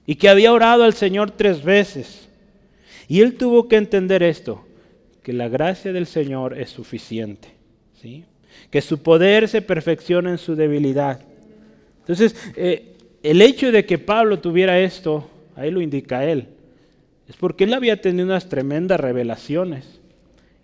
Y 0.05 0.15
que 0.15 0.29
había 0.29 0.53
orado 0.53 0.83
al 0.83 0.93
Señor 0.93 1.31
tres 1.31 1.63
veces. 1.63 2.29
Y 3.07 3.21
él 3.21 3.35
tuvo 3.35 3.67
que 3.67 3.77
entender 3.77 4.23
esto, 4.23 4.65
que 5.21 5.33
la 5.33 5.49
gracia 5.49 5.93
del 5.93 6.07
Señor 6.07 6.57
es 6.57 6.69
suficiente, 6.69 7.49
¿sí? 8.01 8.25
que 8.69 8.81
su 8.81 9.01
poder 9.01 9.47
se 9.47 9.61
perfecciona 9.61 10.31
en 10.31 10.37
su 10.37 10.55
debilidad. 10.55 11.21
Entonces, 11.99 12.35
eh, 12.55 12.95
el 13.21 13.41
hecho 13.41 13.71
de 13.71 13.85
que 13.85 13.97
Pablo 13.97 14.39
tuviera 14.39 14.79
esto, 14.79 15.29
ahí 15.55 15.71
lo 15.71 15.81
indica 15.81 16.25
él, 16.25 16.47
es 17.27 17.35
porque 17.35 17.63
él 17.63 17.73
había 17.73 18.01
tenido 18.01 18.25
unas 18.25 18.49
tremendas 18.49 18.99
revelaciones. 18.99 20.01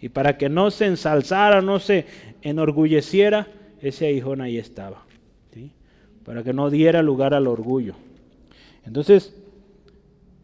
Y 0.02 0.10
para 0.10 0.38
que 0.38 0.50
no 0.50 0.72
se 0.72 0.86
ensalzara, 0.86 1.62
no 1.62 1.80
se 1.80 2.06
enorgulleciera, 2.42 3.48
ese 3.82 4.08
aguijón 4.08 4.42
ahí 4.42 4.58
estaba. 4.58 5.04
Para 6.26 6.44
que 6.44 6.54
no 6.54 6.70
diera 6.70 7.02
lugar 7.02 7.34
al 7.34 7.48
orgullo. 7.48 7.96
Entonces, 8.86 9.34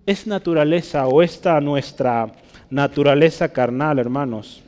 es 0.05 0.27
naturaleza 0.27 1.07
o 1.07 1.21
esta 1.21 1.59
nuestra 1.61 2.31
naturaleza 2.69 3.49
carnal, 3.49 3.99
hermanos. 3.99 4.61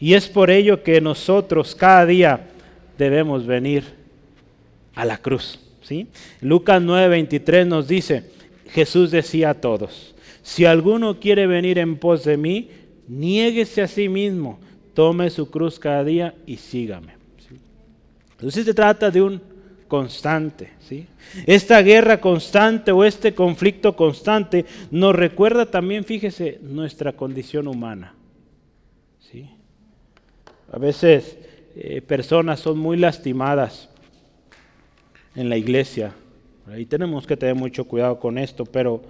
Y 0.00 0.14
es 0.14 0.28
por 0.28 0.50
ello 0.50 0.82
que 0.82 1.00
nosotros 1.00 1.74
cada 1.74 2.06
día 2.06 2.48
debemos 2.96 3.46
venir 3.46 3.84
a 4.94 5.04
la 5.04 5.18
cruz. 5.18 5.58
¿sí? 5.82 6.08
Lucas 6.40 6.82
9:23 6.82 7.66
nos 7.66 7.88
dice, 7.88 8.30
Jesús 8.70 9.10
decía 9.10 9.50
a 9.50 9.54
todos, 9.54 10.14
si 10.42 10.64
alguno 10.64 11.18
quiere 11.20 11.46
venir 11.46 11.78
en 11.78 11.96
pos 11.96 12.24
de 12.24 12.36
mí, 12.36 12.70
niéguese 13.08 13.82
a 13.82 13.88
sí 13.88 14.08
mismo, 14.08 14.58
tome 14.94 15.30
su 15.30 15.50
cruz 15.50 15.78
cada 15.78 16.04
día 16.04 16.34
y 16.46 16.56
sígame. 16.56 17.18
Entonces 18.32 18.64
se 18.64 18.74
trata 18.74 19.10
de 19.10 19.22
un 19.22 19.40
constante. 19.88 20.70
¿sí? 20.80 21.06
Esta 21.46 21.82
guerra 21.82 22.20
constante 22.20 22.92
o 22.92 23.04
este 23.04 23.34
conflicto 23.34 23.96
constante 23.96 24.64
nos 24.90 25.14
recuerda 25.16 25.66
también, 25.66 26.04
fíjese, 26.04 26.58
nuestra 26.62 27.14
condición 27.14 27.66
humana. 27.66 28.14
¿sí? 29.18 29.50
A 30.70 30.78
veces 30.78 31.38
eh, 31.74 32.00
personas 32.02 32.60
son 32.60 32.78
muy 32.78 32.96
lastimadas 32.96 33.88
en 35.34 35.48
la 35.48 35.56
iglesia. 35.56 36.14
Ahí 36.70 36.84
tenemos 36.84 37.26
que 37.26 37.36
tener 37.36 37.54
mucho 37.54 37.84
cuidado 37.86 38.20
con 38.20 38.36
esto, 38.36 38.64
pero 38.66 39.02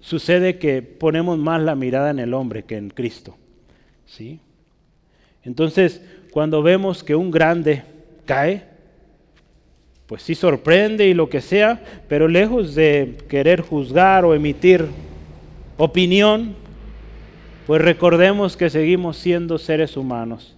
sucede 0.00 0.58
que 0.58 0.82
ponemos 0.82 1.38
más 1.38 1.60
la 1.60 1.74
mirada 1.74 2.10
en 2.10 2.18
el 2.18 2.34
hombre 2.34 2.64
que 2.64 2.76
en 2.76 2.90
Cristo. 2.90 3.36
¿sí? 4.06 4.40
Entonces, 5.44 6.02
cuando 6.30 6.62
vemos 6.62 7.04
que 7.04 7.14
un 7.14 7.30
grande 7.30 7.82
cae, 8.26 8.64
pues 10.06 10.22
sí 10.22 10.34
sorprende 10.34 11.06
y 11.06 11.14
lo 11.14 11.28
que 11.28 11.40
sea, 11.40 11.82
pero 12.08 12.26
lejos 12.26 12.74
de 12.74 13.18
querer 13.28 13.60
juzgar 13.60 14.24
o 14.24 14.34
emitir 14.34 14.86
opinión, 15.76 16.56
pues 17.66 17.80
recordemos 17.80 18.56
que 18.56 18.70
seguimos 18.70 19.16
siendo 19.16 19.56
seres 19.58 19.96
humanos 19.96 20.56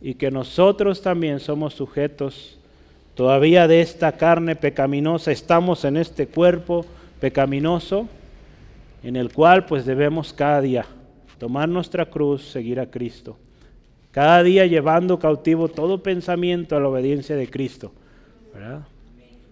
y 0.00 0.14
que 0.14 0.30
nosotros 0.30 1.02
también 1.02 1.40
somos 1.40 1.74
sujetos 1.74 2.58
todavía 3.14 3.68
de 3.68 3.80
esta 3.82 4.12
carne 4.12 4.56
pecaminosa, 4.56 5.30
estamos 5.30 5.84
en 5.84 5.98
este 5.98 6.26
cuerpo 6.26 6.86
pecaminoso 7.20 8.08
en 9.06 9.14
el 9.14 9.32
cual 9.32 9.66
pues 9.66 9.86
debemos 9.86 10.32
cada 10.32 10.60
día 10.60 10.84
tomar 11.38 11.68
nuestra 11.68 12.06
cruz, 12.06 12.42
seguir 12.50 12.80
a 12.80 12.90
Cristo 12.90 13.38
Cada 14.10 14.42
día 14.42 14.66
llevando 14.66 15.20
cautivo 15.20 15.68
todo 15.68 16.02
pensamiento 16.02 16.74
a 16.76 16.80
la 16.80 16.88
obediencia 16.88 17.36
de 17.36 17.48
Cristo. 17.48 17.92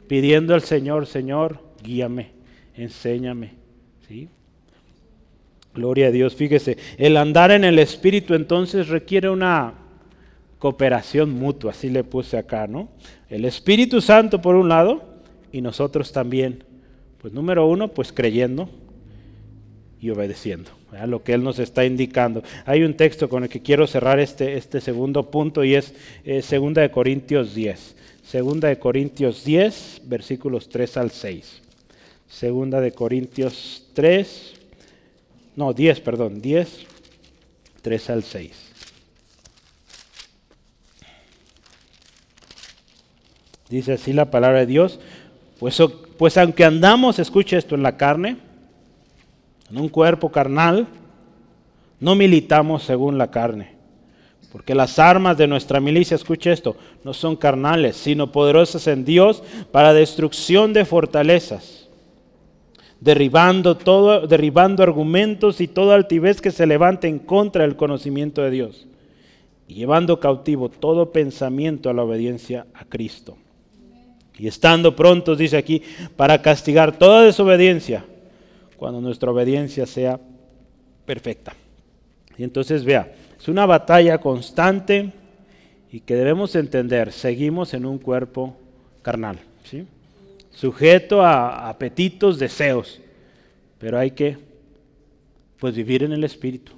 Pidiendo 0.09 0.55
al 0.55 0.63
Señor, 0.63 1.07
Señor, 1.07 1.61
guíame, 1.85 2.33
enséñame. 2.75 3.53
¿sí? 4.09 4.29
Gloria 5.73 6.09
a 6.09 6.11
Dios. 6.11 6.35
Fíjese, 6.35 6.77
el 6.99 7.17
andar 7.17 7.53
en 7.53 7.63
el 7.63 7.79
Espíritu 7.79 8.35
entonces 8.35 8.89
requiere 8.89 9.31
una 9.31 9.75
cooperación 10.59 11.31
mutua, 11.31 11.71
así 11.71 11.91
le 11.91 12.03
puse 12.03 12.39
acá, 12.39 12.67
¿no? 12.67 12.89
El 13.29 13.45
Espíritu 13.45 14.01
Santo 14.01 14.43
por 14.43 14.57
un 14.57 14.69
lado 14.69 15.05
y 15.53 15.61
nosotros 15.61 16.11
también. 16.11 16.65
Pues 17.21 17.33
número 17.33 17.69
uno, 17.69 17.89
pues 17.89 18.13
creyendo 18.13 18.69
y 20.05 20.11
obedeciendo 20.11 20.71
a 20.93 21.07
lo 21.07 21.23
que 21.23 21.33
Él 21.33 21.43
nos 21.43 21.59
está 21.59 21.87
indicando. 21.87 22.43
Hay 22.67 22.83
un 22.83 22.93
texto 22.93 23.31
con 23.31 23.43
el 23.43 23.49
que 23.49 23.63
quiero 23.63 23.87
cerrar 23.87 24.21
este, 24.21 24.59
este 24.59 24.83
segundo 24.83 25.31
punto 25.31 25.65
y 25.65 25.75
es 25.75 25.95
eh, 26.27 26.43
Segunda 26.43 26.83
de 26.83 26.91
Corintios 26.91 27.55
10. 27.55 27.97
Segunda 28.23 28.69
de 28.69 28.79
Corintios 28.79 29.45
10, 29.45 30.03
versículos 30.05 30.69
3 30.69 30.97
al 30.99 31.11
6. 31.11 31.63
Segunda 32.29 32.83
de 32.83 32.93
Corintios 32.93 33.87
3, 33.95 34.53
no, 35.57 35.73
10, 35.73 36.01
perdón, 36.01 36.43
10, 36.43 36.69
3 37.81 38.11
al 38.11 38.23
6. 38.25 38.53
Dice 43.71 43.95
así 43.95 44.13
la 44.13 44.31
palabra 44.31 44.59
de 44.61 44.67
Dios, 44.67 45.01
pues, 45.59 45.79
pues 46.19 46.37
aunque 46.37 46.67
andamos, 46.67 47.19
escuche 47.19 47.57
esto, 47.57 47.75
en 47.75 47.83
la 47.83 47.97
carne, 47.97 48.37
en 49.71 49.79
un 49.79 49.89
cuerpo 49.89 50.31
carnal, 50.31 50.87
no 52.01 52.15
militamos 52.15 52.83
según 52.83 53.19
la 53.19 53.31
carne. 53.31 53.75
Porque 54.53 54.75
las 54.75 54.99
armas 55.01 55.37
de 55.37 55.49
nuestra 55.49 55.81
milicia, 55.81 56.15
escuche 56.15 56.53
esto, 56.53 56.77
no 57.03 57.13
son 57.13 57.35
carnales, 57.35 57.97
sino 57.97 58.31
poderosas 58.31 58.87
en 58.87 59.05
Dios 59.05 59.43
para 59.73 59.93
destrucción 59.93 60.73
de 60.73 60.85
fortalezas, 60.85 61.89
derribando 63.01 63.77
todo, 63.77 64.29
derribando 64.29 64.85
argumentos 64.85 65.61
y 65.61 65.67
toda 65.67 65.97
altivez 65.97 66.41
que 66.41 66.53
se 66.53 66.67
levante 66.67 67.09
en 67.09 67.19
contra 67.19 67.65
del 67.65 67.75
conocimiento 67.75 68.43
de 68.43 68.51
Dios, 68.51 68.87
y 69.67 69.75
llevando 69.75 70.21
cautivo 70.21 70.69
todo 70.69 71.11
pensamiento 71.11 71.91
a 71.91 71.95
la 71.95 72.05
obediencia 72.05 72.67
a 72.75 72.85
Cristo. 72.85 73.37
Y 74.39 74.47
estando 74.47 74.95
prontos, 74.95 75.37
dice 75.37 75.57
aquí, 75.57 75.83
para 76.17 76.43
castigar 76.43 76.97
toda 76.97 77.23
desobediencia 77.23 78.05
cuando 78.85 79.01
nuestra 79.01 79.31
obediencia 79.31 79.87
sea 79.87 80.21
perfecta. 81.07 81.55
Y 82.37 82.45
entonces 82.45 82.85
vea, 82.85 83.15
es 83.41 83.49
una 83.49 83.65
batalla 83.65 84.19
constante 84.19 85.11
y 85.91 86.01
que 86.01 86.15
debemos 86.15 86.55
entender, 86.55 87.11
seguimos 87.11 87.73
en 87.73 87.87
un 87.87 87.97
cuerpo 87.97 88.55
carnal, 89.01 89.39
¿sí? 89.65 89.87
sujeto 90.51 91.23
a 91.23 91.71
apetitos, 91.71 92.39
deseos, 92.39 93.01
pero 93.79 93.99
hay 93.99 94.11
que 94.11 94.37
pues 95.59 95.75
vivir 95.75 96.03
en 96.03 96.13
el 96.13 96.23
Espíritu, 96.23 96.73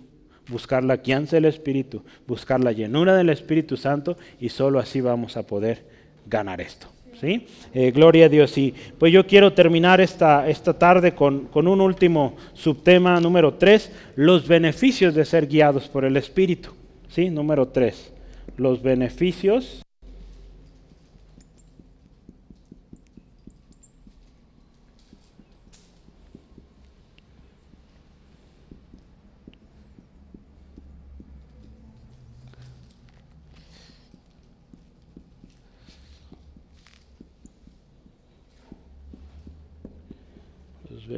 buscar 0.48 0.84
la 0.84 0.98
guianza 0.98 1.34
del 1.34 1.46
Espíritu, 1.46 2.04
buscar 2.24 2.62
la 2.62 2.70
llenura 2.70 3.16
del 3.16 3.30
Espíritu 3.30 3.76
Santo 3.76 4.16
y 4.38 4.50
solo 4.50 4.78
así 4.78 5.00
vamos 5.00 5.36
a 5.36 5.44
poder 5.44 5.84
ganar 6.24 6.60
esto. 6.60 6.86
¿Sí? 7.20 7.46
Eh, 7.74 7.90
gloria 7.90 8.26
a 8.26 8.28
Dios. 8.28 8.56
Y 8.58 8.74
pues 8.98 9.12
yo 9.12 9.26
quiero 9.26 9.52
terminar 9.52 10.00
esta, 10.00 10.48
esta 10.48 10.78
tarde 10.78 11.14
con, 11.14 11.46
con 11.46 11.68
un 11.68 11.80
último 11.80 12.36
subtema 12.54 13.20
número 13.20 13.54
3, 13.54 13.92
los 14.16 14.46
beneficios 14.46 15.14
de 15.14 15.24
ser 15.24 15.46
guiados 15.46 15.88
por 15.88 16.04
el 16.04 16.16
Espíritu. 16.16 16.70
¿sí? 17.08 17.30
Número 17.30 17.68
3, 17.68 18.12
los 18.56 18.82
beneficios 18.82 19.85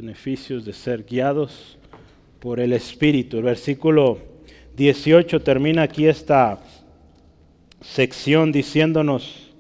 beneficios 0.01 0.65
de 0.65 0.73
ser 0.73 1.03
guiados 1.03 1.77
por 2.39 2.61
el 2.61 2.73
Espíritu. 2.73 3.39
El 3.39 3.43
versículo 3.43 4.19
18 4.77 5.41
termina 5.41 5.83
aquí 5.83 6.07
esta 6.07 6.61
sección 7.81 8.53
diciéndonos, 8.53 9.51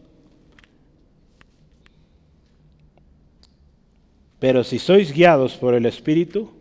pero 4.38 4.62
si 4.62 4.78
sois 4.78 5.12
guiados 5.12 5.56
por 5.56 5.74
el 5.74 5.86
Espíritu, 5.86 6.52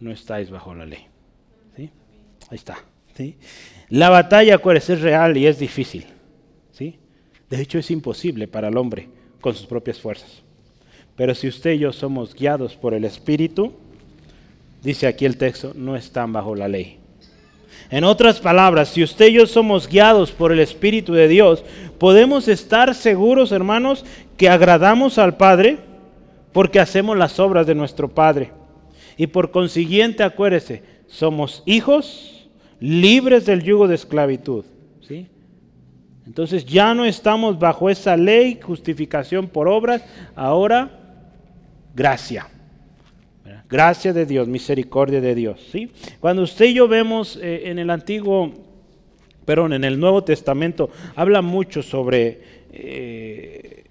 no 0.00 0.10
estáis 0.10 0.48
bajo 0.48 0.74
la 0.74 0.86
ley. 0.86 1.06
Ahí 1.76 2.56
está. 2.56 2.78
La 3.90 4.08
batalla, 4.08 4.58
es 4.64 5.00
real 5.02 5.36
y 5.36 5.46
es 5.46 5.58
difícil. 5.58 6.06
¿sí? 6.72 6.98
De 7.50 7.60
hecho, 7.60 7.78
es 7.78 7.90
imposible 7.90 8.48
para 8.48 8.68
el 8.68 8.76
hombre 8.78 9.08
con 9.42 9.54
sus 9.54 9.66
propias 9.66 10.00
fuerzas. 10.00 10.43
Pero 11.16 11.34
si 11.34 11.48
usted 11.48 11.72
y 11.72 11.78
yo 11.78 11.92
somos 11.92 12.34
guiados 12.34 12.74
por 12.74 12.94
el 12.94 13.04
Espíritu, 13.04 13.72
dice 14.82 15.06
aquí 15.06 15.24
el 15.24 15.36
texto, 15.36 15.72
no 15.74 15.96
están 15.96 16.32
bajo 16.32 16.54
la 16.54 16.68
ley. 16.68 16.98
En 17.90 18.04
otras 18.04 18.40
palabras, 18.40 18.88
si 18.88 19.02
usted 19.02 19.28
y 19.28 19.34
yo 19.34 19.46
somos 19.46 19.88
guiados 19.88 20.32
por 20.32 20.52
el 20.52 20.58
Espíritu 20.58 21.12
de 21.12 21.28
Dios, 21.28 21.64
podemos 21.98 22.48
estar 22.48 22.94
seguros, 22.94 23.52
hermanos, 23.52 24.04
que 24.36 24.48
agradamos 24.48 25.18
al 25.18 25.36
Padre 25.36 25.78
porque 26.52 26.80
hacemos 26.80 27.16
las 27.16 27.38
obras 27.38 27.66
de 27.66 27.74
nuestro 27.74 28.08
Padre. 28.08 28.52
Y 29.16 29.28
por 29.28 29.50
consiguiente, 29.50 30.22
acuérdese, 30.22 30.82
somos 31.06 31.62
hijos 31.66 32.48
libres 32.80 33.46
del 33.46 33.62
yugo 33.62 33.86
de 33.86 33.94
esclavitud. 33.94 34.64
¿sí? 35.06 35.28
Entonces 36.26 36.64
ya 36.64 36.94
no 36.94 37.04
estamos 37.04 37.58
bajo 37.58 37.90
esa 37.90 38.16
ley, 38.16 38.58
justificación 38.60 39.46
por 39.46 39.68
obras, 39.68 40.02
ahora 40.34 41.03
gracia. 41.94 42.48
Gracia 43.68 44.12
de 44.12 44.26
Dios, 44.26 44.48
misericordia 44.48 45.20
de 45.20 45.34
Dios. 45.34 45.60
¿sí? 45.70 45.90
Cuando 46.20 46.42
usted 46.42 46.66
y 46.66 46.74
yo 46.74 46.88
vemos 46.88 47.36
eh, 47.36 47.62
en 47.66 47.78
el 47.78 47.90
Antiguo, 47.90 48.52
perdón, 49.44 49.72
en 49.72 49.84
el 49.84 49.98
Nuevo 49.98 50.24
Testamento, 50.24 50.90
habla 51.14 51.42
mucho 51.42 51.82
sobre 51.82 52.40
eh, 52.72 53.84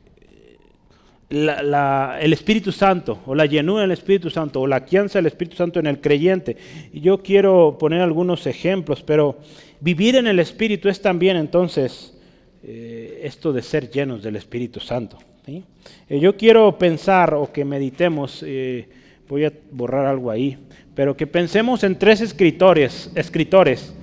el 1.29 2.33
Espíritu 2.33 2.71
Santo, 2.71 3.19
o 3.25 3.33
la 3.33 3.45
llenura 3.45 3.81
del 3.81 3.91
Espíritu 3.91 4.29
Santo, 4.29 4.61
o 4.61 4.67
la 4.67 4.81
guianza 4.81 5.19
del 5.19 5.27
Espíritu 5.27 5.55
Santo 5.55 5.79
en 5.79 5.87
el 5.87 5.99
creyente. 5.99 6.57
Y 6.91 7.01
yo 7.01 7.23
quiero 7.23 7.77
poner 7.79 8.01
algunos 8.01 8.45
ejemplos, 8.45 9.01
pero 9.01 9.39
vivir 9.79 10.15
en 10.15 10.27
el 10.27 10.39
Espíritu 10.39 10.89
es 10.89 11.01
también 11.01 11.37
entonces 11.37 12.17
eh, 12.63 13.21
esto 13.23 13.51
de 13.51 13.61
ser 13.61 13.89
llenos 13.89 14.21
del 14.21 14.35
Espíritu 14.35 14.79
Santo. 14.79 15.17
Eh, 15.45 16.19
yo 16.19 16.37
quiero 16.37 16.77
pensar 16.77 17.33
o 17.33 17.51
que 17.51 17.65
meditemos, 17.65 18.43
eh, 18.47 18.87
voy 19.27 19.45
a 19.45 19.51
borrar 19.71 20.05
algo 20.05 20.31
ahí, 20.31 20.57
pero 20.95 21.17
que 21.17 21.27
pensemos 21.27 21.83
en 21.83 21.97
tres 21.97 22.21
escritores, 22.21 23.11
escritores 23.15 23.93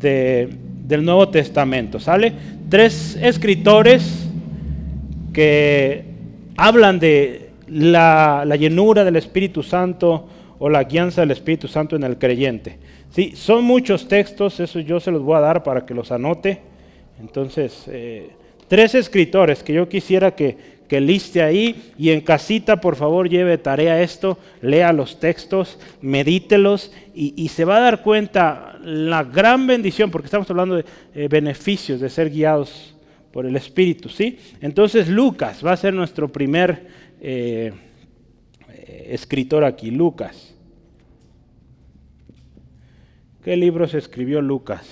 del 0.00 1.04
Nuevo 1.04 1.28
Testamento, 1.28 2.00
¿sale? 2.00 2.32
Tres 2.68 3.16
escritores 3.20 4.28
que 5.32 6.04
hablan 6.56 6.98
de 6.98 7.50
la, 7.68 8.44
llenura 8.58 9.04
del 9.04 9.16
Espíritu 9.16 9.62
Santo 9.62 10.28
o 10.58 10.68
la 10.68 10.84
guianza 10.84 11.20
del 11.20 11.30
Espíritu 11.30 11.68
Santo 11.68 11.94
en 11.94 12.02
el 12.02 12.18
creyente. 12.18 12.78
Sí, 13.10 13.32
son 13.36 13.64
muchos 13.64 14.08
textos, 14.08 14.58
eso 14.58 14.80
yo 14.80 14.98
se 14.98 15.10
los 15.10 15.22
voy 15.22 15.36
a 15.36 15.40
dar 15.40 15.62
para 15.62 15.86
que 15.86 15.94
los 15.94 16.10
anote. 16.10 16.60
Entonces, 17.20 17.84
eh, 17.88 18.30
tres 18.66 18.94
escritores 18.94 19.62
que 19.62 19.72
yo 19.72 19.88
quisiera 19.88 20.34
que, 20.34 20.77
que 20.88 21.00
liste 21.00 21.42
ahí 21.42 21.92
y 21.98 22.10
en 22.10 22.22
casita 22.22 22.80
por 22.80 22.96
favor 22.96 23.28
lleve 23.28 23.58
tarea 23.58 24.02
esto, 24.02 24.38
lea 24.62 24.92
los 24.92 25.20
textos, 25.20 25.78
medítelos 26.00 26.90
y, 27.14 27.48
se 27.48 27.64
va 27.64 27.76
a 27.76 27.80
dar 27.80 28.02
cuenta 28.02 28.78
la 28.82 29.24
gran 29.24 29.66
bendición, 29.66 30.10
porque 30.10 30.26
estamos 30.26 30.48
hablando 30.50 30.76
de 30.76 30.84
eh, 31.14 31.28
beneficios 31.28 32.00
de 32.00 32.08
ser 32.08 32.30
guiados 32.30 32.94
por 33.32 33.44
el 33.44 33.56
Espíritu, 33.56 34.08
¿sí? 34.08 34.38
Entonces 34.60 35.08
Lucas 35.08 35.64
va 35.64 35.72
a 35.72 35.76
ser 35.76 35.92
nuestro 35.92 36.28
primer 36.28 36.86
eh, 37.20 37.72
escritor 39.08 39.64
aquí, 39.64 39.90
Lucas. 39.90 40.54
¿Qué 43.44 43.56
libros 43.56 43.94
escribió 43.94 44.40
Lucas? 44.40 44.86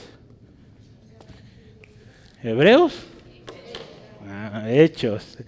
¿Hebreos? 2.42 3.06
Ah, 4.28 4.66
hechos. 4.68 5.38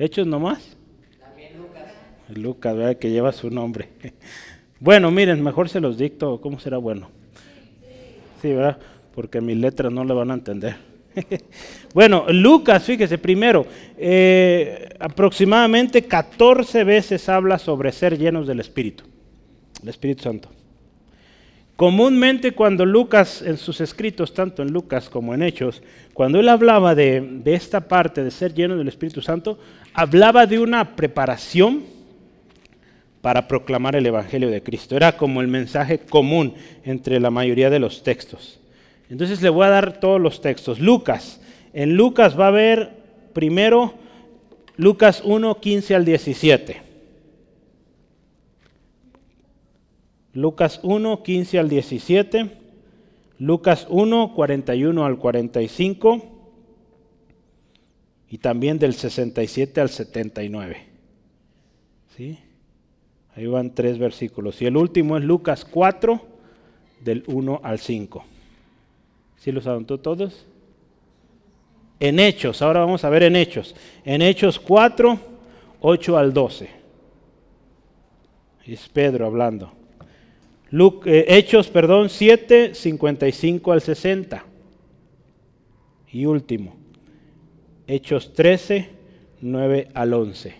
Hechos 0.00 0.26
nomás. 0.26 0.76
También 1.20 1.56
Lucas. 1.56 1.92
Lucas, 2.28 2.76
¿verdad? 2.76 2.96
Que 2.96 3.10
lleva 3.10 3.32
su 3.32 3.50
nombre. 3.50 3.88
Bueno, 4.82 5.10
miren, 5.10 5.42
mejor 5.42 5.68
se 5.68 5.78
los 5.78 5.98
dicto. 5.98 6.40
¿Cómo 6.40 6.58
será 6.58 6.78
bueno? 6.78 7.10
Sí, 8.40 8.48
¿verdad? 8.48 8.78
porque 9.14 9.40
mis 9.40 9.56
letras 9.56 9.92
no 9.92 10.04
le 10.04 10.14
van 10.14 10.30
a 10.30 10.34
entender. 10.34 10.76
bueno, 11.94 12.24
Lucas, 12.30 12.82
fíjese, 12.84 13.18
primero, 13.18 13.66
eh, 13.98 14.88
aproximadamente 14.98 16.04
14 16.04 16.84
veces 16.84 17.28
habla 17.28 17.58
sobre 17.58 17.92
ser 17.92 18.16
llenos 18.16 18.46
del 18.46 18.60
Espíritu, 18.60 19.04
el 19.82 19.88
Espíritu 19.88 20.22
Santo. 20.22 20.48
Comúnmente 21.80 22.52
cuando 22.52 22.84
Lucas, 22.84 23.40
en 23.40 23.56
sus 23.56 23.80
escritos, 23.80 24.34
tanto 24.34 24.60
en 24.60 24.70
Lucas 24.70 25.08
como 25.08 25.32
en 25.32 25.42
Hechos, 25.42 25.82
cuando 26.12 26.38
él 26.38 26.50
hablaba 26.50 26.94
de, 26.94 27.22
de 27.22 27.54
esta 27.54 27.88
parte 27.88 28.22
de 28.22 28.30
ser 28.30 28.52
lleno 28.52 28.76
del 28.76 28.88
Espíritu 28.88 29.22
Santo, 29.22 29.58
hablaba 29.94 30.44
de 30.44 30.58
una 30.58 30.94
preparación 30.94 31.84
para 33.22 33.48
proclamar 33.48 33.96
el 33.96 34.04
Evangelio 34.04 34.50
de 34.50 34.62
Cristo. 34.62 34.94
Era 34.94 35.16
como 35.16 35.40
el 35.40 35.48
mensaje 35.48 36.00
común 36.00 36.52
entre 36.84 37.18
la 37.18 37.30
mayoría 37.30 37.70
de 37.70 37.78
los 37.78 38.02
textos. 38.02 38.60
Entonces 39.08 39.40
le 39.40 39.48
voy 39.48 39.64
a 39.64 39.70
dar 39.70 40.00
todos 40.00 40.20
los 40.20 40.42
textos. 40.42 40.80
Lucas, 40.80 41.40
en 41.72 41.96
Lucas 41.96 42.38
va 42.38 42.44
a 42.44 42.48
haber 42.48 42.90
primero 43.32 43.94
Lucas 44.76 45.22
1, 45.24 45.58
15 45.58 45.94
al 45.94 46.04
17. 46.04 46.89
Lucas 50.32 50.80
1, 50.82 51.22
15 51.22 51.58
al 51.58 51.68
17, 51.68 52.50
Lucas 53.38 53.86
1, 53.88 54.34
41 54.34 55.04
al 55.04 55.18
45 55.18 56.22
y 58.28 58.38
también 58.38 58.78
del 58.78 58.94
67 58.94 59.80
al 59.80 59.88
79. 59.88 60.86
¿Sí? 62.16 62.38
Ahí 63.34 63.46
van 63.46 63.74
tres 63.74 63.98
versículos. 63.98 64.60
Y 64.62 64.66
el 64.66 64.76
último 64.76 65.16
es 65.16 65.24
Lucas 65.24 65.64
4, 65.64 66.20
del 67.00 67.24
1 67.26 67.60
al 67.62 67.78
5. 67.78 68.24
¿Sí 69.36 69.52
los 69.52 69.66
anotó 69.66 69.98
todos? 69.98 70.46
En 71.98 72.20
Hechos, 72.20 72.62
ahora 72.62 72.80
vamos 72.80 73.04
a 73.04 73.10
ver 73.10 73.24
en 73.24 73.36
Hechos. 73.36 73.74
En 74.04 74.22
Hechos 74.22 74.60
4, 74.60 75.18
8 75.80 76.18
al 76.18 76.32
12. 76.32 76.68
Es 78.66 78.88
Pedro 78.88 79.26
hablando. 79.26 79.79
Eh, 80.72 81.24
Hechos, 81.28 81.68
perdón, 81.68 82.08
7, 82.08 82.74
55 82.74 83.72
al 83.72 83.80
60. 83.80 84.44
Y 86.12 86.26
último, 86.26 86.76
Hechos 87.86 88.32
13, 88.34 88.88
9 89.40 89.88
al 89.94 90.14
11. 90.14 90.54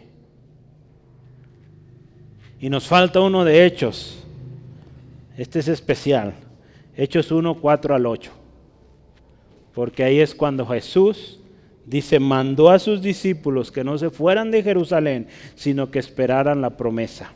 Y 2.61 2.69
nos 2.69 2.87
falta 2.87 3.21
uno 3.21 3.45
de 3.45 3.65
Hechos. 3.65 4.25
Este 5.37 5.61
es 5.61 5.69
especial. 5.69 6.35
Hechos 6.97 7.31
1, 7.31 7.61
4 7.61 7.95
al 7.95 8.07
8. 8.07 8.31
Porque 9.73 10.05
ahí 10.05 10.21
es 10.21 10.35
cuando 10.35 10.67
Jesús 10.67 11.39
dice, 11.87 12.21
mandó 12.21 12.69
a 12.69 12.79
sus 12.79 13.01
discípulos 13.01 13.73
que 13.73 13.85
no 13.85 13.97
se 13.97 14.11
fueran 14.11 14.51
de 14.51 14.63
Jerusalén, 14.63 15.29
sino 15.55 15.91
que 15.91 16.01
esperaran 16.01 16.61
la 16.61 16.77
promesa, 16.77 17.33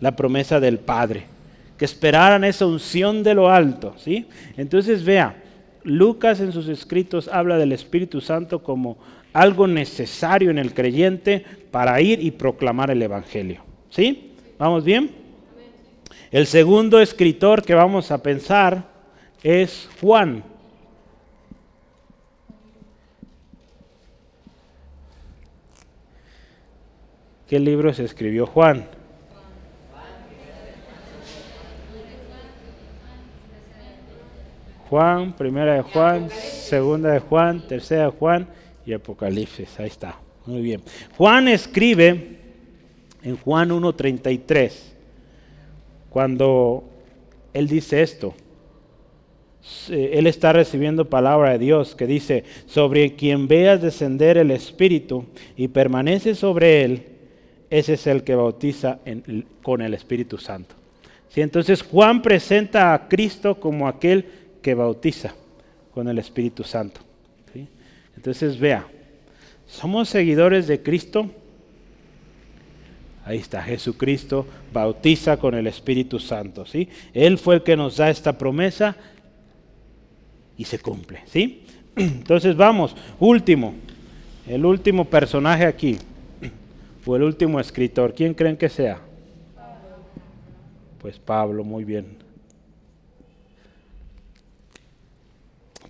la 0.00 0.14
promesa 0.14 0.60
del 0.60 0.78
Padre 0.78 1.37
que 1.78 1.84
esperaran 1.84 2.44
esa 2.44 2.66
unción 2.66 3.22
de 3.22 3.34
lo 3.34 3.48
alto. 3.48 3.94
¿sí? 3.96 4.26
Entonces 4.56 5.04
vea, 5.04 5.42
Lucas 5.84 6.40
en 6.40 6.52
sus 6.52 6.68
escritos 6.68 7.28
habla 7.28 7.56
del 7.56 7.72
Espíritu 7.72 8.20
Santo 8.20 8.62
como 8.62 8.98
algo 9.32 9.66
necesario 9.66 10.50
en 10.50 10.58
el 10.58 10.74
creyente 10.74 11.44
para 11.70 12.00
ir 12.00 12.22
y 12.22 12.32
proclamar 12.32 12.90
el 12.90 13.00
Evangelio. 13.00 13.62
¿Sí? 13.90 14.32
¿Vamos 14.58 14.84
bien? 14.84 15.10
El 16.30 16.46
segundo 16.46 17.00
escritor 17.00 17.62
que 17.62 17.74
vamos 17.74 18.10
a 18.10 18.22
pensar 18.22 18.84
es 19.42 19.88
Juan. 20.00 20.42
¿Qué 27.46 27.58
libro 27.58 27.94
se 27.94 28.04
escribió 28.04 28.46
Juan? 28.46 28.97
Juan, 34.88 35.34
primera 35.34 35.74
de 35.74 35.82
Juan, 35.82 36.30
segunda 36.30 37.12
de 37.12 37.20
Juan, 37.20 37.66
tercera 37.66 38.04
de 38.04 38.10
Juan 38.10 38.48
y 38.86 38.92
Apocalipsis. 38.94 39.78
Ahí 39.78 39.88
está. 39.88 40.18
Muy 40.46 40.62
bien. 40.62 40.82
Juan 41.16 41.46
escribe 41.48 42.38
en 43.22 43.36
Juan 43.36 43.70
1.33, 43.70 44.72
cuando 46.08 46.84
él 47.52 47.68
dice 47.68 48.02
esto. 48.02 48.34
Él 49.90 50.26
está 50.26 50.52
recibiendo 50.52 51.10
palabra 51.10 51.50
de 51.50 51.58
Dios 51.58 51.94
que 51.94 52.06
dice, 52.06 52.44
sobre 52.66 53.16
quien 53.16 53.48
veas 53.48 53.82
descender 53.82 54.38
el 54.38 54.50
Espíritu 54.50 55.26
y 55.56 55.68
permanece 55.68 56.34
sobre 56.34 56.84
él, 56.84 57.06
ese 57.68 57.94
es 57.94 58.06
el 58.06 58.22
que 58.22 58.34
bautiza 58.34 59.00
con 59.62 59.82
el 59.82 59.92
Espíritu 59.92 60.38
Santo. 60.38 60.74
¿Sí? 61.28 61.42
Entonces 61.42 61.82
Juan 61.82 62.22
presenta 62.22 62.94
a 62.94 63.08
Cristo 63.08 63.60
como 63.60 63.86
aquel 63.86 64.24
que 64.68 64.74
bautiza 64.74 65.32
con 65.94 66.08
el 66.08 66.18
Espíritu 66.18 66.62
Santo. 66.62 67.00
Entonces 68.14 68.58
vea, 68.58 68.86
somos 69.66 70.10
seguidores 70.10 70.66
de 70.66 70.82
Cristo. 70.82 71.30
Ahí 73.24 73.38
está, 73.38 73.62
Jesucristo 73.62 74.46
bautiza 74.70 75.38
con 75.38 75.54
el 75.54 75.66
Espíritu 75.66 76.18
Santo. 76.18 76.66
¿sí? 76.66 76.86
Él 77.14 77.38
fue 77.38 77.54
el 77.54 77.62
que 77.62 77.78
nos 77.78 77.96
da 77.96 78.10
esta 78.10 78.36
promesa 78.36 78.94
y 80.58 80.64
se 80.66 80.78
cumple. 80.78 81.22
¿sí? 81.24 81.62
Entonces 81.96 82.54
vamos, 82.54 82.94
último, 83.18 83.72
el 84.46 84.66
último 84.66 85.06
personaje 85.06 85.64
aquí, 85.64 85.96
o 87.06 87.16
el 87.16 87.22
último 87.22 87.58
escritor, 87.58 88.12
¿quién 88.14 88.34
creen 88.34 88.58
que 88.58 88.68
sea? 88.68 88.98
Pues 91.00 91.18
Pablo, 91.18 91.64
muy 91.64 91.84
bien. 91.84 92.27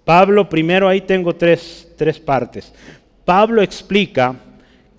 Pablo, 0.08 0.48
primero 0.48 0.88
ahí 0.88 1.02
tengo 1.02 1.36
tres, 1.36 1.86
partes. 2.24 2.72
Pablo 3.26 3.60
explica 3.60 4.36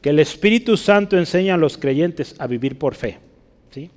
que 0.03 0.12
el 0.12 0.20
Espíritu 0.20 0.78
Santo 0.78 1.18
enseña 1.18 1.55
a 1.55 1.57
los 1.57 1.80
creyentes 1.80 2.36
a 2.38 2.45
vivir 2.45 2.78
por 2.78 2.93
fe, 2.93 3.18
¿sí? 3.72 3.89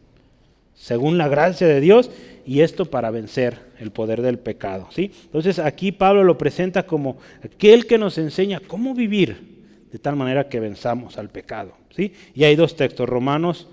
según 0.72 1.18
la 1.18 1.28
gracia 1.28 1.66
de 1.66 1.82
Dios, 1.82 2.10
y 2.46 2.60
esto 2.60 2.86
para 2.86 3.10
vencer 3.10 3.58
el 3.78 3.90
poder 3.90 4.22
del 4.22 4.38
pecado. 4.38 4.88
¿sí? 4.90 5.10
Entonces 5.24 5.58
aquí 5.58 5.92
Pablo 5.92 6.24
lo 6.24 6.38
presenta 6.38 6.84
como 6.84 7.18
aquel 7.44 7.86
que 7.86 7.98
nos 7.98 8.16
enseña 8.16 8.58
cómo 8.66 8.94
vivir 8.94 9.66
de 9.92 9.98
tal 9.98 10.16
manera 10.16 10.48
que 10.48 10.60
venzamos 10.60 11.18
al 11.18 11.28
pecado. 11.28 11.74
¿sí? 11.90 12.14
Y 12.34 12.44
hay 12.44 12.56
dos 12.56 12.74
textos, 12.74 13.06
Romanos 13.06 13.68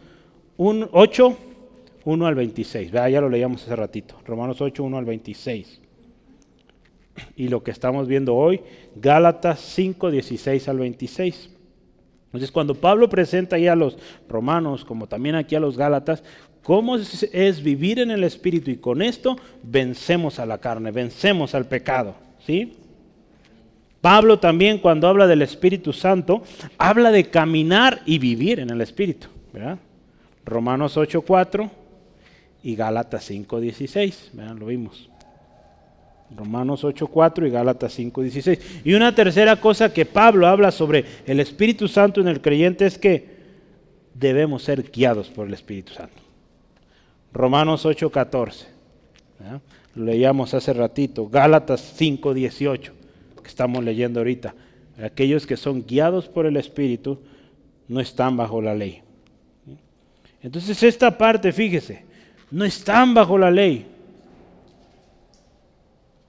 8, 0.57 1.37
1 2.03 2.27
al 2.27 2.35
26. 2.35 2.91
ya 2.91 3.21
lo 3.21 3.29
leíamos 3.29 3.63
hace 3.63 3.77
ratito, 3.77 4.19
Romanos 4.25 4.59
8, 4.59 4.83
1 4.83 4.97
al 4.97 5.05
26 5.05 5.79
y 7.35 7.47
lo 7.47 7.63
que 7.63 7.71
estamos 7.71 8.07
viendo 8.07 8.35
hoy, 8.35 8.61
Gálatas 8.95 9.59
5, 9.59 10.11
16 10.11 10.67
al 10.69 10.79
26. 10.79 11.49
Entonces, 12.25 12.51
cuando 12.51 12.75
Pablo 12.75 13.09
presenta 13.09 13.57
ya 13.57 13.73
a 13.73 13.75
los 13.75 13.97
romanos, 14.27 14.85
como 14.85 15.07
también 15.07 15.35
aquí 15.35 15.55
a 15.55 15.59
los 15.59 15.77
Gálatas, 15.77 16.23
cómo 16.61 16.95
es, 16.95 17.63
vivir 17.63 17.99
en 17.99 18.11
el 18.11 18.23
Espíritu 18.23 18.69
y 18.69 18.77
con 18.77 19.01
esto 19.01 19.35
vencemos 19.63 20.37
a 20.37 20.45
la 20.45 20.59
carne, 20.59 20.91
vencemos 20.91 21.55
al 21.55 21.65
pecado. 21.65 22.13
¿sí? 22.45 22.77
Pablo 24.01 24.37
también 24.39 24.77
cuando 24.77 25.07
habla 25.07 25.25
del 25.25 25.41
Espíritu 25.41 25.91
Santo, 25.91 26.43
habla 26.77 27.11
de 27.11 27.25
caminar 27.31 28.01
y 28.05 28.19
vivir 28.19 28.59
en 28.59 28.69
el 28.69 28.81
Espíritu. 28.81 29.27
¿verdad? 29.51 29.79
Romanos 30.45 30.97
8, 30.97 31.21
4 31.21 31.71
y 32.61 32.75
Gálatas 32.75 33.23
5, 33.25 33.59
16. 33.59 34.31
Lo 34.57 34.67
vimos. 34.67 35.08
Romanos 36.35 36.83
8.4 36.83 37.47
y 37.47 37.49
Gálatas 37.49 37.97
5.16. 37.97 38.59
Y 38.83 38.93
una 38.93 39.13
tercera 39.15 39.59
cosa 39.59 39.91
que 39.93 40.05
Pablo 40.05 40.47
habla 40.47 40.71
sobre 40.71 41.05
el 41.25 41.39
Espíritu 41.39 41.87
Santo 41.87 42.21
en 42.21 42.27
el 42.27 42.41
creyente 42.41 42.85
es 42.85 42.97
que 42.97 43.39
debemos 44.13 44.63
ser 44.63 44.83
guiados 44.91 45.29
por 45.29 45.47
el 45.47 45.53
Espíritu 45.53 45.93
Santo. 45.93 46.21
Romanos 47.33 47.85
8.14. 47.85 48.65
Lo 49.95 50.05
leíamos 50.05 50.53
hace 50.53 50.73
ratito. 50.73 51.27
Gálatas 51.27 51.99
5.18, 51.99 52.91
que 53.41 53.47
estamos 53.47 53.83
leyendo 53.83 54.19
ahorita. 54.19 54.53
Aquellos 55.01 55.47
que 55.47 55.57
son 55.57 55.85
guiados 55.85 56.27
por 56.27 56.45
el 56.45 56.57
Espíritu 56.57 57.19
no 57.87 57.99
están 57.99 58.37
bajo 58.37 58.61
la 58.61 58.75
ley. 58.75 59.01
Entonces 60.41 60.83
esta 60.83 61.17
parte, 61.17 61.51
fíjese, 61.51 62.05
no 62.51 62.65
están 62.65 63.13
bajo 63.13 63.37
la 63.37 63.51
ley 63.51 63.85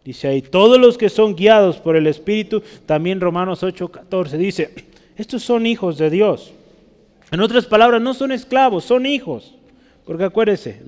Dice 0.05 0.29
ahí, 0.29 0.43
todos 0.43 0.81
los 0.81 0.97
que 0.97 1.09
son 1.09 1.35
guiados 1.35 1.77
por 1.77 1.95
el 1.97 2.07
Espíritu, 2.07 2.63
también 2.87 3.21
Romanos 3.21 3.63
8:14 3.63 4.37
dice, 4.39 4.71
estos 5.17 5.43
son 5.43 5.67
hijos 5.67 5.99
de 5.99 6.09
Dios. 6.09 6.53
En 7.31 7.41
otras 7.41 7.67
palabras, 7.67 8.01
no 8.01 8.15
son 8.15 8.33
esclavos, 8.33 8.85
son 8.85 9.07
hijos. 9.07 9.55
Porque 10.05 10.25
acuérdese, 10.25 10.81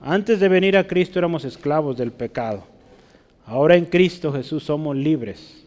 antes 0.00 0.38
de 0.38 0.48
venir 0.48 0.76
a 0.76 0.86
Cristo 0.86 1.18
éramos 1.18 1.44
esclavos 1.44 1.96
del 1.96 2.12
pecado. 2.12 2.64
Ahora 3.46 3.76
en 3.76 3.86
Cristo 3.86 4.32
Jesús 4.32 4.64
somos 4.64 4.94
libres. 4.94 5.64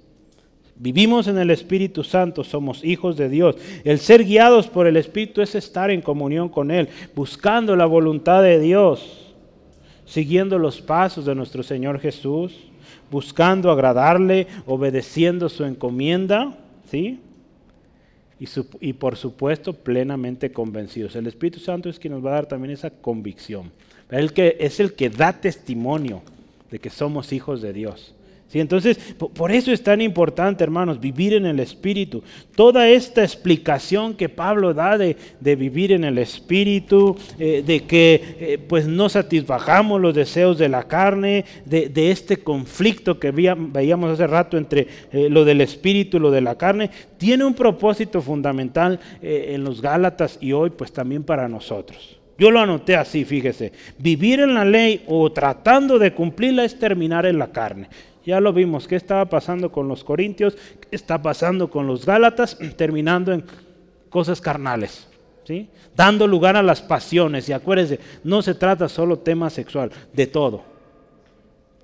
Vivimos 0.76 1.28
en 1.28 1.38
el 1.38 1.52
Espíritu 1.52 2.04
Santo, 2.04 2.44
somos 2.44 2.84
hijos 2.84 3.18
de 3.18 3.30
Dios. 3.30 3.56
El 3.84 4.00
ser 4.00 4.24
guiados 4.24 4.68
por 4.68 4.88
el 4.88 4.98
Espíritu 4.98 5.42
es 5.42 5.54
estar 5.56 5.92
en 5.92 6.02
comunión 6.02 6.50
con 6.50 6.72
Él, 6.72 6.90
buscando 7.16 7.76
la 7.76 7.86
voluntad 7.86 8.42
de 8.42 8.60
Dios, 8.60 9.31
siguiendo 10.12 10.60
los 10.60 10.82
pasos 10.82 11.24
de 11.26 11.34
nuestro 11.34 11.64
Señor 11.64 11.98
Jesús, 11.98 12.54
buscando 13.10 13.72
agradarle, 13.72 14.46
obedeciendo 14.66 15.48
su 15.48 15.64
encomienda, 15.64 16.58
¿sí? 16.90 17.22
Y, 18.82 18.94
por 18.94 19.16
supuesto 19.16 19.72
plenamente 19.72 20.52
convencidos. 20.52 21.16
El 21.16 21.28
Espíritu 21.28 21.60
Santo 21.60 21.88
es 21.88 21.98
quien 21.98 22.12
nos 22.12 22.26
va 22.26 22.32
a 22.32 22.34
dar 22.34 22.46
también 22.46 22.74
esa 22.74 22.90
convicción. 22.90 23.72
El 24.10 24.34
que, 24.34 24.58
es 24.60 24.82
el 24.82 24.96
que 24.96 25.10
da 25.10 25.32
testimonio 25.32 26.24
de 26.72 26.80
que 26.80 26.90
somos 26.90 27.32
hijos 27.32 27.62
de 27.62 27.72
Dios. 27.72 28.14
Entonces, 28.60 28.98
por 29.34 29.52
eso 29.52 29.72
es 29.72 29.84
tan 29.84 30.02
importante, 30.02 30.64
hermanos, 30.64 31.00
vivir 31.00 31.34
en 31.34 31.46
el 31.46 31.60
Espíritu. 31.60 32.24
Toda 32.56 32.90
esta 32.90 33.24
explicación 33.24 34.16
que 34.16 34.30
Pablo 34.30 34.74
da 34.74 34.98
de, 34.98 35.16
vivir 35.56 35.92
en 35.92 36.04
el 36.04 36.18
Espíritu, 36.18 37.18
eh, 37.40 37.64
de 37.66 37.84
que 37.86 38.36
eh, 38.40 38.58
pues 38.58 38.88
no 38.88 39.10
satisfajamos 39.10 40.02
los 40.02 40.14
deseos 40.14 40.58
de 40.58 40.70
la 40.70 40.84
carne, 40.84 41.46
de, 41.66 42.12
este 42.12 42.38
conflicto 42.38 43.20
que 43.20 43.32
veíamos 43.32 44.12
hace 44.12 44.28
rato 44.28 44.58
entre 44.58 44.88
eh, 45.12 45.30
lo 45.30 45.46
del 45.46 45.62
Espíritu 45.62 46.18
y 46.18 46.20
lo 46.20 46.32
de 46.32 46.42
la 46.42 46.56
carne, 46.56 46.90
tiene 47.18 47.46
un 47.46 47.54
propósito 47.54 48.22
fundamental 48.22 49.00
en 49.22 49.64
los 49.64 49.82
Gálatas 49.82 50.38
y 50.42 50.52
hoy 50.52 50.72
pues 50.72 50.92
también 50.92 51.24
para 51.24 51.48
nosotros. 51.48 52.18
Yo 52.42 52.50
lo 52.50 52.60
anoté 52.60 52.96
así, 52.96 53.24
fíjese. 53.24 53.72
Vivir 54.00 54.40
en 54.40 54.56
la 54.56 54.66
ley 54.66 55.04
o 55.06 55.32
tratando 55.32 56.00
de 56.00 56.12
cumplirla 56.12 56.64
es 56.64 56.80
terminar 56.80 57.28
en 57.28 57.38
la 57.38 57.52
carne. 57.52 57.88
Ya 58.26 58.40
lo 58.40 58.54
vimos, 58.54 58.88
qué 58.88 58.96
estaba 58.96 59.26
pasando 59.26 59.72
con 59.72 59.88
los 59.88 60.04
corintios, 60.04 60.56
qué 60.56 60.96
está 60.96 61.22
pasando 61.22 61.70
con 61.70 61.88
los 61.88 62.06
gálatas, 62.06 62.58
terminando 62.78 63.34
en 63.34 63.44
cosas 64.10 64.42
carnales, 64.42 65.08
¿sí? 65.44 65.68
dando 65.96 66.28
lugar 66.28 66.56
a 66.56 66.64
las 66.64 66.82
pasiones. 66.82 67.50
Y 67.50 67.54
acuérdense, 67.54 68.00
no 68.24 68.42
se 68.42 68.54
trata 68.54 68.88
solo 68.90 69.20
tema 69.20 69.50
sexual, 69.50 69.92
de 70.14 70.28
todo. 70.28 70.64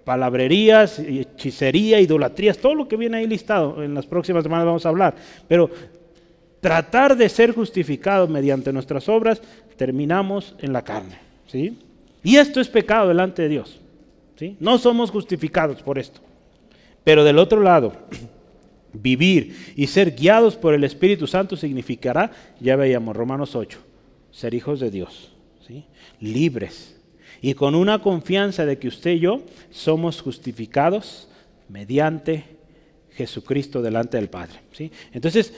Palabrerías, 0.03 0.99
hechicería, 0.99 1.99
idolatrías, 1.99 2.57
todo 2.57 2.75
lo 2.75 2.87
que 2.87 2.95
viene 2.95 3.17
ahí 3.17 3.27
listado. 3.27 3.83
En 3.83 3.93
las 3.93 4.05
próximas 4.05 4.43
semanas 4.43 4.65
vamos 4.65 4.85
a 4.85 4.89
hablar. 4.89 5.15
Pero 5.49 5.69
tratar 6.61 7.17
de 7.17 7.27
ser 7.27 7.53
justificados 7.53 8.29
mediante 8.29 8.71
nuestras 8.71 9.09
obras, 9.09 9.41
terminamos 9.75 10.55
en 10.59 10.71
la 10.71 10.81
carne. 10.81 11.19
¿sí? 11.47 11.77
Y 12.23 12.37
esto 12.37 12.61
es 12.61 12.69
pecado 12.69 13.09
delante 13.09 13.41
de 13.41 13.49
Dios. 13.49 13.79
¿sí? 14.37 14.55
No 14.59 14.77
somos 14.77 15.11
justificados 15.11 15.81
por 15.81 15.99
esto. 15.99 16.21
Pero 17.07 17.23
del 17.23 17.39
otro 17.39 17.61
lado, 17.61 17.93
vivir 18.91 19.55
y 19.77 19.87
ser 19.87 20.11
guiados 20.11 20.57
por 20.57 20.73
el 20.73 20.83
Espíritu 20.83 21.25
Santo 21.25 21.55
significará, 21.55 22.33
ya 22.59 22.75
veíamos 22.75 23.15
Romanos 23.15 23.55
8, 23.55 23.79
ser 24.29 24.53
hijos 24.53 24.81
de 24.81 24.91
Dios, 24.91 25.31
¿sí? 25.65 25.85
libres 26.19 26.99
y 27.41 27.53
con 27.53 27.75
una 27.75 27.99
confianza 27.99 28.65
de 28.65 28.77
que 28.77 28.89
usted 28.89 29.11
y 29.11 29.19
yo 29.19 29.41
somos 29.69 30.21
justificados 30.21 31.29
mediante 31.69 32.43
Jesucristo 33.11 33.81
delante 33.81 34.17
del 34.17 34.27
Padre. 34.27 34.59
¿sí? 34.73 34.91
Entonces, 35.13 35.53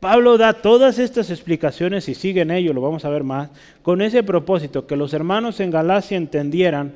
Pablo 0.00 0.36
da 0.36 0.52
todas 0.52 0.98
estas 0.98 1.30
explicaciones 1.30 2.10
y 2.10 2.14
sigue 2.14 2.42
en 2.42 2.50
ello, 2.50 2.74
lo 2.74 2.82
vamos 2.82 3.06
a 3.06 3.08
ver 3.08 3.24
más, 3.24 3.48
con 3.80 4.02
ese 4.02 4.22
propósito, 4.22 4.86
que 4.86 4.96
los 4.96 5.14
hermanos 5.14 5.60
en 5.60 5.70
Galacia 5.70 6.18
entendieran 6.18 6.92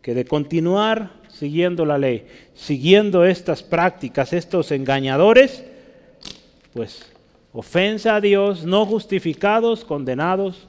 que 0.00 0.14
de 0.14 0.24
continuar 0.24 1.25
siguiendo 1.38 1.84
la 1.84 1.98
ley, 1.98 2.26
siguiendo 2.54 3.24
estas 3.24 3.62
prácticas, 3.62 4.32
estos 4.32 4.72
engañadores, 4.72 5.64
pues 6.72 7.04
ofensa 7.52 8.16
a 8.16 8.20
Dios, 8.20 8.64
no 8.64 8.86
justificados, 8.86 9.84
condenados, 9.84 10.66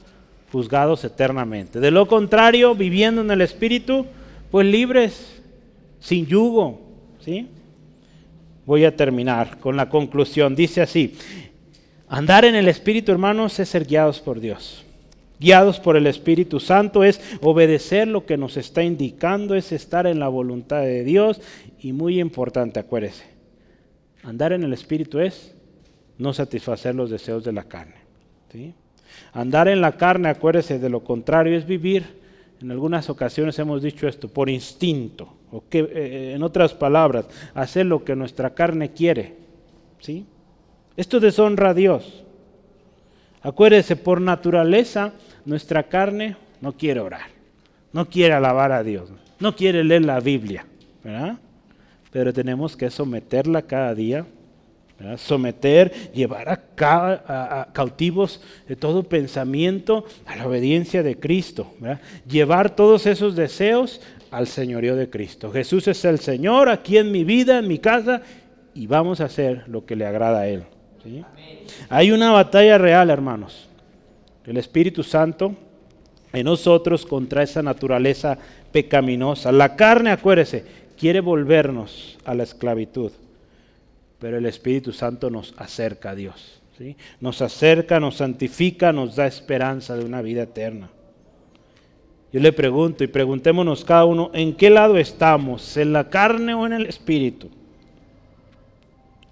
juzgados 0.51 1.03
eternamente. 1.03 1.79
De 1.79 1.91
lo 1.91 2.07
contrario, 2.07 2.75
viviendo 2.75 3.21
en 3.21 3.31
el 3.31 3.41
Espíritu, 3.41 4.05
pues 4.51 4.65
libres, 4.65 5.41
sin 5.99 6.25
yugo. 6.25 6.81
¿sí? 7.23 7.47
Voy 8.65 8.85
a 8.85 8.95
terminar 8.95 9.59
con 9.59 9.77
la 9.77 9.89
conclusión. 9.89 10.55
Dice 10.55 10.81
así, 10.81 11.15
andar 12.09 12.45
en 12.45 12.55
el 12.55 12.67
Espíritu, 12.67 13.11
hermanos, 13.11 13.59
es 13.59 13.69
ser 13.69 13.85
guiados 13.85 14.19
por 14.19 14.39
Dios 14.39 14.86
guiados 15.39 15.79
por 15.79 15.97
el 15.97 16.07
Espíritu 16.07 16.59
Santo, 16.59 17.03
es 17.03 17.21
obedecer 17.41 18.07
lo 18.07 18.25
que 18.25 18.37
nos 18.37 18.57
está 18.57 18.83
indicando, 18.83 19.55
es 19.55 19.71
estar 19.71 20.07
en 20.07 20.19
la 20.19 20.27
voluntad 20.27 20.81
de 20.81 21.03
Dios. 21.03 21.41
Y 21.79 21.93
muy 21.93 22.19
importante, 22.19 22.79
acuérdese, 22.79 23.25
andar 24.23 24.53
en 24.53 24.63
el 24.63 24.73
Espíritu 24.73 25.19
es 25.19 25.53
no 26.17 26.33
satisfacer 26.33 26.95
los 26.95 27.09
deseos 27.09 27.43
de 27.43 27.53
la 27.53 27.63
carne. 27.63 27.95
Andar 29.33 29.67
en 29.67 29.81
la 29.81 29.97
carne, 29.97 30.29
acuérdese, 30.29 30.79
de 30.79 30.89
lo 30.89 31.03
contrario 31.03 31.57
es 31.57 31.65
vivir, 31.65 32.17
en 32.61 32.71
algunas 32.71 33.09
ocasiones 33.09 33.59
hemos 33.59 33.83
dicho 33.83 34.07
esto, 34.07 34.27
por 34.27 34.49
instinto, 34.49 35.29
o 35.51 35.63
que, 35.69 35.79
eh, 35.79 36.33
en 36.33 36.41
otras 36.41 36.73
palabras, 36.73 37.27
hacer 37.53 37.85
lo 37.85 38.03
que 38.03 38.15
nuestra 38.15 38.55
carne 38.55 38.91
quiere. 38.91 39.35
¿sí? 39.99 40.25
Esto 40.95 41.19
deshonra 41.19 41.69
a 41.69 41.73
Dios. 41.75 42.23
Acuérdese, 43.43 43.95
por 43.95 44.19
naturaleza, 44.19 45.13
nuestra 45.47 45.83
carne 45.83 46.35
no 46.59 46.73
quiere 46.73 46.99
orar, 46.99 47.27
no 47.93 48.09
quiere 48.09 48.33
alabar 48.33 48.73
a 48.73 48.83
Dios, 48.83 49.09
no 49.39 49.55
quiere 49.55 49.81
leer 49.81 50.03
la 50.03 50.19
Biblia, 50.19 50.65
¿verdad? 51.01 51.37
Pero 52.11 52.33
tenemos 52.33 52.75
que 52.75 52.89
someterla 52.89 53.61
cada 53.61 53.95
día, 53.95 54.25
someter, 55.15 56.11
llevar 56.11 56.49
a, 56.49 57.67
cautivos 57.71 58.41
de 58.67 58.75
todo 58.75 59.03
pensamiento 59.03 60.05
a 60.25 60.35
la 60.35 60.47
obediencia 60.47 61.01
de 61.01 61.17
Cristo, 61.17 61.73
llevar 62.27 62.75
todos 62.75 63.05
esos 63.05 63.35
deseos 63.37 64.01
al 64.31 64.47
señorío 64.47 64.97
de 64.97 65.09
Cristo. 65.09 65.49
Jesús 65.51 65.87
es 65.87 66.03
el 66.03 66.19
Señor 66.19 66.67
aquí 66.67 66.97
en 66.97 67.09
mi 67.09 67.23
vida, 67.23 67.59
en 67.59 67.69
mi 67.69 67.79
casa, 67.79 68.21
y 68.73 68.85
vamos 68.87 69.21
a 69.21 69.25
hacer 69.25 69.63
lo 69.67 69.85
que 69.85 69.95
le 69.95 70.05
agrada 70.05 70.41
a 70.41 70.47
Él. 70.47 70.63
Hay 71.89 72.11
una 72.11 72.31
batalla 72.31 72.77
real, 72.77 73.09
hermanos. 73.09 73.66
El 74.47 74.57
Espíritu 74.57 75.03
Santo 75.03 75.55
en 76.31 76.45
nosotros 76.45 77.05
contra 77.05 77.43
esa 77.43 77.61
naturaleza 77.61 78.37
pecaminosa. 78.71 79.51
La 79.51 79.75
carne, 79.75 80.09
acuérdese, 80.09 80.63
quiere 80.97 81.19
volvernos 81.19 82.17
a 82.23 82.33
la 82.33 82.43
esclavitud, 82.43 83.11
pero 84.19 84.37
el 84.37 84.45
Espíritu 84.45 84.93
Santo 84.93 85.29
nos 85.29 85.53
acerca 85.57 86.11
a 86.11 86.15
Dios. 86.15 86.61
¿sí? 86.77 86.95
Nos 87.19 87.41
acerca, 87.41 87.99
nos 87.99 88.15
santifica, 88.17 88.93
nos 88.93 89.17
da 89.17 89.27
esperanza 89.27 89.97
de 89.97 90.05
una 90.05 90.21
vida 90.21 90.43
eterna. 90.43 90.89
Yo 92.31 92.39
le 92.39 92.53
pregunto 92.53 93.03
y 93.03 93.07
preguntémonos 93.07 93.83
cada 93.83 94.05
uno, 94.05 94.31
¿en 94.33 94.55
qué 94.55 94.69
lado 94.69 94.97
estamos? 94.97 95.75
¿En 95.75 95.91
la 95.91 96.09
carne 96.09 96.53
o 96.53 96.65
en 96.65 96.73
el 96.73 96.85
Espíritu? 96.85 97.49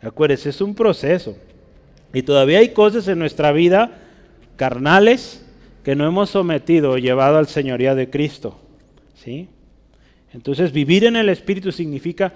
Acuérdese, 0.02 0.50
es 0.50 0.62
un 0.62 0.76
proceso. 0.76 1.38
Y 2.14 2.22
todavía 2.22 2.60
hay 2.60 2.70
cosas 2.70 3.08
en 3.08 3.20
nuestra 3.20 3.52
vida 3.52 4.02
carnales 4.56 5.46
que 5.84 5.96
no 5.96 6.08
hemos 6.08 6.32
sometido 6.32 6.92
o 6.92 6.98
llevado 6.98 7.38
al 7.38 7.48
señoría 7.48 7.96
de 7.96 8.10
Cristo. 8.10 8.58
¿sí? 9.16 9.48
Entonces 10.34 10.72
vivir 10.72 11.04
en 11.06 11.16
el 11.16 11.30
Espíritu 11.30 11.72
significa 11.72 12.34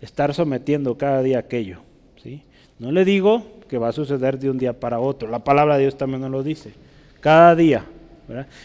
estar 0.00 0.34
sometiendo 0.34 0.98
cada 0.98 1.22
día 1.22 1.38
aquello. 1.38 1.80
¿sí? 2.22 2.42
No 2.78 2.90
le 2.90 3.04
digo 3.04 3.60
que 3.68 3.78
va 3.78 3.88
a 3.88 3.92
suceder 3.92 4.38
de 4.38 4.50
un 4.50 4.58
día 4.58 4.78
para 4.78 4.98
otro. 4.98 5.28
La 5.28 5.44
palabra 5.44 5.76
de 5.76 5.82
Dios 5.82 5.96
también 5.96 6.22
nos 6.22 6.30
lo 6.30 6.42
dice. 6.42 6.72
Cada 7.20 7.54
día. 7.54 7.84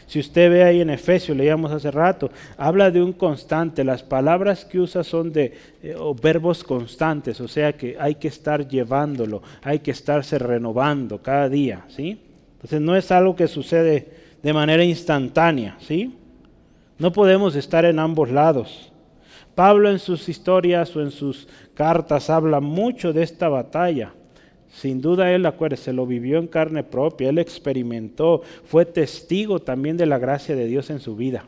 Si 0.05 0.19
usted 0.19 0.49
ve 0.49 0.63
ahí 0.63 0.81
en 0.81 0.89
Efesios, 0.89 1.35
leíamos 1.35 1.71
hace 1.71 1.91
rato, 1.91 2.29
habla 2.57 2.91
de 2.91 3.01
un 3.01 3.13
constante. 3.13 3.83
Las 3.83 4.03
palabras 4.03 4.65
que 4.65 4.79
usa 4.79 5.03
son 5.03 5.31
de 5.31 5.53
eh, 5.83 5.95
verbos 6.21 6.63
constantes, 6.63 7.41
o 7.41 7.47
sea 7.47 7.73
que 7.73 7.97
hay 7.99 8.15
que 8.15 8.27
estar 8.27 8.67
llevándolo, 8.67 9.41
hay 9.63 9.79
que 9.79 9.91
estarse 9.91 10.39
renovando 10.39 11.21
cada 11.21 11.49
día, 11.49 11.85
¿sí? 11.89 12.19
Entonces 12.57 12.81
no 12.81 12.95
es 12.95 13.11
algo 13.11 13.35
que 13.35 13.47
sucede 13.47 14.07
de 14.41 14.53
manera 14.53 14.83
instantánea, 14.83 15.77
¿sí? 15.79 16.15
No 16.97 17.11
podemos 17.11 17.55
estar 17.55 17.85
en 17.85 17.99
ambos 17.99 18.31
lados. 18.31 18.91
Pablo 19.53 19.91
en 19.91 19.99
sus 19.99 20.27
historias 20.27 20.95
o 20.95 21.01
en 21.01 21.11
sus 21.11 21.47
cartas 21.75 22.29
habla 22.29 22.59
mucho 22.59 23.13
de 23.13 23.23
esta 23.23 23.47
batalla. 23.47 24.13
Sin 24.71 25.01
duda 25.01 25.31
él, 25.31 25.45
acuérdese, 25.45 25.93
lo 25.93 26.05
vivió 26.05 26.39
en 26.39 26.47
carne 26.47 26.83
propia, 26.83 27.29
él 27.29 27.37
experimentó, 27.37 28.41
fue 28.65 28.85
testigo 28.85 29.59
también 29.59 29.97
de 29.97 30.05
la 30.05 30.17
gracia 30.17 30.55
de 30.55 30.65
Dios 30.65 30.89
en 30.89 30.99
su 30.99 31.15
vida. 31.15 31.45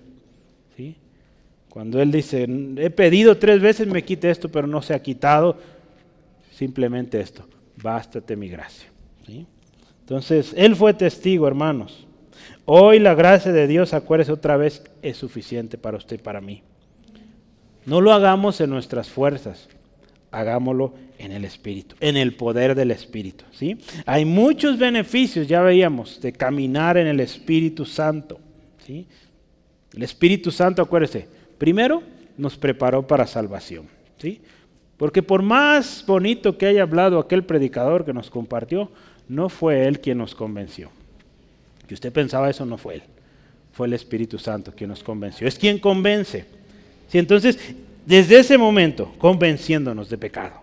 ¿sí? 0.78 0.95
Cuando 1.70 2.01
él 2.01 2.12
dice, 2.12 2.47
he 2.78 2.89
pedido 2.89 3.38
tres 3.38 3.62
veces 3.62 3.88
me 3.88 4.03
quite 4.03 4.30
esto, 4.30 4.49
pero 4.49 4.68
no 4.68 4.82
se 4.82 4.93
ha 4.93 5.01
quitado, 5.01 5.57
simplemente 6.51 7.20
esto, 7.20 7.45
bástate 7.82 8.36
mi 8.36 8.49
gracia. 8.49 8.89
¿sí? 9.26 9.45
Entonces, 10.10 10.55
él 10.57 10.76
fue 10.76 10.95
testigo, 10.95 11.47
hermanos. 11.47 12.07
Hoy 12.66 12.97
la 12.97 13.14
gracia 13.14 13.51
de 13.51 13.68
Dios, 13.68 13.93
acuérdese 13.93 14.32
otra 14.32 14.57
vez, 14.57 14.84
es 15.03 15.18
suficiente 15.18 15.78
para 15.78 15.97
usted 15.97 16.16
y 16.16 16.24
para 16.24 16.41
mí. 16.41 16.64
No 17.86 18.01
lo 18.01 18.12
hagamos 18.12 18.60
en 18.60 18.72
nuestras 18.72 19.07
fuerzas, 19.07 19.70
hagámoslo 20.32 20.95
en 21.20 21.32
el 21.32 21.45
Espíritu, 21.45 21.95
en 21.99 22.18
el 22.18 22.34
poder 22.34 22.74
del 22.74 22.89
Espíritu. 22.89 23.45
¿sí? 23.51 23.78
Hay 24.07 24.26
muchos 24.26 24.80
beneficios, 24.80 25.47
ya 25.47 25.62
veíamos, 25.62 26.20
de 26.20 26.34
caminar 26.34 26.97
en 26.97 27.05
el 27.05 27.20
Espíritu 27.20 27.86
Santo. 27.86 28.39
¿sí? 28.84 29.05
El 29.93 30.01
Espíritu 30.01 30.49
Santo, 30.49 30.82
acuérdese, 30.82 31.28
primero 31.60 32.01
nos 32.36 32.57
preparó 32.57 33.05
para 33.05 33.28
salvación. 33.28 33.86
¿sí? 34.18 34.41
Porque 34.97 35.22
por 35.22 35.43
más 35.43 36.03
bonito 36.07 36.57
que 36.57 36.66
haya 36.66 36.82
hablado 36.82 37.20
aquel 37.20 37.43
predicador 37.43 38.05
que 38.05 38.14
nos 38.14 38.32
compartió, 38.32 38.89
no 39.30 39.48
fue 39.48 39.88
él 39.88 40.02
quien 40.02 40.18
nos 40.18 40.36
convenció. 40.36 40.90
Que 41.88 41.94
usted 41.94 42.12
pensaba 42.12 42.50
eso, 42.50 42.66
no 42.66 42.78
fue 42.78 42.96
él. 42.96 43.04
Fue 43.72 43.88
el 43.88 43.94
Espíritu 43.94 44.38
Santo 44.38 44.74
quien 44.76 44.90
nos 44.90 45.04
convenció. 45.04 45.48
Es 45.48 45.58
quien 45.58 45.80
convence. 45.80 46.46
¿Sí? 47.08 47.18
Entonces, 47.18 47.58
desde 48.06 48.40
ese 48.40 48.58
momento, 48.58 49.14
convenciéndonos 49.18 50.10
de 50.10 50.18
pecado. 50.18 50.56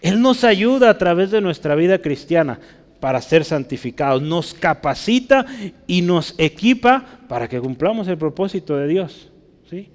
Él 0.00 0.20
nos 0.20 0.42
ayuda 0.44 0.90
a 0.90 0.98
través 0.98 1.30
de 1.30 1.40
nuestra 1.40 1.74
vida 1.74 1.98
cristiana 1.98 2.58
para 3.00 3.20
ser 3.20 3.44
santificados, 3.44 4.22
nos 4.22 4.54
capacita 4.54 5.46
y 5.86 6.02
nos 6.02 6.34
equipa 6.38 7.04
para 7.28 7.48
que 7.48 7.60
cumplamos 7.60 8.08
el 8.08 8.18
propósito 8.18 8.76
de 8.76 8.88
Dios, 8.88 9.30
¿sí? 9.68 9.88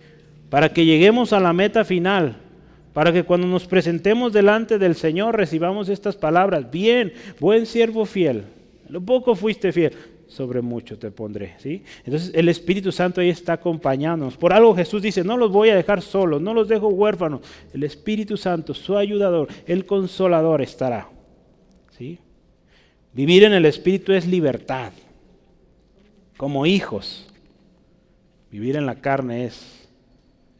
para 0.50 0.74
que 0.74 0.86
lleguemos 0.86 1.34
a 1.34 1.40
la 1.40 1.54
meta 1.54 1.86
final, 1.86 2.38
para 2.96 3.12
que 3.12 3.24
cuando 3.24 3.46
nos 3.46 3.68
presentemos 3.68 4.32
delante 4.32 4.80
del 4.80 4.96
Señor 4.96 5.36
recibamos 5.36 5.90
estas 5.90 6.16
palabras, 6.16 6.72
bien, 6.72 7.12
buen 7.42 7.66
siervo 7.66 8.06
fiel, 8.06 8.46
lo 8.88 9.02
poco 9.02 9.36
fuiste 9.36 9.74
fiel, 9.74 9.92
sobre 10.30 10.62
mucho 10.62 10.98
te 10.98 11.12
pondré. 11.12 11.56
¿sí? 11.58 11.84
Entonces 12.06 12.32
el 12.34 12.48
Espíritu 12.48 12.94
Santo 12.94 13.20
ahí 13.20 13.28
está 13.28 13.52
acompañándonos. 13.52 14.38
Por 14.38 14.54
algo 14.54 14.74
Jesús 14.74 15.02
dice, 15.02 15.26
no 15.26 15.36
los 15.36 15.52
voy 15.52 15.72
a 15.72 15.76
dejar 15.76 16.02
solos, 16.02 16.42
no 16.42 16.54
los 16.54 16.70
dejo 16.70 16.88
huérfanos. 16.88 17.42
El 17.74 17.84
Espíritu 17.84 18.38
Santo, 18.38 18.74
su 18.74 18.96
ayudador, 18.96 19.50
el 19.68 19.86
consolador 19.86 20.62
estará. 20.62 21.10
¿sí? 21.98 22.18
Vivir 23.12 23.44
en 23.44 23.52
el 23.52 23.66
Espíritu 23.66 24.14
es 24.14 24.26
libertad, 24.26 24.94
como 26.38 26.66
hijos. 26.66 27.28
Vivir 28.50 28.78
en 28.78 28.86
la 28.86 28.96
carne 28.96 29.44
es 29.44 29.90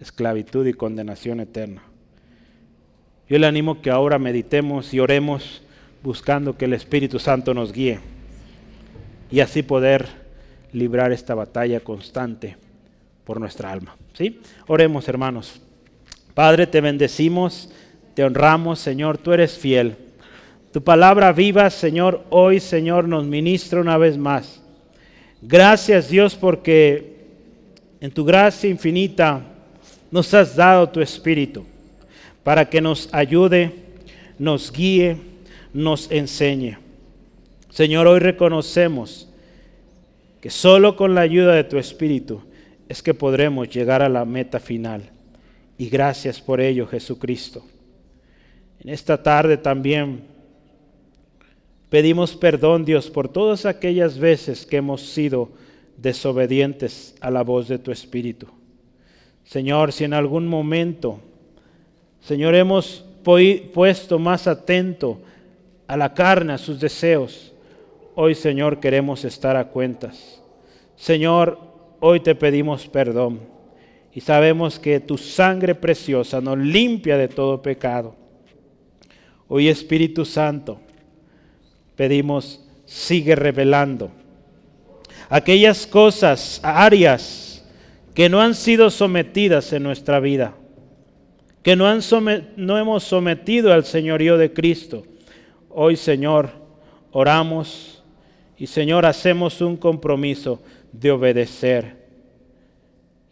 esclavitud 0.02 0.68
y 0.68 0.74
condenación 0.74 1.40
eterna. 1.40 1.95
Yo 3.28 3.40
le 3.40 3.48
animo 3.48 3.82
que 3.82 3.90
ahora 3.90 4.20
meditemos 4.20 4.94
y 4.94 5.00
oremos 5.00 5.64
buscando 6.04 6.56
que 6.56 6.66
el 6.66 6.74
Espíritu 6.74 7.18
Santo 7.18 7.56
nos 7.56 7.74
guíe 7.74 8.00
y 9.32 9.40
así 9.40 9.64
poder 9.64 10.06
librar 10.72 11.12
esta 11.12 11.34
batalla 11.34 11.80
constante 11.80 12.56
por 13.24 13.40
nuestra 13.40 13.72
alma. 13.72 13.96
¿sí? 14.14 14.40
Oremos, 14.68 15.08
hermanos. 15.08 15.60
Padre, 16.36 16.68
te 16.68 16.82
bendecimos, 16.82 17.72
te 18.14 18.24
honramos, 18.24 18.78
Señor, 18.78 19.18
tú 19.18 19.34
eres 19.34 19.58
fiel. 19.58 19.96
Tu 20.72 20.84
palabra 20.84 21.32
viva, 21.32 21.68
Señor, 21.72 22.24
hoy, 22.30 22.60
Señor, 22.60 23.08
nos 23.08 23.26
ministra 23.26 23.82
una 23.82 23.98
vez 23.98 24.20
más. 24.20 24.62
Gracias, 25.42 26.10
Dios, 26.10 26.36
porque 26.36 27.26
en 28.02 28.12
tu 28.12 28.24
gracia 28.24 28.70
infinita 28.70 29.42
nos 30.12 30.32
has 30.36 30.56
dado 30.56 30.88
tu 30.90 31.02
Espíritu 31.02 31.66
para 32.46 32.70
que 32.70 32.80
nos 32.80 33.10
ayude, 33.12 33.74
nos 34.40 34.72
guíe, 34.72 35.18
nos 35.74 36.10
enseñe. 36.10 36.78
Señor, 37.70 38.08
hoy 38.08 38.20
reconocemos 38.20 39.28
que 40.40 40.50
solo 40.50 40.96
con 40.96 41.14
la 41.14 41.22
ayuda 41.22 41.56
de 41.56 41.66
tu 41.66 41.78
Espíritu 41.78 42.42
es 42.88 43.04
que 43.04 43.14
podremos 43.14 43.68
llegar 43.68 44.02
a 44.02 44.08
la 44.08 44.24
meta 44.24 44.62
final. 44.62 45.10
Y 45.78 45.90
gracias 45.90 46.40
por 46.40 46.62
ello, 46.62 46.88
Jesucristo. 46.88 47.66
En 48.80 48.90
esta 48.92 49.22
tarde 49.22 49.58
también 49.58 50.36
Pedimos 51.96 52.36
perdón, 52.36 52.84
Dios, 52.84 53.10
por 53.10 53.30
todas 53.30 53.66
aquellas 53.66 54.18
veces 54.18 54.66
que 54.66 54.76
hemos 54.76 55.02
sido 55.02 55.50
desobedientes 55.96 57.16
a 57.22 57.32
la 57.32 57.42
voz 57.42 57.70
de 57.70 57.80
tu 57.80 57.92
Espíritu. 57.92 58.48
Señor, 59.46 59.94
si 59.94 60.04
en 60.04 60.14
algún 60.14 60.46
momento, 60.46 61.22
Señor, 62.26 62.56
hemos 62.56 63.06
puesto 63.24 64.18
más 64.18 64.48
atento 64.48 65.20
a 65.86 65.96
la 65.96 66.12
carne, 66.16 66.54
a 66.54 66.58
sus 66.58 66.80
deseos, 66.80 67.54
hoy, 68.16 68.34
Señor, 68.34 68.80
queremos 68.80 69.24
estar 69.24 69.56
a 69.56 69.66
cuentas. 69.66 70.42
Señor, 70.96 71.60
hoy 72.00 72.22
te 72.22 72.34
pedimos 72.34 72.88
perdón 72.88 73.42
y 74.12 74.22
sabemos 74.22 74.80
que 74.80 75.00
tu 75.00 75.20
sangre 75.20 75.76
preciosa 75.76 76.42
nos 76.42 76.58
limpia 76.58 77.16
de 77.16 77.28
todo 77.28 77.62
pecado. 77.62 78.16
Hoy, 79.48 79.68
Espíritu 79.68 80.26
Santo, 80.26 80.80
pedimos, 81.96 82.66
sigue 82.86 83.36
revelando. 83.36 84.10
Aquellas 85.30 85.86
cosas, 85.86 86.60
áreas 86.64 87.64
que 88.16 88.30
no 88.30 88.42
han 88.42 88.56
sido 88.56 88.90
sometidas 88.90 89.72
en 89.74 89.84
nuestra 89.84 90.20
vida, 90.20 90.56
que 91.66 91.76
no, 91.76 91.88
han 91.88 92.00
hemos 92.78 93.04
sometido 93.04 93.74
al 93.74 93.86
señorío 93.86 94.38
de 94.38 94.54
Cristo. 94.54 95.04
Hoy, 95.72 95.96
Señor, 95.96 96.52
oramos 97.12 98.04
y, 98.56 98.68
Señor, 98.68 99.04
hacemos 99.04 99.60
un 99.62 99.76
compromiso 99.76 100.62
de 100.92 101.10
obedecer. 101.10 102.06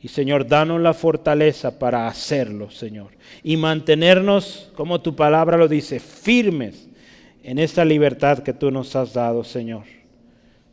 Y 0.01 0.07
Señor, 0.07 0.47
danos 0.47 0.81
la 0.81 0.95
fortaleza 0.95 1.77
para 1.77 2.07
hacerlo, 2.07 2.71
Señor. 2.71 3.11
Y 3.43 3.55
mantenernos, 3.55 4.71
como 4.73 4.99
tu 4.99 5.15
palabra 5.15 5.55
lo 5.55 5.67
dice, 5.67 5.99
firmes 5.99 6.89
en 7.43 7.59
esta 7.59 7.85
libertad 7.85 8.39
que 8.39 8.51
tú 8.51 8.71
nos 8.71 8.95
has 8.95 9.13
dado, 9.13 9.43
Señor. 9.43 9.83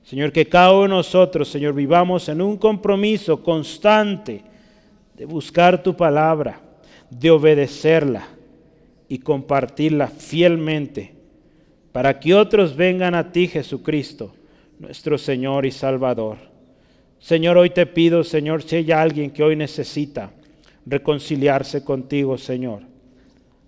Señor, 0.03 0.33
que 0.33 0.47
cada 0.47 0.73
uno 0.73 0.85
de 0.85 0.89
nosotros, 0.89 1.51
Señor, 1.51 1.75
vivamos 1.75 2.27
en 2.31 2.41
un 2.41 2.57
compromiso 2.57 3.43
constante 3.43 4.45
de 5.15 5.27
buscar 5.27 5.83
tu 5.83 5.95
palabra, 5.95 6.70
de 7.11 7.31
obedecerla 7.31 8.29
y 9.09 9.19
compartirla 9.19 10.09
fielmente, 10.09 11.15
para 11.93 12.21
que 12.21 12.35
otros 12.35 12.77
vengan 12.77 13.15
a 13.15 13.33
ti, 13.33 13.49
Jesucristo, 13.49 14.33
nuestro 14.79 15.19
Señor 15.19 15.67
y 15.67 15.73
Salvador. 15.73 16.39
Señor, 17.19 17.59
hoy 17.59 17.71
te 17.71 17.85
pido, 17.87 18.25
Señor, 18.25 18.63
si 18.63 18.77
hay 18.77 18.93
alguien 18.93 19.31
que 19.31 19.43
hoy 19.43 19.57
necesita 19.57 20.31
reconciliarse 20.87 21.85
contigo, 21.85 22.39
Señor. 22.39 22.83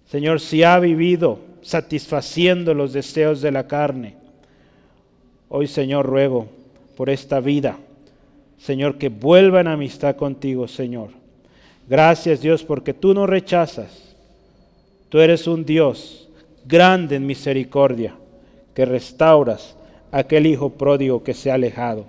Señor, 0.07 0.40
si 0.40 0.62
ha 0.62 0.78
vivido 0.78 1.40
satisfaciendo 1.62 2.74
los 2.74 2.93
deseos 2.93 3.40
de 3.40 3.53
la 3.53 3.66
carne. 3.66 4.16
Hoy, 5.49 5.66
Señor, 5.66 6.07
ruego 6.07 6.49
por 6.97 7.09
esta 7.09 7.40
vida, 7.40 7.78
Señor, 8.59 8.99
que 8.99 9.09
vuelva 9.09 9.61
en 9.61 9.68
amistad 9.68 10.16
contigo, 10.16 10.68
Señor. 10.68 11.21
Gracias, 11.93 12.40
Dios, 12.40 12.64
porque 12.64 12.95
tú 12.95 13.12
no 13.12 13.26
rechazas. 13.26 14.16
Tú 15.11 15.20
eres 15.20 15.47
un 15.47 15.62
Dios 15.62 16.26
grande 16.64 17.16
en 17.16 17.26
misericordia, 17.26 18.14
que 18.74 18.86
restauras 18.86 19.76
a 20.11 20.20
aquel 20.20 20.47
hijo 20.47 20.70
pródigo 20.70 21.22
que 21.22 21.34
se 21.34 21.51
ha 21.51 21.55
alejado. 21.55 22.07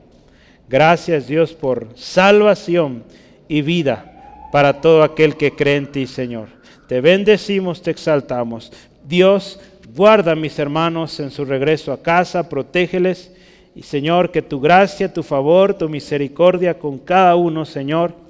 Gracias, 0.70 1.28
Dios, 1.28 1.52
por 1.52 1.90
salvación 1.96 3.04
y 3.50 3.62
vida 3.62 4.48
para 4.54 4.80
todo 4.80 5.04
aquel 5.04 5.36
que 5.36 5.52
cree 5.52 5.76
en 5.76 5.92
ti, 5.92 6.08
Señor. 6.08 6.48
Te 6.88 7.02
bendecimos, 7.02 7.82
te 7.82 7.92
exaltamos. 7.92 8.72
Dios, 9.04 9.60
guarda 9.94 10.32
a 10.32 10.36
mis 10.36 10.58
hermanos 10.60 11.20
en 11.20 11.30
su 11.30 11.44
regreso 11.44 11.92
a 11.92 12.02
casa, 12.02 12.48
protégeles. 12.48 13.34
Y 13.76 13.84
Señor, 13.84 14.32
que 14.32 14.42
tu 14.42 14.62
gracia, 14.62 15.12
tu 15.12 15.24
favor, 15.24 15.74
tu 15.74 15.90
misericordia 15.90 16.80
con 16.80 16.98
cada 17.00 17.36
uno, 17.36 17.66
Señor, 17.66 18.23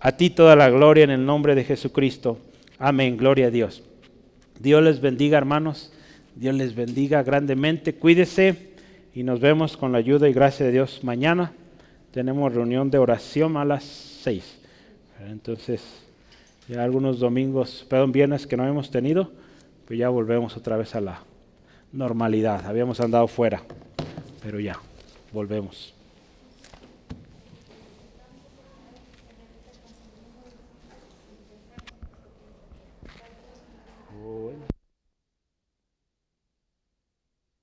a 0.00 0.12
ti 0.12 0.30
toda 0.30 0.56
la 0.56 0.70
gloria 0.70 1.04
en 1.04 1.10
el 1.10 1.24
nombre 1.24 1.54
de 1.54 1.64
Jesucristo. 1.64 2.38
Amén, 2.78 3.16
gloria 3.16 3.48
a 3.48 3.50
Dios. 3.50 3.82
Dios 4.58 4.82
les 4.82 5.00
bendiga, 5.00 5.38
hermanos. 5.38 5.92
Dios 6.34 6.54
les 6.54 6.74
bendiga 6.74 7.22
grandemente. 7.22 7.94
Cuídese 7.94 8.70
y 9.14 9.22
nos 9.22 9.40
vemos 9.40 9.76
con 9.76 9.92
la 9.92 9.98
ayuda 9.98 10.28
y 10.28 10.32
gracia 10.32 10.66
de 10.66 10.72
Dios 10.72 11.04
mañana. 11.04 11.52
Tenemos 12.10 12.52
reunión 12.52 12.90
de 12.90 12.98
oración 12.98 13.56
a 13.56 13.64
las 13.64 13.84
seis. 13.84 14.58
Entonces, 15.28 15.82
ya 16.66 16.82
algunos 16.82 17.20
domingos, 17.20 17.84
perdón, 17.88 18.12
viernes 18.12 18.46
que 18.46 18.56
no 18.56 18.66
hemos 18.66 18.90
tenido 18.90 19.30
pues 19.90 19.98
ya 19.98 20.08
volvemos 20.08 20.56
otra 20.56 20.76
vez 20.76 20.94
a 20.94 21.00
la 21.00 21.20
normalidad. 21.90 22.64
Habíamos 22.64 23.00
andado 23.00 23.26
fuera, 23.26 23.60
pero 24.40 24.60
ya, 24.60 24.78
volvemos. 25.32 25.92